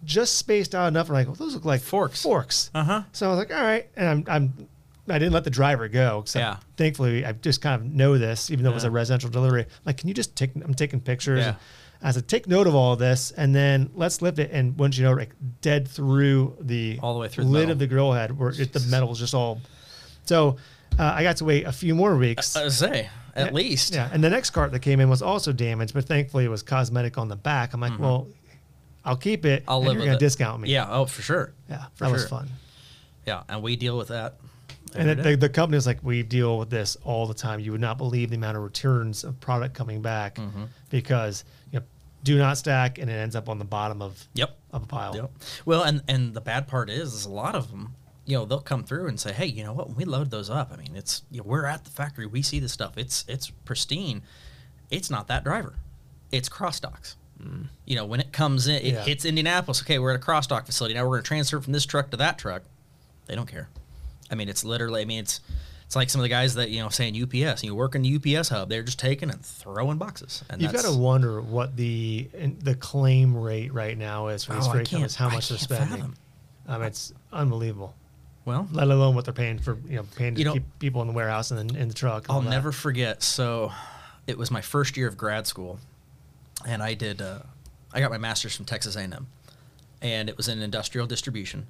just 0.04 0.38
spaced 0.38 0.76
out 0.76 0.88
enough. 0.88 1.10
I'm 1.10 1.14
like, 1.16 1.28
well, 1.28 1.36
those 1.36 1.54
look 1.56 1.66
like 1.66 1.82
Forks. 1.82 2.22
Forks. 2.22 2.70
Uh 2.76 2.84
huh. 2.84 3.02
So 3.12 3.28
I 3.28 3.30
was 3.30 3.40
like, 3.40 3.52
all 3.56 3.64
right, 3.64 3.88
and 3.96 4.08
I'm, 4.08 4.24
I'm 4.28 4.68
I 5.08 5.20
didn't 5.20 5.34
let 5.34 5.44
the 5.44 5.50
driver 5.52 5.88
go. 5.88 6.20
Except 6.20 6.42
Yeah. 6.42 6.58
Thankfully, 6.78 7.26
I 7.26 7.32
just 7.34 7.62
kind 7.62 7.80
of 7.82 7.88
know 7.92 8.18
this, 8.18 8.50
even 8.52 8.64
though 8.64 8.72
it 8.72 8.76
was 8.76 8.84
a 8.86 8.92
residential 8.92 9.30
delivery. 9.30 9.66
Like, 9.86 9.98
can 9.98 10.08
you 10.08 10.14
just 10.16 10.36
take? 10.36 10.56
I'm 10.56 10.74
taking 10.74 11.00
pictures. 11.00 11.40
Yeah. 11.46 11.56
I 12.02 12.12
said, 12.12 12.28
take 12.28 12.48
note 12.48 12.68
of 12.68 12.76
all 12.76 12.96
this, 12.96 13.32
and 13.32 13.56
then 13.56 13.90
let's 13.96 14.22
lift 14.22 14.38
it. 14.40 14.52
And 14.52 14.78
once 14.78 14.98
you 14.98 15.06
know, 15.06 15.14
like 15.14 15.34
dead 15.62 15.88
through 15.88 16.58
the 16.62 17.00
All 17.02 17.14
the 17.14 17.20
way 17.20 17.28
through 17.28 17.46
the 17.46 17.50
lid 17.50 17.60
metal. 17.62 17.72
of 17.74 17.80
the 17.80 17.88
grill 17.88 18.12
head, 18.14 18.38
where 18.38 18.50
it, 18.50 18.74
the 18.74 18.80
metal 18.92 19.10
was 19.10 19.20
just 19.20 19.34
all. 19.34 19.60
So 20.26 20.58
uh, 21.00 21.04
I 21.04 21.24
got 21.24 21.38
to 21.38 21.46
wait 21.46 21.66
a 21.66 21.72
few 21.72 21.96
more 21.96 22.16
weeks. 22.16 22.56
I 22.56 22.68
say 22.70 23.10
at 23.36 23.48
Yeah, 23.48 23.52
least. 23.54 23.94
Yeah, 23.94 24.10
and 24.14 24.24
the 24.24 24.30
next 24.30 24.52
cart 24.52 24.72
that 24.72 24.80
came 24.80 25.00
in 25.00 25.10
was 25.10 25.22
also 25.22 25.52
damaged, 25.52 25.94
but 25.94 26.06
thankfully 26.06 26.46
it 26.46 26.50
was 26.50 26.64
cosmetic 26.64 27.18
on 27.18 27.28
the 27.28 27.36
back. 27.36 27.74
I'm 27.74 27.82
like, 27.82 27.98
well, 28.00 28.28
I'll 29.04 29.18
keep 29.18 29.46
it. 29.46 29.62
Mm-hmm. 29.62 29.70
I'll 29.72 29.78
and 29.80 29.88
live 29.88 29.98
you're 29.98 30.06
gonna 30.06 30.18
it. 30.18 30.20
discount 30.20 30.62
me. 30.62 30.70
Yeah. 30.72 30.88
Oh, 30.90 31.06
for 31.06 31.22
sure. 31.22 31.54
yeah, 31.70 31.86
For 31.96 32.06
that 32.06 32.12
was 32.14 32.28
fun. 32.28 32.50
Yeah, 33.26 33.44
and 33.50 33.62
we 33.64 33.76
deal 33.76 33.98
with 33.98 34.10
that. 34.10 34.36
And 34.96 35.20
the, 35.20 35.36
the 35.36 35.50
company 35.50 35.76
was 35.76 35.86
like, 35.88 36.00
we 36.04 36.24
deal 36.24 36.58
with 36.58 36.70
this 36.70 36.96
all 37.04 37.26
the 37.28 37.34
time. 37.34 37.60
You 37.60 37.74
would 37.74 37.82
not 37.82 37.98
believe 37.98 38.30
the 38.30 38.38
amount 38.38 38.56
of 38.56 38.64
returns 38.64 39.24
of 39.26 39.38
product 39.42 39.74
coming 39.76 40.02
back 40.02 40.36
Mm-hmm. 40.36 40.64
because 40.90 41.44
do 42.26 42.38
not 42.38 42.58
stack 42.58 42.98
and 42.98 43.10
it 43.10 43.14
ends 43.14 43.36
up 43.36 43.48
on 43.48 43.60
the 43.60 43.66
bottom 43.66 44.02
of 44.02 44.28
Yep. 44.34 44.58
of 44.74 44.84
a 44.84 44.86
pile. 44.88 45.16
Yep. 45.16 45.32
Well, 45.66 45.84
and 45.84 46.02
and 46.08 46.34
the 46.34 46.42
bad 46.42 46.68
part 46.68 46.90
is, 46.90 47.14
is 47.14 47.26
a 47.26 47.30
lot 47.30 47.56
of 47.56 47.70
them, 47.72 47.94
you 48.26 48.36
know, 48.38 48.44
they'll 48.46 48.60
come 48.60 48.84
through 48.84 49.08
and 49.08 49.20
say, 49.20 49.32
"Hey, 49.32 49.46
you 49.46 49.64
know 49.64 49.72
what? 49.74 49.88
When 49.90 49.96
we 49.98 50.06
load 50.06 50.32
those 50.32 50.50
up, 50.50 50.72
I 50.74 50.78
mean, 50.78 50.96
it's 50.96 51.22
you 51.32 51.38
know, 51.40 51.44
we're 51.48 51.66
at 51.66 51.86
the 51.86 51.92
factory, 51.92 52.26
we 52.26 52.42
see 52.42 52.60
the 52.60 52.68
stuff. 52.70 52.98
It's 52.98 53.24
it's 53.28 53.50
pristine. 53.64 54.24
It's 54.90 55.10
not 55.10 55.28
that 55.28 55.44
driver. 55.44 55.76
It's 56.32 56.50
cross 56.50 56.80
docks. 56.80 57.16
Mm. 57.42 57.68
You 57.86 57.96
know, 57.96 58.06
when 58.06 58.20
it 58.20 58.32
comes 58.32 58.68
in, 58.68 58.76
it 58.76 58.94
Yeah. 58.94 59.04
hits 59.04 59.26
Indianapolis. 59.26 59.82
Okay, 59.82 60.00
we're 60.00 60.12
at 60.12 60.16
a 60.16 60.20
cross 60.20 60.48
dock 60.48 60.66
facility. 60.66 60.94
Now 60.96 61.04
we're 61.04 61.12
going 61.18 61.24
to 61.24 61.28
transfer 61.28 61.60
from 61.62 61.74
this 61.74 61.86
truck 61.86 62.10
to 62.12 62.18
that 62.18 62.38
truck. 62.38 62.64
They 63.28 63.36
don't 63.36 63.48
care. 63.48 63.70
I 64.32 64.36
mean, 64.36 64.50
it's 64.50 64.64
literally. 64.64 65.02
I 65.02 65.06
mean, 65.06 65.20
it's 65.20 65.40
it's 65.86 65.96
like 65.96 66.10
some 66.10 66.20
of 66.20 66.24
the 66.24 66.30
guys 66.30 66.56
that 66.56 66.70
you 66.72 66.80
know 66.82 66.90
saying 66.90 67.22
UPS. 67.22 67.62
And 67.62 67.64
you 67.64 67.76
work 67.76 67.96
in 67.96 68.02
the 68.02 68.16
UPS 68.38 68.50
hub. 68.50 68.70
They're 68.70 68.84
just 68.84 69.00
taking 69.00 69.30
and 69.30 69.44
throwing 69.46 69.98
boxes. 69.98 70.44
And 70.50 70.62
You've 70.62 70.74
got 70.74 70.86
to 70.86 70.98
wonder 70.98 71.42
what 71.42 71.76
the 71.76 72.28
the 72.60 72.76
claim 72.76 73.36
rate 73.38 73.74
right 73.74 73.98
now 73.98 74.28
is 74.28 74.44
for 74.44 74.54
these 74.56 74.68
Oh, 74.68 74.72
freight 74.72 74.90
companies, 74.90 75.16
how 75.16 75.30
I 75.30 75.34
much 75.36 75.50
they're 75.50 75.58
spending. 75.58 75.88
fathom. 75.98 76.16
Um, 76.68 76.82
it's 76.82 77.14
unbelievable. 77.32 77.94
well, 78.46 78.68
Let 78.72 78.88
alone 78.88 79.14
what 79.16 79.26
they're 79.26 79.34
paying 79.34 79.60
for, 79.60 79.78
you 79.88 79.98
know, 79.98 80.06
paying 80.16 80.34
to 80.36 80.40
You 80.40 80.46
know- 80.46 80.54
keep 80.54 80.80
people 80.80 81.02
in 81.02 81.08
the 81.08 81.14
warehouse 81.14 81.52
and 81.52 81.60
in, 81.72 81.76
in 81.78 81.88
the 81.88 81.94
truck. 81.94 82.28
and 82.28 82.36
I'll 82.36 82.42
never 82.42 82.72
forget. 82.72 83.22
So, 83.22 83.72
it 84.26 84.38
was 84.40 84.50
my 84.50 84.62
first 84.62 84.98
year 84.98 85.08
of 85.08 85.16
grad 85.18 85.46
school, 85.46 85.80
and 86.66 86.82
I 86.82 86.96
did. 86.96 87.22
Uh, 87.22 87.40
I 87.94 88.00
got 88.00 88.10
my 88.10 88.18
master's 88.18 88.56
from 88.56 88.66
Texas 88.66 88.96
A&M, 88.96 89.28
and 90.02 90.28
it 90.30 90.38
was 90.38 90.48
in 90.48 90.60
industrial 90.64 91.06
distribution. 91.06 91.68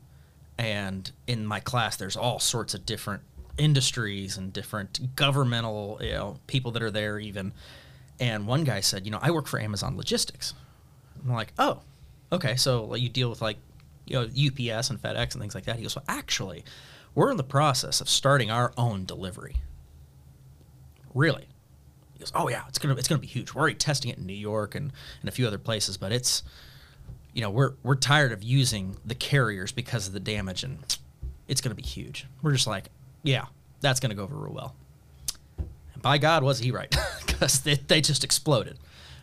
And 0.58 1.12
in 1.28 1.46
my 1.46 1.60
class, 1.60 1.98
there's 1.98 2.16
all 2.16 2.40
sorts 2.40 2.74
of 2.74 2.86
different 2.86 3.22
industries 3.58 4.38
and 4.38 4.52
different 4.52 5.16
governmental, 5.16 6.00
you 6.02 6.12
know, 6.12 6.40
people 6.48 6.72
that 6.72 6.84
are 6.84 6.92
there 6.92 7.20
even. 7.20 7.54
And 8.20 8.48
one 8.48 8.64
guy 8.64 8.80
said, 8.82 9.06
you 9.06 9.12
know, 9.12 9.20
I 9.22 9.32
work 9.32 9.48
for 9.48 9.60
Amazon 9.60 9.98
Logistics. 9.98 10.54
I'm 11.24 11.34
like, 11.34 11.54
oh, 11.58 11.82
okay. 12.32 12.56
So 12.56 12.96
you 12.96 13.10
deal 13.10 13.30
with 13.30 13.42
like, 13.42 13.58
you 14.06 14.16
know, 14.16 14.24
UPS 14.24 14.90
and 14.90 15.02
FedEx 15.02 15.34
and 15.34 15.42
things 15.42 15.56
like 15.56 15.66
that. 15.66 15.78
He 15.78 15.84
goes, 15.84 15.96
well, 15.96 16.06
actually, 16.08 16.64
we're 17.14 17.32
in 17.32 17.38
the 17.38 17.44
process 17.44 18.02
of 18.02 18.10
starting 18.10 18.52
our 18.52 18.74
own 18.78 19.06
delivery. 19.06 19.58
Really? 21.14 21.48
He 22.14 22.20
goes, 22.20 22.32
oh 22.36 22.50
yeah, 22.50 22.64
it's 22.68 22.78
gonna 22.78 22.96
it's 22.96 23.08
gonna 23.08 23.20
be 23.20 23.28
huge. 23.28 23.54
We're 23.54 23.62
already 23.62 23.76
testing 23.76 24.12
it 24.12 24.18
in 24.18 24.26
New 24.26 24.34
York 24.34 24.76
and, 24.76 24.92
and 25.22 25.30
a 25.30 25.32
few 25.32 25.48
other 25.48 25.58
places, 25.58 25.98
but 25.98 26.12
it's, 26.12 26.44
you 27.34 27.42
know, 27.42 27.50
we're 27.50 27.74
we're 27.84 27.96
tired 27.96 28.32
of 28.32 28.44
using 28.44 28.96
the 29.06 29.16
carriers 29.16 29.72
because 29.72 30.08
of 30.08 30.14
the 30.14 30.20
damage, 30.20 30.64
and 30.64 30.98
it's 31.48 31.62
gonna 31.62 31.76
be 31.76 31.84
huge. 31.84 32.28
We're 32.42 32.54
just 32.54 32.68
like, 32.68 32.90
yeah, 33.26 33.46
that's 33.82 34.00
gonna 34.00 34.16
go 34.16 34.24
over 34.24 34.36
real 34.36 34.54
well. 34.54 34.76
And 35.94 36.02
by 36.02 36.18
God, 36.18 36.44
was 36.44 36.60
he 36.60 36.72
right? 36.72 36.96
Because 37.36 37.60
they, 37.64 37.76
they 37.76 38.00
just 38.00 38.24
exploded, 38.24 38.80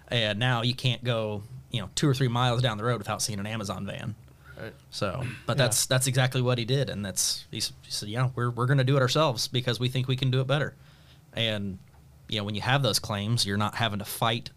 and 0.09 0.38
now 0.38 0.61
you 0.61 0.75
can't 0.75 1.03
go, 1.03 1.43
you 1.71 1.81
know, 1.81 1.88
two 1.95 2.07
or 2.07 2.12
three 2.12 2.29
miles 2.29 2.61
down 2.61 2.77
the 2.77 2.85
road 2.85 2.99
without 2.99 3.23
seeing 3.23 3.38
an 3.41 3.47
Amazon 3.47 3.87
van. 3.87 4.15
Right. 4.61 4.75
So, 4.91 5.25
but 5.47 5.57
Yeah. 5.57 5.65
that's 5.65 5.87
that's 5.87 6.07
exactly 6.07 6.43
what 6.43 6.59
he 6.59 6.67
did, 6.67 6.91
and 6.91 7.03
that's 7.03 7.47
he, 7.51 7.57
he 7.57 7.73
said, 7.91 8.11
yeah, 8.11 8.29
we're 8.35 8.51
we're 8.51 8.67
going 8.67 8.77
to 8.77 8.85
do 8.85 8.99
it 8.99 9.01
ourselves 9.01 9.49
because 9.49 9.81
we 9.81 9.88
think 9.88 10.09
we 10.09 10.17
can 10.17 10.31
do 10.31 10.43
it 10.43 10.47
better. 10.47 10.75
And 11.33 11.79
you 12.29 12.37
know, 12.37 12.45
when 12.45 12.55
you 12.55 12.61
have 12.61 12.83
those 12.83 12.99
claims, 12.99 13.47
you're 13.47 13.57
not 13.57 13.77
having 13.77 14.01
to 14.01 14.05
fight 14.05 14.51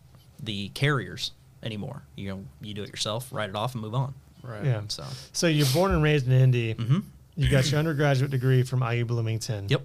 the 0.43 0.67
carriers 0.73 1.31
anymore. 1.63 2.01
You 2.17 2.27
know, 2.31 2.45
you 2.61 2.73
do 2.73 2.83
it 2.83 2.89
yourself, 2.89 3.31
write 3.31 3.49
it 3.49 3.55
off, 3.55 3.73
and 3.73 3.81
move 3.81 3.95
on. 3.95 4.13
Right. 4.43 4.65
Yeah. 4.65 4.81
So, 4.89 5.05
So 5.31 5.47
you're 5.47 5.65
born 5.73 5.91
and 5.93 6.03
raised 6.03 6.27
in 6.27 6.33
Indy. 6.33 6.73
hmm 6.73 6.99
You 7.35 7.49
got 7.49 7.69
your 7.69 7.79
undergraduate 7.79 8.31
degree 8.31 8.63
from 8.63 8.81
IU 8.81 9.05
Bloomington. 9.05 9.67
yep, 9.69 9.81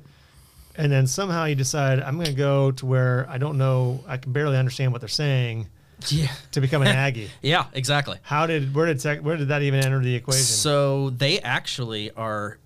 And 0.76 0.90
then 0.92 1.06
somehow 1.06 1.44
you 1.44 1.54
decide 1.54 2.00
I'm 2.00 2.14
going 2.14 2.26
to 2.26 2.32
go 2.32 2.70
to 2.72 2.86
where 2.86 3.26
I 3.28 3.38
don't 3.38 3.58
know, 3.58 4.04
I 4.06 4.16
can 4.16 4.32
barely 4.32 4.56
understand 4.56 4.92
what 4.92 5.00
they're 5.00 5.08
saying 5.08 5.66
yeah, 6.08 6.28
to 6.52 6.60
become 6.60 6.82
an 6.82 6.88
Aggie. 6.88 7.30
yeah, 7.42 7.66
exactly. 7.72 8.18
How 8.22 8.46
did 8.46 8.74
where 8.74 8.86
did 8.86 9.00
tech, 9.00 9.20
where 9.20 9.36
did 9.36 9.48
that 9.48 9.62
even 9.62 9.84
enter 9.84 10.00
the 10.00 10.14
equation? 10.14 10.42
So 10.42 11.10
they 11.10 11.40
actually 11.40 12.10
are 12.12 12.58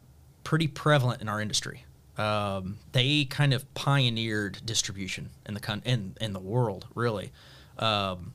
pretty 0.45 0.69
prevalent 0.69 1.21
in 1.23 1.29
our 1.29 1.41
industry. 1.41 1.85
Um, 2.17 2.79
they 2.93 3.25
kind 3.25 3.53
of 3.53 3.73
pioneered 3.75 4.61
distribution 4.65 5.31
in 5.47 5.55
the 5.55 5.61
con- 5.61 5.83
in 5.85 6.17
in 6.21 6.33
the 6.33 6.39
world, 6.41 6.87
really. 6.95 7.33
Um, 7.79 8.35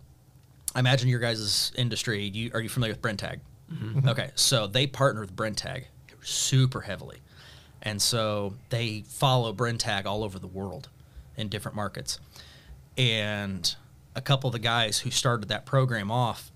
I 0.76 0.80
imagine 0.80 1.08
your 1.08 1.20
guys' 1.20 1.72
industry. 1.78 2.26
You, 2.26 2.52
are 2.54 2.60
you 2.60 2.70
familiar 2.70 2.94
with 2.94 3.02
Brenntag? 3.02 3.40
Okay, 4.08 4.32
so 4.36 4.68
they 4.68 4.86
partner 4.88 5.22
with 5.22 5.36
Brenntag 5.36 5.86
super 6.22 6.82
heavily, 6.82 7.20
and 7.82 8.02
so 8.02 8.54
they 8.70 9.04
follow 9.08 9.54
Brenntag 9.54 10.06
all 10.06 10.24
over 10.24 10.40
the 10.40 10.48
world 10.48 10.90
in 11.38 11.48
different 11.48 11.76
markets. 11.76 12.20
And 12.98 13.74
a 14.16 14.22
couple 14.22 14.50
of 14.50 14.54
the 14.54 14.60
guys 14.60 15.00
who 15.00 15.12
started 15.12 15.50
that 15.50 15.66
program 15.66 16.12
off 16.12 16.52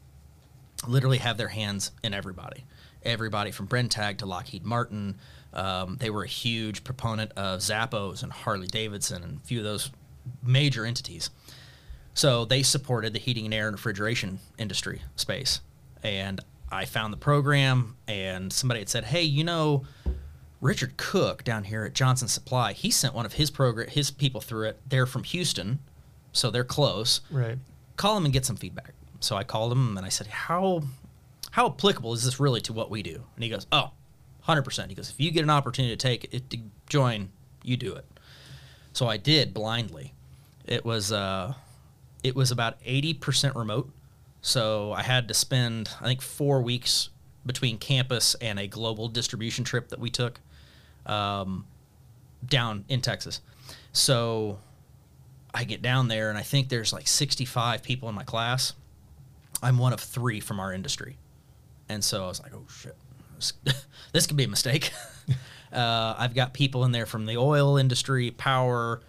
literally 0.88 1.20
have 1.20 1.38
their 1.38 1.48
hands 1.48 1.92
in 2.04 2.14
everybody. 2.14 2.66
Everybody 3.04 3.52
from 3.52 3.68
Brenntag 3.68 4.18
to 4.18 4.26
Lockheed 4.26 4.66
Martin. 4.66 5.16
Um, 5.54 5.98
they 6.00 6.10
were 6.10 6.24
a 6.24 6.28
huge 6.28 6.84
proponent 6.84 7.32
of 7.38 7.60
Zappos 7.60 8.24
and 8.24 8.32
Harley 8.32 8.68
Davidson 8.68 9.24
and 9.24 9.38
a 9.38 9.46
few 9.46 9.60
of 9.60 9.66
those 9.66 9.92
major 10.42 10.86
entities. 10.86 11.30
So 12.14 12.46
they 12.46 12.64
supported 12.64 13.14
the 13.14 13.20
heating 13.20 13.46
and 13.46 13.54
air 13.54 13.68
and 13.68 13.76
refrigeration 13.76 14.40
industry 14.58 15.02
space. 15.16 15.62
And 16.04 16.42
I 16.74 16.86
found 16.86 17.14
the 17.14 17.18
program, 17.18 17.96
and 18.08 18.52
somebody 18.52 18.80
had 18.80 18.90
said, 18.90 19.06
"Hey, 19.06 19.22
you 19.24 19.44
know, 19.44 19.86
Richard 20.62 20.98
Cook 20.98 21.44
down 21.44 21.66
here 21.66 21.84
at 21.84 21.94
Johnson 21.94 22.28
Supply, 22.28 22.74
he 22.74 22.90
sent 22.90 23.14
one 23.14 23.26
of 23.26 23.34
his 23.34 23.52
program 23.52 23.90
his 23.90 24.12
people 24.12 24.42
through 24.42 24.70
it. 24.70 24.82
They're 24.88 25.06
from 25.06 25.24
Houston, 25.24 25.80
so 26.32 26.50
they're 26.50 26.64
close 26.64 27.22
right. 27.30 27.58
call 27.98 28.18
him 28.18 28.26
and 28.26 28.34
get 28.34 28.46
some 28.46 28.56
feedback. 28.56 28.94
So 29.20 29.36
I 29.36 29.44
called 29.44 29.72
him 29.72 29.98
and 29.98 30.06
I 30.06 30.10
said, 30.10 30.28
"How 30.28 30.84
how 31.52 31.68
applicable 31.68 32.14
is 32.14 32.24
this 32.24 32.40
really 32.40 32.62
to 32.62 32.74
what 32.74 32.90
we 32.90 33.04
do?" 33.04 33.24
And 33.36 33.44
he 33.44 33.50
goes, 33.50 33.68
"Oh, 33.72 33.92
100%." 34.48 34.90
He 34.90 34.96
goes, 34.96 35.10
"If 35.10 35.20
you 35.20 35.32
get 35.32 35.44
an 35.44 35.50
opportunity 35.50 35.96
to 35.96 36.02
take 36.02 36.34
it 36.34 36.50
to 36.50 36.58
join, 36.90 37.30
you 37.64 37.78
do 37.78 37.94
it." 37.94 38.06
So 38.94 39.08
I 39.08 39.18
did 39.18 39.54
blindly. 39.54 40.14
It 40.66 40.86
was 40.86 41.12
uh, 41.12 41.54
it 42.24 42.36
was 42.36 42.52
about 42.52 42.78
eighty 42.86 43.14
percent 43.14 43.56
remote. 43.56 43.92
So 44.44 44.92
I 44.92 45.02
had 45.04 45.30
to 45.30 45.34
spend 45.34 45.90
I 46.02 46.04
think 46.04 46.22
four 46.22 46.62
weeks 46.62 47.10
between 47.46 47.78
campus 47.78 48.36
and 48.36 48.60
a 48.60 48.68
global 48.68 49.08
distribution 49.08 49.64
trip 49.64 49.88
that 49.90 50.00
we 50.00 50.10
took 50.10 50.40
um, 51.06 51.66
down 52.46 52.84
in 52.90 53.00
Texas. 53.00 53.40
So 53.94 54.60
I 55.54 55.64
get 55.64 55.82
down 55.82 56.10
there 56.10 56.30
and 56.30 56.38
I 56.38 56.42
think 56.42 56.68
there's 56.68 56.92
like 56.92 57.08
65 57.08 57.84
people 57.84 58.10
in 58.10 58.16
my 58.16 58.24
class. 58.24 58.74
I'm 59.62 59.78
one 59.78 59.94
of 59.94 60.02
three 60.02 60.42
from 60.42 60.60
our 60.60 60.74
industry. 60.74 61.18
And 61.88 62.04
so 62.04 62.26
I 62.26 62.28
was 62.28 62.42
like, 62.42 62.54
oh 62.54 62.66
shit, 62.70 62.98
this, 63.36 63.54
this 64.12 64.28
could 64.28 64.38
be 64.38 64.44
a 64.44 64.50
mistake. 64.50 64.92
uh, 65.72 66.16
I've 66.18 66.36
got 66.36 66.54
people 66.54 66.84
in 66.84 66.92
there 66.92 67.06
from 67.06 67.26
the 67.26 67.38
oil 67.38 67.78
industry, 67.78 68.32
power, 68.32 69.02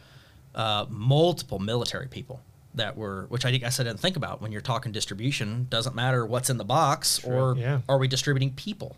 uh, 0.54 0.86
multiple 0.88 1.58
military 1.58 2.06
people 2.06 2.40
that 2.74 2.96
were, 2.96 3.26
which 3.28 3.44
I 3.44 3.50
think 3.50 3.64
I 3.64 3.68
said 3.68 3.86
I 3.86 3.90
didn't 3.90 4.00
think 4.00 4.16
about 4.16 4.40
when 4.40 4.52
you're 4.52 4.60
talking 4.60 4.92
distribution. 4.92 5.66
Doesn't 5.70 5.94
matter 5.94 6.26
what's 6.26 6.50
in 6.50 6.58
the 6.58 6.64
box 6.64 7.24
or 7.24 7.56
yeah. 7.56 7.80
are 7.88 7.98
we 7.98 8.08
distributing 8.08 8.52
people. 8.52 8.96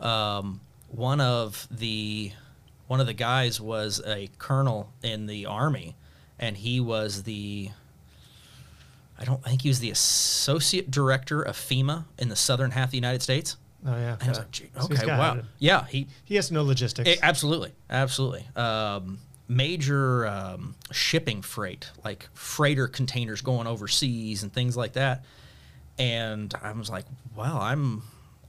Um, 0.00 0.60
one 0.88 1.20
of 1.20 1.66
the 1.70 2.32
one 2.86 3.00
of 3.00 3.06
the 3.06 3.14
guys 3.14 3.60
was 3.60 4.00
a 4.06 4.30
colonel 4.38 4.92
in 5.02 5.26
the 5.26 5.46
army, 5.46 5.96
and 6.38 6.56
he 6.56 6.80
was 6.80 7.24
the 7.24 7.70
I 9.18 9.24
don't 9.24 9.42
think 9.42 9.62
he 9.62 9.68
was 9.68 9.80
the 9.80 9.90
associate 9.90 10.90
director 10.90 11.42
of 11.42 11.56
FEMA 11.56 12.04
in 12.18 12.28
the 12.28 12.36
southern 12.36 12.70
half 12.70 12.86
of 12.86 12.90
the 12.92 12.96
United 12.98 13.22
States. 13.22 13.56
Oh 13.84 13.90
yeah. 13.96 14.16
And 14.20 14.22
I 14.22 14.28
was 14.28 14.38
like, 14.38 14.50
Gee, 14.50 14.70
So 14.74 14.84
okay, 14.84 15.06
got 15.06 15.18
wow, 15.18 15.38
it. 15.38 15.44
yeah, 15.58 15.84
he 15.86 16.08
He 16.24 16.36
has 16.36 16.50
no 16.50 16.62
logistics. 16.62 17.08
Eh, 17.08 17.16
absolutely, 17.22 17.72
absolutely. 17.90 18.46
Um, 18.56 19.18
major 19.48 20.26
um, 20.26 20.74
shipping 20.92 21.40
freight, 21.42 21.90
like 22.04 22.28
freighter 22.34 22.86
containers 22.86 23.40
going 23.40 23.66
overseas 23.66 24.42
and 24.42 24.52
things 24.52 24.76
like 24.76 24.92
that. 24.92 25.24
And 25.98 26.54
I 26.62 26.70
was 26.72 26.90
like, 26.90 27.06
wow, 27.34 27.58
I'm 27.60 28.02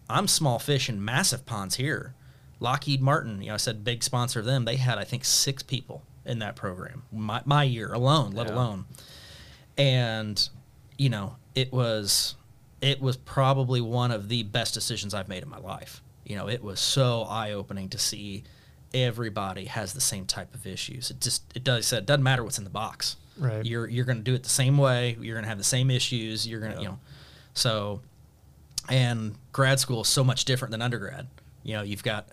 I'm 0.10 0.28
small 0.28 0.60
fish 0.60 0.89
in 0.89 1.04
massive 1.04 1.45
ponds 1.45 1.76
here. 1.76 2.14
Lockheed 2.60 3.02
Martin, 3.02 3.41
you 3.41 3.47
know, 3.47 3.54
I 3.54 3.58
said 3.58 3.84
big 3.84 4.04
sponsor 4.04 4.39
of 4.39 4.45
them. 4.45 4.66
They 4.66 4.76
had 4.76 4.97
I 4.97 5.04
think 5.06 5.24
six 5.26 5.64
people 5.64 6.04
in 6.26 6.39
that 6.39 6.56
program 6.56 7.04
my, 7.12 7.41
my 7.45 7.64
year 7.64 7.93
alone, 7.93 8.32
let 8.32 8.47
Yeah. 8.47 8.54
alone. 8.54 8.86
And 9.78 10.50
you 10.97 11.10
know, 11.10 11.38
it 11.56 11.72
was 11.72 12.36
it 12.82 13.02
was 13.02 13.18
probably 13.18 13.82
one 13.82 14.12
of 14.12 14.30
the 14.30 14.43
best 14.43 14.74
decisions 14.74 15.14
I've 15.14 15.28
made 15.30 15.43
in 15.43 15.50
my 15.50 15.58
life. 15.60 16.02
You 16.26 16.36
know, 16.36 16.47
it 16.50 16.64
was 16.64 16.80
so 16.80 17.24
eye 17.24 17.52
opening 17.54 17.89
to 17.89 17.97
see 17.97 18.43
everybody 18.94 19.66
has 19.66 19.94
the 19.94 20.02
same 20.02 20.26
type 20.26 20.54
of 20.54 20.66
issues. 20.66 21.12
It 21.12 21.22
just 21.22 21.44
it 21.56 21.64
does 21.64 21.92
it 21.94 22.06
doesn't 22.06 22.24
matter 22.24 22.44
what's 22.44 22.58
in 22.58 22.64
the 22.64 22.70
box. 22.70 23.16
Right. 23.38 23.66
You're 23.66 23.88
you're 23.88 24.06
going 24.06 24.18
to 24.18 24.24
do 24.24 24.34
it 24.34 24.44
the 24.44 24.50
same 24.50 24.78
way. 24.78 25.18
You're 25.20 25.36
going 25.36 25.44
to 25.44 25.50
have 25.50 25.58
the 25.58 25.64
same 25.64 25.90
issues. 25.90 26.48
You're 26.48 26.60
going 26.60 26.76
to 26.76 26.82
you 26.82 26.88
know, 26.88 27.00
so 27.54 28.02
and 28.90 29.36
grad 29.52 29.80
school 29.80 30.02
is 30.02 30.08
so 30.08 30.24
much 30.24 30.46
different 30.46 30.72
than 30.72 30.82
undergrad. 30.82 31.28
You 31.64 31.76
know, 31.76 31.84
you've 31.84 32.04
got 32.04 32.28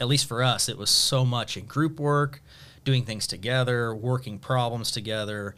at 0.00 0.08
least 0.08 0.26
for 0.26 0.42
us, 0.42 0.68
it 0.68 0.78
was 0.78 0.90
so 0.90 1.24
much 1.24 1.56
in 1.56 1.66
group 1.66 2.00
work, 2.00 2.42
doing 2.84 3.04
things 3.04 3.26
together, 3.26 3.94
working 3.94 4.38
problems 4.38 4.90
together, 4.90 5.54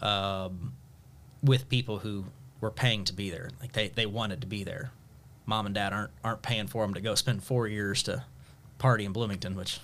um, 0.00 0.74
with 1.42 1.68
people 1.68 1.98
who 1.98 2.26
were 2.60 2.70
paying 2.70 3.04
to 3.04 3.12
be 3.12 3.30
there. 3.30 3.50
Like 3.60 3.72
they, 3.72 3.88
they 3.88 4.06
wanted 4.06 4.40
to 4.42 4.46
be 4.46 4.64
there. 4.64 4.92
Mom 5.46 5.66
and 5.66 5.74
dad 5.74 5.92
aren't 5.92 6.10
aren't 6.24 6.42
paying 6.42 6.66
for 6.66 6.82
them 6.84 6.94
to 6.94 7.00
go 7.00 7.14
spend 7.14 7.42
four 7.42 7.68
years 7.68 8.02
to 8.04 8.24
party 8.78 9.04
in 9.04 9.12
Bloomington, 9.12 9.56
which 9.56 9.80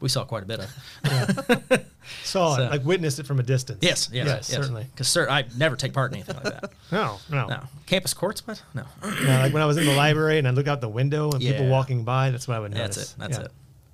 we 0.00 0.08
saw 0.08 0.24
quite 0.24 0.42
a 0.42 0.46
bit 0.46 0.60
of. 0.60 1.84
Saw 2.22 2.56
So- 2.56 2.62
it, 2.64 2.70
like 2.70 2.84
witnessed 2.84 3.18
it 3.18 3.26
from 3.26 3.40
a 3.40 3.42
distance. 3.42 3.78
yes, 3.82 4.10
yes, 4.12 4.26
yes, 4.26 4.46
certainly. 4.46 4.84
Because 4.90 5.08
sir, 5.08 5.28
I 5.28 5.44
never 5.56 5.74
take 5.76 5.92
part 5.94 6.10
in 6.12 6.16
anything 6.18 6.36
like 6.36 6.44
that. 6.60 6.72
No, 6.92 7.18
no, 7.30 7.46
No, 7.48 7.60
campus 7.86 8.12
courts, 8.14 8.46
what? 8.46 8.62
No, 8.74 8.84
Yeah, 9.22 9.40
like 9.42 9.52
when 9.54 9.62
I 9.62 9.66
was 9.66 9.76
in 9.78 9.86
the 9.86 9.94
library 9.94 10.38
and 10.38 10.46
I 10.46 10.50
look 10.50 10.68
out 10.68 10.80
the 10.80 10.88
window 10.88 11.30
and 11.30 11.40
people 11.40 11.66
walking 11.68 12.04
by, 12.04 12.30
that's 12.30 12.46
what 12.46 12.56
I 12.56 12.60
would 12.60 12.72
notice. 12.72 12.96
that's 12.96 13.12
it. 13.14 13.18
That's 13.18 13.38
Yeah. 13.38 13.44
it. 13.46 13.50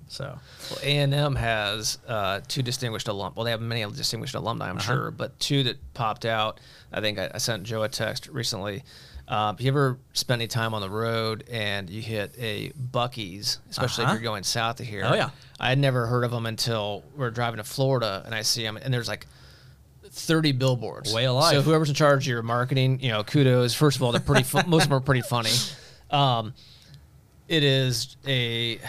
So 0.09 0.39
Well, 0.71 0.79
A 0.83 0.97
and 0.97 1.13
M 1.13 1.35
has 1.35 1.97
uh, 2.05 2.41
two 2.47 2.61
distinguished 2.61 3.07
alum. 3.07 3.31
Well, 3.33 3.45
they 3.45 3.51
have 3.51 3.61
many 3.61 3.85
distinguished 3.93 4.35
alumni, 4.35 4.69
I'm 4.69 4.77
Uh-huh. 4.77 4.93
sure, 4.93 5.11
but 5.11 5.39
two 5.39 5.63
that 5.63 5.77
popped 5.93 6.25
out. 6.25 6.59
I 6.91 6.99
think 6.99 7.17
I, 7.17 7.31
I 7.33 7.37
sent 7.37 7.63
Joe 7.63 7.83
a 7.83 7.87
text 7.89 8.27
recently. 8.27 8.83
Uh, 9.31 9.51
have 9.51 9.61
you 9.61 9.69
ever 9.69 9.97
spend 10.11 10.41
any 10.41 10.47
time 10.47 10.73
on 10.73 10.81
the 10.81 10.89
road 10.89 11.45
and 11.49 11.89
you 11.89 12.01
hit 12.01 12.35
a 12.37 12.69
Buc-ee's, 12.91 13.59
especially 13.69 14.03
Uh-huh. 14.03 14.13
if 14.13 14.19
you're 14.19 14.23
going 14.29 14.43
south 14.43 14.81
of 14.81 14.85
here? 14.85 15.03
Oh, 15.05 15.13
yeah. 15.13 15.29
I 15.57 15.69
had 15.69 15.79
never 15.79 16.05
heard 16.05 16.25
of 16.25 16.31
them 16.31 16.45
until 16.45 17.03
we 17.15 17.23
are 17.25 17.31
driving 17.31 17.57
to 17.57 17.63
Florida, 17.63 18.23
and 18.25 18.35
I 18.35 18.41
see 18.41 18.61
them, 18.63 18.75
and 18.75 18.93
there's 18.93 19.07
like 19.07 19.27
30 20.03 20.51
billboards. 20.51 21.13
Way 21.13 21.23
alive. 21.25 21.53
So 21.53 21.61
whoever's 21.61 21.87
in 21.87 21.95
charge 21.95 22.23
of 22.23 22.27
your 22.27 22.43
marketing, 22.43 22.99
you 22.99 23.07
know, 23.09 23.23
kudos. 23.23 23.73
First 23.73 23.95
of 23.95 24.03
all, 24.03 24.11
they're 24.11 24.19
pretty. 24.19 24.43
fu- 24.43 24.63
most 24.67 24.83
of 24.83 24.89
them 24.89 24.97
are 24.97 25.01
pretty 25.01 25.21
funny. 25.21 25.51
Um, 26.09 26.53
it 27.47 27.63
is 27.63 28.17
a. 28.27 28.79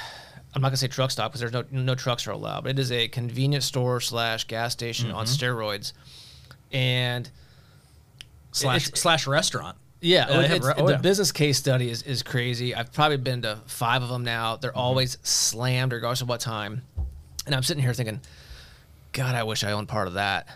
I'm 0.55 0.61
not 0.61 0.69
gonna 0.69 0.77
say 0.77 0.89
truck 0.89 1.11
stop 1.13 1.31
because 1.31 1.41
there's 1.41 1.53
no 1.53 1.65
no 1.71 1.95
trucks 1.95 2.27
are 2.27 2.33
allowed. 2.33 2.65
But 2.65 2.71
it 2.71 2.79
is 2.81 2.91
a 2.91 3.07
convenience 3.07 3.65
store 3.65 4.01
slash 4.01 4.45
gas 4.49 4.73
station 4.73 5.13
on 5.13 5.27
Mm-hmm. 5.27 5.45
steroids, 5.45 5.93
and 6.73 7.31
slash 8.51 8.89
It's- 8.89 9.01
slash 9.01 9.27
restaurant. 9.29 9.77
Yeah, 10.03 10.29
Yeah, 10.29 10.37
they 10.37 10.49
have 10.49 10.57
it's- 10.59 10.75
oh, 10.77 10.87
the 10.87 10.93
yeah. 10.93 10.99
business 10.99 11.33
case 11.33 11.57
study 11.59 11.89
is, 11.91 12.03
is 12.03 12.23
crazy. 12.23 12.75
I've 12.75 12.93
probably 12.93 13.17
been 13.17 13.41
to 13.43 13.59
five 13.67 14.03
of 14.03 14.09
them 14.11 14.25
now. 14.25 14.57
They're 14.57 14.71
Mm-hmm. 14.71 14.79
always 14.79 15.17
slammed, 15.23 15.93
regardless 15.93 16.21
of 16.21 16.29
what 16.29 16.41
time. 16.41 16.83
And 17.47 17.55
I'm 17.55 17.63
sitting 17.63 17.83
here 17.83 17.95
thinking, 17.95 18.21
God, 19.13 19.35
I 19.35 19.43
wish 19.45 19.65
I 19.65 19.73
owned 19.73 19.89
part 19.89 20.09
of 20.09 20.15
that. 20.15 20.47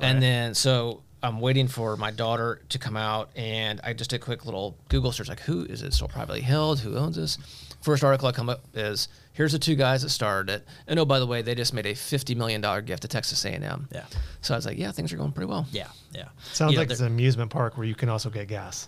And 0.00 0.16
Right. 0.16 0.20
then 0.20 0.54
so 0.54 1.02
I'm 1.22 1.40
waiting 1.40 1.66
for 1.66 1.96
my 1.96 2.10
daughter 2.10 2.60
to 2.68 2.78
come 2.78 2.96
out, 2.96 3.30
and 3.34 3.80
I 3.82 3.94
just 3.94 4.10
did 4.10 4.16
a 4.20 4.24
quick 4.24 4.44
little 4.44 4.76
Google 4.88 5.10
search, 5.12 5.28
like 5.28 5.40
who 5.40 5.64
is 5.64 5.82
it 5.82 5.92
still 5.94 6.08
privately 6.08 6.42
held? 6.42 6.80
Who 6.80 6.96
owns 6.96 7.16
this? 7.16 7.38
First 7.80 8.04
article 8.04 8.28
I 8.28 8.32
come 8.32 8.48
up 8.48 8.64
is 8.74 9.08
here's 9.32 9.52
the 9.52 9.58
two 9.58 9.74
guys 9.74 10.02
that 10.02 10.10
started 10.10 10.52
it, 10.52 10.66
and 10.86 10.98
oh 11.00 11.04
by 11.04 11.18
the 11.18 11.26
way, 11.26 11.40
they 11.42 11.54
just 11.54 11.72
made 11.72 11.86
a 11.86 11.94
fifty 11.94 12.34
million 12.34 12.60
dollar 12.60 12.80
gift 12.82 13.02
to 13.02 13.08
Texas 13.08 13.44
A&M. 13.44 13.88
Yeah. 13.92 14.04
So 14.42 14.54
I 14.54 14.58
was 14.58 14.66
like, 14.66 14.76
yeah, 14.78 14.92
things 14.92 15.12
are 15.12 15.16
going 15.16 15.32
pretty 15.32 15.48
well. 15.48 15.66
Yeah, 15.72 15.88
yeah. 16.12 16.26
Sounds 16.52 16.72
You 16.72 16.76
know, 16.76 16.82
like 16.82 16.90
it's 16.90 17.00
an 17.00 17.06
amusement 17.06 17.50
park 17.50 17.76
where 17.76 17.86
you 17.86 17.94
can 17.94 18.08
also 18.08 18.28
get 18.30 18.46
gas. 18.48 18.86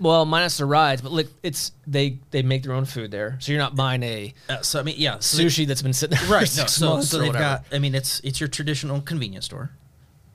Well, 0.00 0.24
minus 0.26 0.58
the 0.58 0.64
rides, 0.64 1.02
but 1.02 1.10
like 1.10 1.26
it's 1.42 1.72
they 1.86 2.18
they 2.30 2.42
make 2.42 2.62
their 2.62 2.72
own 2.72 2.84
food 2.84 3.10
there, 3.10 3.36
so 3.40 3.50
you're 3.50 3.60
not 3.60 3.74
buying 3.74 4.02
a 4.04 4.32
uh, 4.48 4.62
so 4.62 4.78
I 4.78 4.84
mean, 4.84 4.94
yeah, 4.96 5.18
so 5.18 5.36
they- 5.38 5.44
sushi 5.46 5.66
that's 5.66 5.82
been 5.82 5.92
sitting 5.92 6.16
there 6.16 6.26
for 6.26 6.34
right. 6.34 6.56
No, 6.56 6.66
so 6.66 7.00
so 7.00 7.18
they've 7.18 7.32
got. 7.32 7.64
I 7.72 7.80
mean, 7.80 7.96
it's 7.96 8.20
it's 8.20 8.38
your 8.40 8.48
traditional 8.48 9.00
convenience 9.00 9.46
store, 9.46 9.70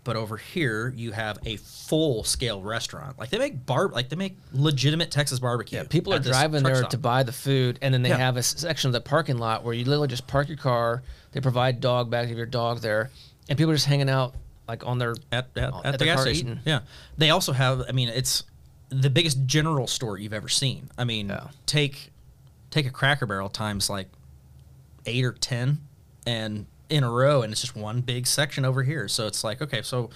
but 0.03 0.17
over 0.17 0.35
here 0.35 0.91
you 0.97 1.13
have 1.13 1.39
a 1.45 1.55
full 1.55 2.25
scale 2.25 2.61
restaurant. 2.61 3.17
Like 3.17 3.29
they 3.29 3.37
make 3.37 3.65
bar, 3.65 3.87
like 3.87 4.09
they 4.09 4.17
make 4.17 4.35
legitimate 4.51 5.11
Texas 5.11 5.39
barbecue. 5.39 5.77
Yeah, 5.77 5.85
people 5.85 6.13
are 6.13 6.19
driving 6.19 6.61
there 6.63 6.75
stop. 6.75 6.89
to 6.89 6.97
buy 6.97 7.23
the 7.23 7.31
food, 7.31 7.79
and 7.81 7.93
then 7.93 8.01
they 8.01 8.09
Yeah. 8.09 8.17
have 8.17 8.35
a 8.35 8.43
section 8.43 8.89
of 8.89 8.93
the 8.93 8.99
parking 9.01 9.37
lot 9.37 9.63
where 9.63 9.73
you 9.73 9.85
literally 9.85 10.09
just 10.09 10.27
park 10.27 10.49
your 10.49 10.57
car. 10.57 11.03
They 11.31 11.39
provide 11.39 11.79
dog 11.79 12.09
bags 12.09 12.29
of 12.29 12.35
your 12.35 12.45
dog 12.47 12.81
there, 12.81 13.11
and 13.47 13.57
people 13.57 13.71
are 13.71 13.75
just 13.75 13.87
hanging 13.87 14.09
out 14.09 14.35
like 14.67 14.85
on 14.85 14.97
their 14.97 15.15
at, 15.31 15.47
at, 15.55 15.71
on- 15.71 15.85
at, 15.85 15.93
the 15.93 15.97
their 15.99 16.07
gas 16.07 16.15
car 16.17 16.23
station. 16.25 16.47
eating. 16.49 16.59
Yeah, 16.65 16.79
they 17.17 17.29
also 17.29 17.53
have. 17.53 17.83
I 17.87 17.93
mean, 17.93 18.09
it's 18.09 18.43
the 18.93 19.09
biggest 19.09 19.45
general 19.45 19.87
store 19.87 20.17
you've 20.17 20.33
ever 20.33 20.49
seen. 20.49 20.89
I 20.97 21.03
mean, 21.03 21.29
Yeah. 21.29 21.47
take 21.65 22.11
take 22.71 22.85
a 22.85 22.89
Cracker 22.89 23.25
Barrel 23.25 23.49
times 23.49 23.89
like 23.89 24.07
eight 25.05 25.23
or 25.25 25.33
ten, 25.33 25.79
and 26.25 26.65
in 26.89 27.03
a 27.03 27.09
row, 27.09 27.41
and 27.41 27.51
it's 27.51 27.61
just 27.61 27.75
one 27.75 28.01
big 28.01 28.27
section 28.27 28.65
over 28.65 28.83
here. 28.83 29.07
So 29.07 29.25
it's 29.27 29.43
like, 29.43 29.61
okay, 29.61 29.81
so 29.81 30.09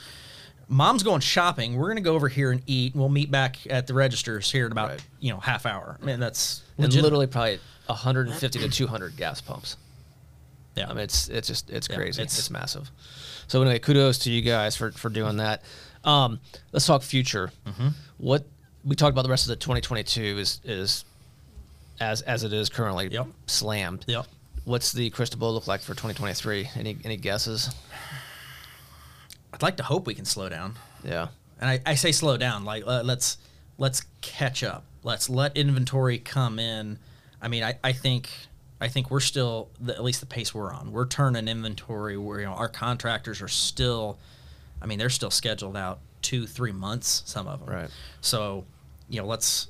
mom's 0.67 1.01
going 1.03 1.21
shopping. 1.21 1.75
We're 1.75 1.87
gonna 1.89 2.01
go 2.01 2.15
over 2.15 2.27
here 2.29 2.51
and 2.51 2.61
eat. 2.67 2.93
And 2.93 2.99
we'll 3.01 3.09
meet 3.09 3.31
back 3.31 3.57
at 3.69 3.87
the 3.87 3.93
registers 3.93 4.51
here 4.51 4.65
in 4.65 4.71
about 4.71 4.89
Right. 4.89 5.01
you 5.19 5.31
know 5.33 5.39
half 5.39 5.65
hour. 5.65 5.97
I 6.01 6.05
mean, 6.05 6.19
that's 6.19 6.61
and 6.77 6.93
literally 6.93 7.27
probably 7.27 7.59
150 7.87 8.59
to 8.59 8.69
200 8.69 9.15
gas 9.17 9.39
pumps. 9.41 9.77
yeah. 10.75 10.85
I 10.89 10.93
mean, 10.93 11.03
it's 11.03 11.29
it's 11.29 11.47
just 11.47 11.69
it's 11.69 11.87
Yeah, 11.89 11.95
crazy. 11.95 12.21
it's- 12.21 12.37
It's, 12.37 12.49
massive. 12.49 12.91
So 13.47 13.61
anyway, 13.61 13.79
kudos 13.79 14.19
to 14.19 14.31
you 14.31 14.41
guys 14.41 14.75
for 14.75 14.91
for 14.91 15.09
doing 15.09 15.37
that. 15.37 15.63
Um, 16.03 16.39
let's 16.71 16.85
talk 16.85 17.01
future. 17.01 17.51
Mm-hmm. 17.65 17.87
What 18.17 18.45
we 18.87 18.95
talked 18.95 19.11
about 19.13 19.23
the 19.23 19.29
rest 19.29 19.43
of 19.45 19.49
the 19.49 19.55
2022 19.57 20.21
is 20.39 20.61
is 20.63 21.05
as 21.99 22.21
as 22.21 22.43
it 22.43 22.53
is 22.53 22.69
currently 22.69 23.09
Yep. 23.09 23.27
slammed. 23.47 24.05
Yep. 24.07 24.25
What's 24.63 24.91
the 24.91 25.09
crystal 25.09 25.39
ball 25.39 25.53
look 25.53 25.67
like 25.67 25.81
for 25.81 25.93
2023? 25.93 26.69
Any 26.75 26.97
any 27.03 27.17
guesses? 27.17 27.69
I'd 29.53 29.61
like 29.61 29.77
to 29.77 29.83
hope 29.83 30.05
we 30.07 30.13
can 30.13 30.25
slow 30.25 30.49
down. 30.49 30.75
Yeah. 31.03 31.27
and 31.59 31.69
I, 31.69 31.79
I 31.85 31.95
say 31.95 32.11
slow 32.11 32.37
down 32.37 32.65
like 32.65 32.83
uh, 32.85 33.01
let's 33.03 33.37
let's 33.77 34.03
catch 34.21 34.63
up 34.63 34.83
let's 35.03 35.29
let 35.29 35.55
inventory 35.55 36.17
come 36.17 36.57
in 36.59 36.97
i 37.41 37.47
mean 37.47 37.63
i, 37.63 37.77
I 37.83 37.93
think 37.93 38.29
i 38.81 38.87
think 38.87 39.09
we're 39.11 39.19
still 39.21 39.69
the, 39.79 39.93
at 39.93 40.03
least 40.03 40.19
the 40.19 40.25
pace 40.25 40.53
we're 40.53 40.73
on 40.73 40.91
we're 40.91 41.05
turning 41.07 41.47
inventory 41.47 42.17
where 42.17 42.39
you 42.39 42.45
know 42.47 42.53
our 42.53 42.67
contractors 42.67 43.41
are 43.41 43.47
still 43.47 44.17
i 44.81 44.85
mean 44.87 44.97
they're 44.99 45.09
still 45.11 45.29
scheduled 45.31 45.77
out 45.77 45.99
two 46.23 46.45
three 46.47 46.71
months 46.71 47.21
some 47.25 47.47
of 47.47 47.59
them 47.63 47.69
Right. 47.73 47.89
so 48.21 48.65
you 49.09 49.21
know 49.21 49.27
let's 49.27 49.67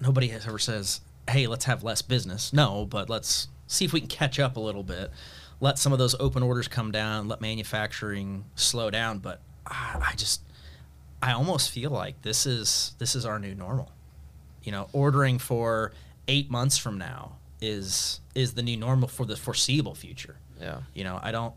nobody 0.00 0.28
has 0.28 0.46
ever 0.46 0.58
says 0.58 1.00
hey 1.28 1.46
let's 1.46 1.64
have 1.64 1.82
less 1.82 2.02
business 2.02 2.52
no 2.52 2.86
but 2.86 3.10
let's 3.10 3.48
see 3.66 3.84
if 3.84 3.92
we 3.92 4.00
can 4.00 4.08
catch 4.08 4.38
up 4.38 4.56
a 4.56 4.60
little 4.60 4.82
bit 4.82 5.10
let 5.60 5.78
some 5.78 5.92
of 5.92 5.98
those 5.98 6.14
open 6.20 6.42
orders 6.42 6.68
come 6.68 6.92
down, 6.92 7.28
let 7.28 7.40
manufacturing 7.40 8.44
slow 8.54 8.90
down. 8.90 9.18
But 9.18 9.40
I, 9.66 10.10
I 10.10 10.14
just, 10.14 10.42
I 11.22 11.32
almost 11.32 11.70
feel 11.70 11.90
like 11.90 12.22
this 12.22 12.46
is 12.46 12.94
this 12.98 13.14
is 13.14 13.26
our 13.26 13.38
new 13.38 13.54
normal. 13.54 13.92
You 14.62 14.72
know, 14.72 14.88
ordering 14.92 15.38
for 15.38 15.92
eight 16.28 16.50
months 16.50 16.78
from 16.78 16.98
now 16.98 17.36
is 17.60 18.20
is 18.34 18.54
the 18.54 18.62
new 18.62 18.76
normal 18.76 19.08
for 19.08 19.26
the 19.26 19.36
foreseeable 19.36 19.94
future. 19.94 20.36
Yeah. 20.60 20.80
You 20.94 21.04
know, 21.04 21.18
I 21.22 21.32
don't. 21.32 21.54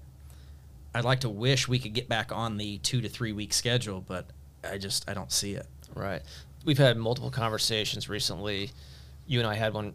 I'd 0.94 1.06
like 1.06 1.22
to 1.22 1.30
wish 1.30 1.68
we 1.68 1.80
could 1.80 1.94
get 1.94 2.10
back 2.10 2.32
on 2.34 2.58
the 2.58 2.78
two 2.80 3.02
to 3.02 3.10
three 3.10 3.32
week 3.32 3.54
schedule, 3.54 4.02
but 4.02 4.26
I 4.64 4.78
just 4.78 5.10
I 5.10 5.14
don't 5.14 5.32
see 5.32 5.54
it. 5.54 5.68
Right. 5.94 6.22
We've 6.66 6.78
had 6.78 6.98
multiple 6.98 7.32
conversations 7.32 8.08
recently. 8.10 8.72
You 9.28 9.40
and 9.40 9.48
I 9.48 9.56
had 9.56 9.74
one 9.74 9.94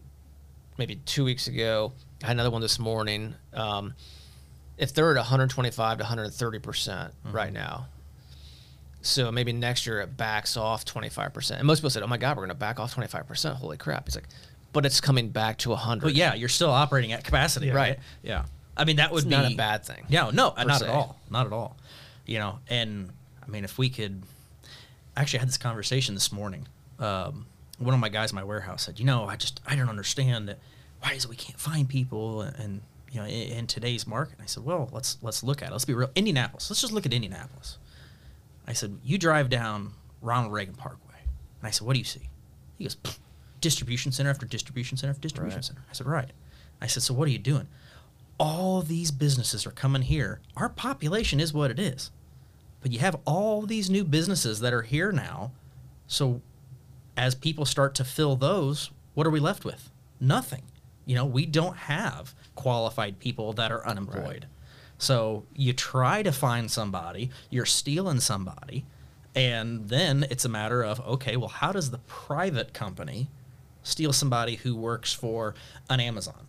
maybe 0.77 0.95
two 1.05 1.23
weeks 1.23 1.47
ago. 1.47 1.93
I 2.23 2.27
had 2.27 2.35
another 2.35 2.51
one 2.51 2.61
this 2.61 2.79
morning. 2.79 3.35
Um, 3.53 3.93
if 4.77 4.93
they're 4.93 5.09
at 5.11 5.15
125 5.17 5.97
to 5.97 6.03
130 6.03 6.59
percent 6.59 7.13
right 7.31 7.51
now, 7.53 7.87
so 9.01 9.31
maybe 9.31 9.53
next 9.53 9.85
year 9.87 10.01
it 10.01 10.17
backs 10.17 10.57
off 10.57 10.83
25 10.85 11.33
percent. 11.33 11.59
And 11.59 11.67
most 11.67 11.79
people 11.79 11.89
said, 11.89 12.03
"Oh 12.03 12.07
my 12.07 12.17
God, 12.17 12.37
we're 12.37 12.41
going 12.41 12.49
to 12.49 12.55
back 12.55 12.79
off 12.79 12.93
25 12.93 13.27
percent." 13.27 13.55
Holy 13.57 13.77
crap! 13.77 14.07
It's 14.07 14.15
like, 14.15 14.27
but 14.73 14.85
it's 14.85 14.99
coming 15.01 15.29
back 15.29 15.57
to 15.59 15.69
100. 15.69 16.03
But 16.03 16.13
yeah, 16.15 16.33
you're 16.33 16.49
still 16.49 16.69
operating 16.69 17.11
at 17.13 17.23
capacity, 17.23 17.67
Yeah. 17.67 17.73
right? 17.73 17.99
Yeah. 18.23 18.45
I 18.75 18.85
mean, 18.85 18.97
that 18.97 19.11
would 19.11 19.19
It's 19.23 19.25
be 19.25 19.31
not 19.35 19.51
a 19.51 19.55
bad 19.55 19.83
thing. 19.85 20.05
Yeah, 20.09 20.29
no, 20.31 20.53
not 20.57 20.79
se. 20.81 20.85
at 20.87 20.91
all. 20.93 21.19
Not 21.31 21.47
at 21.47 21.53
all. 21.53 21.77
You 22.27 22.37
know, 22.39 22.59
and 22.67 23.09
I 23.43 23.49
mean, 23.49 23.63
if 23.63 23.77
we 23.79 23.89
could, 23.89 24.21
I 25.17 25.21
actually 25.21 25.39
had 25.39 25.47
this 25.47 25.57
conversation 25.57 26.13
this 26.13 26.31
morning. 26.31 26.67
Um, 26.99 27.47
one 27.79 27.93
of 27.93 27.99
my 27.99 28.09
guys 28.09 28.31
in 28.31 28.35
my 28.35 28.43
warehouse 28.43 28.83
said, 28.83 28.99
"You 28.99 29.05
know, 29.05 29.25
I 29.25 29.35
just 29.35 29.59
I 29.65 29.75
don't 29.75 29.89
understand 29.89 30.47
that. 30.47 30.59
Why 31.01 31.13
is 31.13 31.25
it 31.25 31.29
we 31.29 31.35
can't 31.35 31.59
find 31.59 31.89
people 31.89 32.41
and, 32.43 32.55
and 32.57 32.81
you 33.11 33.19
know 33.19 33.25
in, 33.25 33.57
in 33.59 33.67
today's 33.67 34.05
market?" 34.05 34.35
And 34.35 34.43
I 34.43 34.45
said, 34.45 34.63
"Well, 34.63 34.89
let's 34.91 35.17
let's 35.23 35.43
look 35.43 35.63
at 35.63 35.69
it. 35.69 35.71
Let's 35.71 35.85
be 35.85 35.95
real. 35.95 36.11
Indianapolis. 36.15 36.69
Let's 36.69 36.81
just 36.81 36.93
look 36.93 37.05
at 37.07 37.13
Indianapolis." 37.13 37.79
I 38.67 38.73
said, 38.73 38.99
"You 39.03 39.17
drive 39.17 39.49
down 39.49 39.93
Ronald 40.21 40.53
Reagan 40.53 40.75
Parkway," 40.75 41.21
and 41.59 41.67
I 41.67 41.71
said, 41.71 41.87
"What 41.87 41.93
do 41.93 41.99
you 41.99 42.05
see?" 42.05 42.29
He 42.77 42.83
goes, 42.83 42.95
"Distribution 43.59 44.11
center 44.11 44.29
after 44.29 44.45
distribution 44.45 44.97
center 44.97 45.09
after 45.11 45.21
distribution 45.21 45.57
Right. 45.57 45.65
center." 45.65 45.81
I 45.89 45.93
said, 45.93 46.05
"Right." 46.05 46.31
I 46.79 46.85
said, 46.85 47.01
"So 47.01 47.15
what 47.15 47.27
are 47.27 47.31
you 47.31 47.39
doing?" 47.39 47.67
all 48.39 48.83
these 48.83 49.09
businesses 49.09 49.65
are 49.65 49.71
coming 49.71 50.03
here. 50.03 50.39
Our 50.55 50.69
population 50.69 51.39
is 51.39 51.55
what 51.55 51.71
it 51.71 51.79
is. 51.79 52.11
But 52.81 52.91
you 52.91 52.99
have 52.99 53.19
all 53.25 53.63
these 53.63 53.89
new 53.89 54.03
businesses 54.03 54.59
that 54.59 54.73
are 54.73 54.83
here 54.83 55.11
now. 55.11 55.51
So 56.07 56.41
as 57.15 57.35
people 57.35 57.65
start 57.65 57.95
to 57.95 58.03
fill 58.03 58.35
those, 58.35 58.91
what 59.13 59.25
are 59.25 59.31
we 59.31 59.39
left 59.39 59.65
with? 59.65 59.89
Nothing. 60.19 60.63
You 61.05 61.15
know, 61.15 61.25
we 61.25 61.45
don't 61.45 61.77
have 61.77 62.35
qualified 62.55 63.19
people 63.19 63.53
that 63.53 63.71
are 63.71 63.85
unemployed. 63.87 64.45
So 64.97 65.45
you 65.55 65.73
try 65.73 66.23
to 66.23 66.31
find 66.31 66.69
somebody, 66.69 67.29
you're 67.49 67.65
stealing 67.65 68.19
somebody, 68.19 68.85
and 69.35 69.87
then 69.89 70.25
it's 70.29 70.45
a 70.45 70.49
matter 70.49 70.83
of 70.83 70.99
okay, 71.01 71.37
well, 71.37 71.49
how 71.49 71.71
does 71.71 71.91
the 71.91 71.99
private 71.99 72.73
company 72.73 73.29
steal 73.83 74.11
somebody 74.11 74.55
who 74.55 74.75
works 74.75 75.13
for 75.13 75.53
an 75.89 75.99
Amazon? 75.99 76.47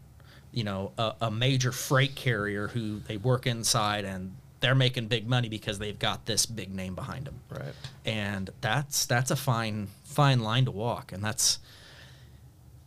you 0.53 0.65
know, 0.65 0.93
a, 0.99 1.15
a 1.23 1.31
major 1.31 1.73
freight 1.73 2.15
carrier 2.15 2.69
who 2.69 3.01
they 3.01 3.17
work 3.17 3.47
inside 3.47 4.05
and 4.05 4.35
they're 4.61 4.75
making 4.75 5.07
big 5.07 5.29
money 5.29 5.49
because 5.49 5.79
they've 5.79 5.99
got 5.99 6.27
this 6.27 6.47
big 6.47 6.75
name 6.75 6.95
behind 6.95 7.27
them. 7.27 7.41
Right. 7.51 7.75
And 8.05 8.51
that's 8.61 9.07
that's 9.07 9.31
a 9.31 9.37
fine 9.37 9.89
fine 10.05 10.41
line 10.41 10.65
to 10.65 10.71
walk. 10.71 11.13
And 11.13 11.23
that's 11.23 11.59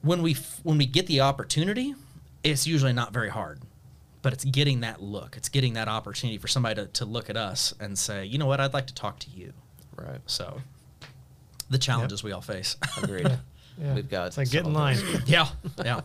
when 0.02 0.22
we 0.22 0.32
f- 0.32 0.60
when 0.64 0.78
we 0.78 0.86
get 0.86 1.08
the 1.08 1.22
opportunity, 1.22 1.96
it's 2.44 2.68
usually 2.68 2.94
not 2.94 3.14
very 3.14 3.30
hard. 3.30 3.60
But 4.22 4.34
it's 4.34 4.44
getting 4.44 4.82
that 4.82 5.02
look. 5.02 5.36
It's 5.36 5.50
getting 5.50 5.74
that 5.74 5.88
opportunity 5.88 6.38
for 6.38 6.48
somebody 6.48 6.76
to, 6.76 6.88
to 6.88 7.06
look 7.06 7.30
at 7.32 7.38
us 7.38 7.74
and 7.80 7.98
say, 7.98 8.24
you 8.26 8.38
know 8.38 8.46
what, 8.46 8.60
I'd 8.60 8.74
like 8.74 8.86
to 8.88 8.94
talk 8.94 9.18
to 9.20 9.30
you. 9.32 9.52
Right. 9.96 10.20
So 10.28 10.62
the 11.72 11.80
challenges 11.80 12.24
we 12.24 12.32
all 12.32 12.42
face. 12.42 12.76
Agreed. 13.02 13.40
Yeah. 13.82 13.96
We've 13.96 14.10
got 14.10 14.28
It's 14.28 14.38
like 14.38 14.52
get 14.52 14.66
in 14.66 14.74
line. 14.74 14.98
yeah. 15.26 15.48
Yeah. 15.84 16.02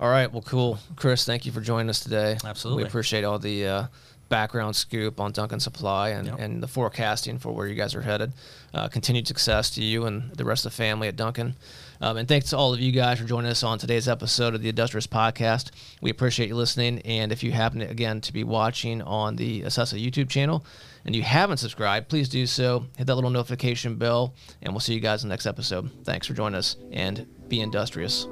All 0.00 0.08
right. 0.08 0.32
Well, 0.32 0.42
cool. 0.42 0.78
Chris, 0.96 1.24
thank 1.24 1.46
you 1.46 1.52
for 1.52 1.60
joining 1.60 1.90
us 1.90 2.00
today. 2.00 2.36
Absolutely. 2.44 2.84
We 2.84 2.88
appreciate 2.88 3.24
all 3.24 3.38
the 3.38 3.66
uh, 3.66 3.86
background 4.28 4.76
scoop 4.76 5.20
on 5.20 5.32
Duncan 5.32 5.60
Supply 5.60 6.10
and, 6.10 6.26
Yep. 6.26 6.38
and 6.38 6.62
the 6.62 6.68
forecasting 6.68 7.38
for 7.38 7.52
where 7.52 7.66
you 7.66 7.74
guys 7.74 7.94
are 7.94 8.02
headed. 8.02 8.32
Uh, 8.74 8.88
continued 8.88 9.26
success 9.26 9.70
to 9.70 9.82
you 9.82 10.04
and 10.04 10.30
the 10.32 10.44
rest 10.44 10.66
of 10.66 10.72
the 10.72 10.76
family 10.76 11.08
at 11.08 11.16
Duncan. 11.16 11.54
Um, 12.00 12.16
and 12.16 12.28
thanks 12.28 12.50
to 12.50 12.56
all 12.56 12.72
of 12.74 12.78
you 12.80 12.92
guys 12.92 13.18
for 13.18 13.24
joining 13.24 13.50
us 13.50 13.62
on 13.62 13.78
today's 13.78 14.06
episode 14.08 14.54
of 14.54 14.62
the 14.62 14.68
Industrious 14.68 15.06
Podcast. 15.06 15.70
We 16.00 16.10
appreciate 16.10 16.48
you 16.48 16.54
listening. 16.54 17.00
And 17.00 17.32
if 17.32 17.42
you 17.42 17.50
happen, 17.52 17.80
to, 17.80 17.86
again, 17.88 18.20
to 18.20 18.32
be 18.32 18.44
watching 18.44 19.02
on 19.02 19.36
the 19.36 19.62
Assessa 19.62 20.00
YouTube 20.00 20.28
channel 20.28 20.64
and 21.04 21.16
you 21.16 21.22
haven't 21.22 21.56
subscribed, 21.56 22.08
please 22.08 22.28
do 22.28 22.46
so. 22.46 22.86
Hit 22.98 23.06
that 23.06 23.14
little 23.14 23.30
notification 23.30 23.96
bell, 23.96 24.34
and 24.62 24.72
we'll 24.72 24.80
see 24.80 24.94
you 24.94 25.00
guys 25.00 25.22
in 25.24 25.28
the 25.28 25.32
next 25.32 25.46
episode. 25.46 25.90
Thanks 26.04 26.26
for 26.26 26.34
joining 26.34 26.58
us, 26.58 26.76
and 26.92 27.26
be 27.48 27.60
industrious. 27.60 28.28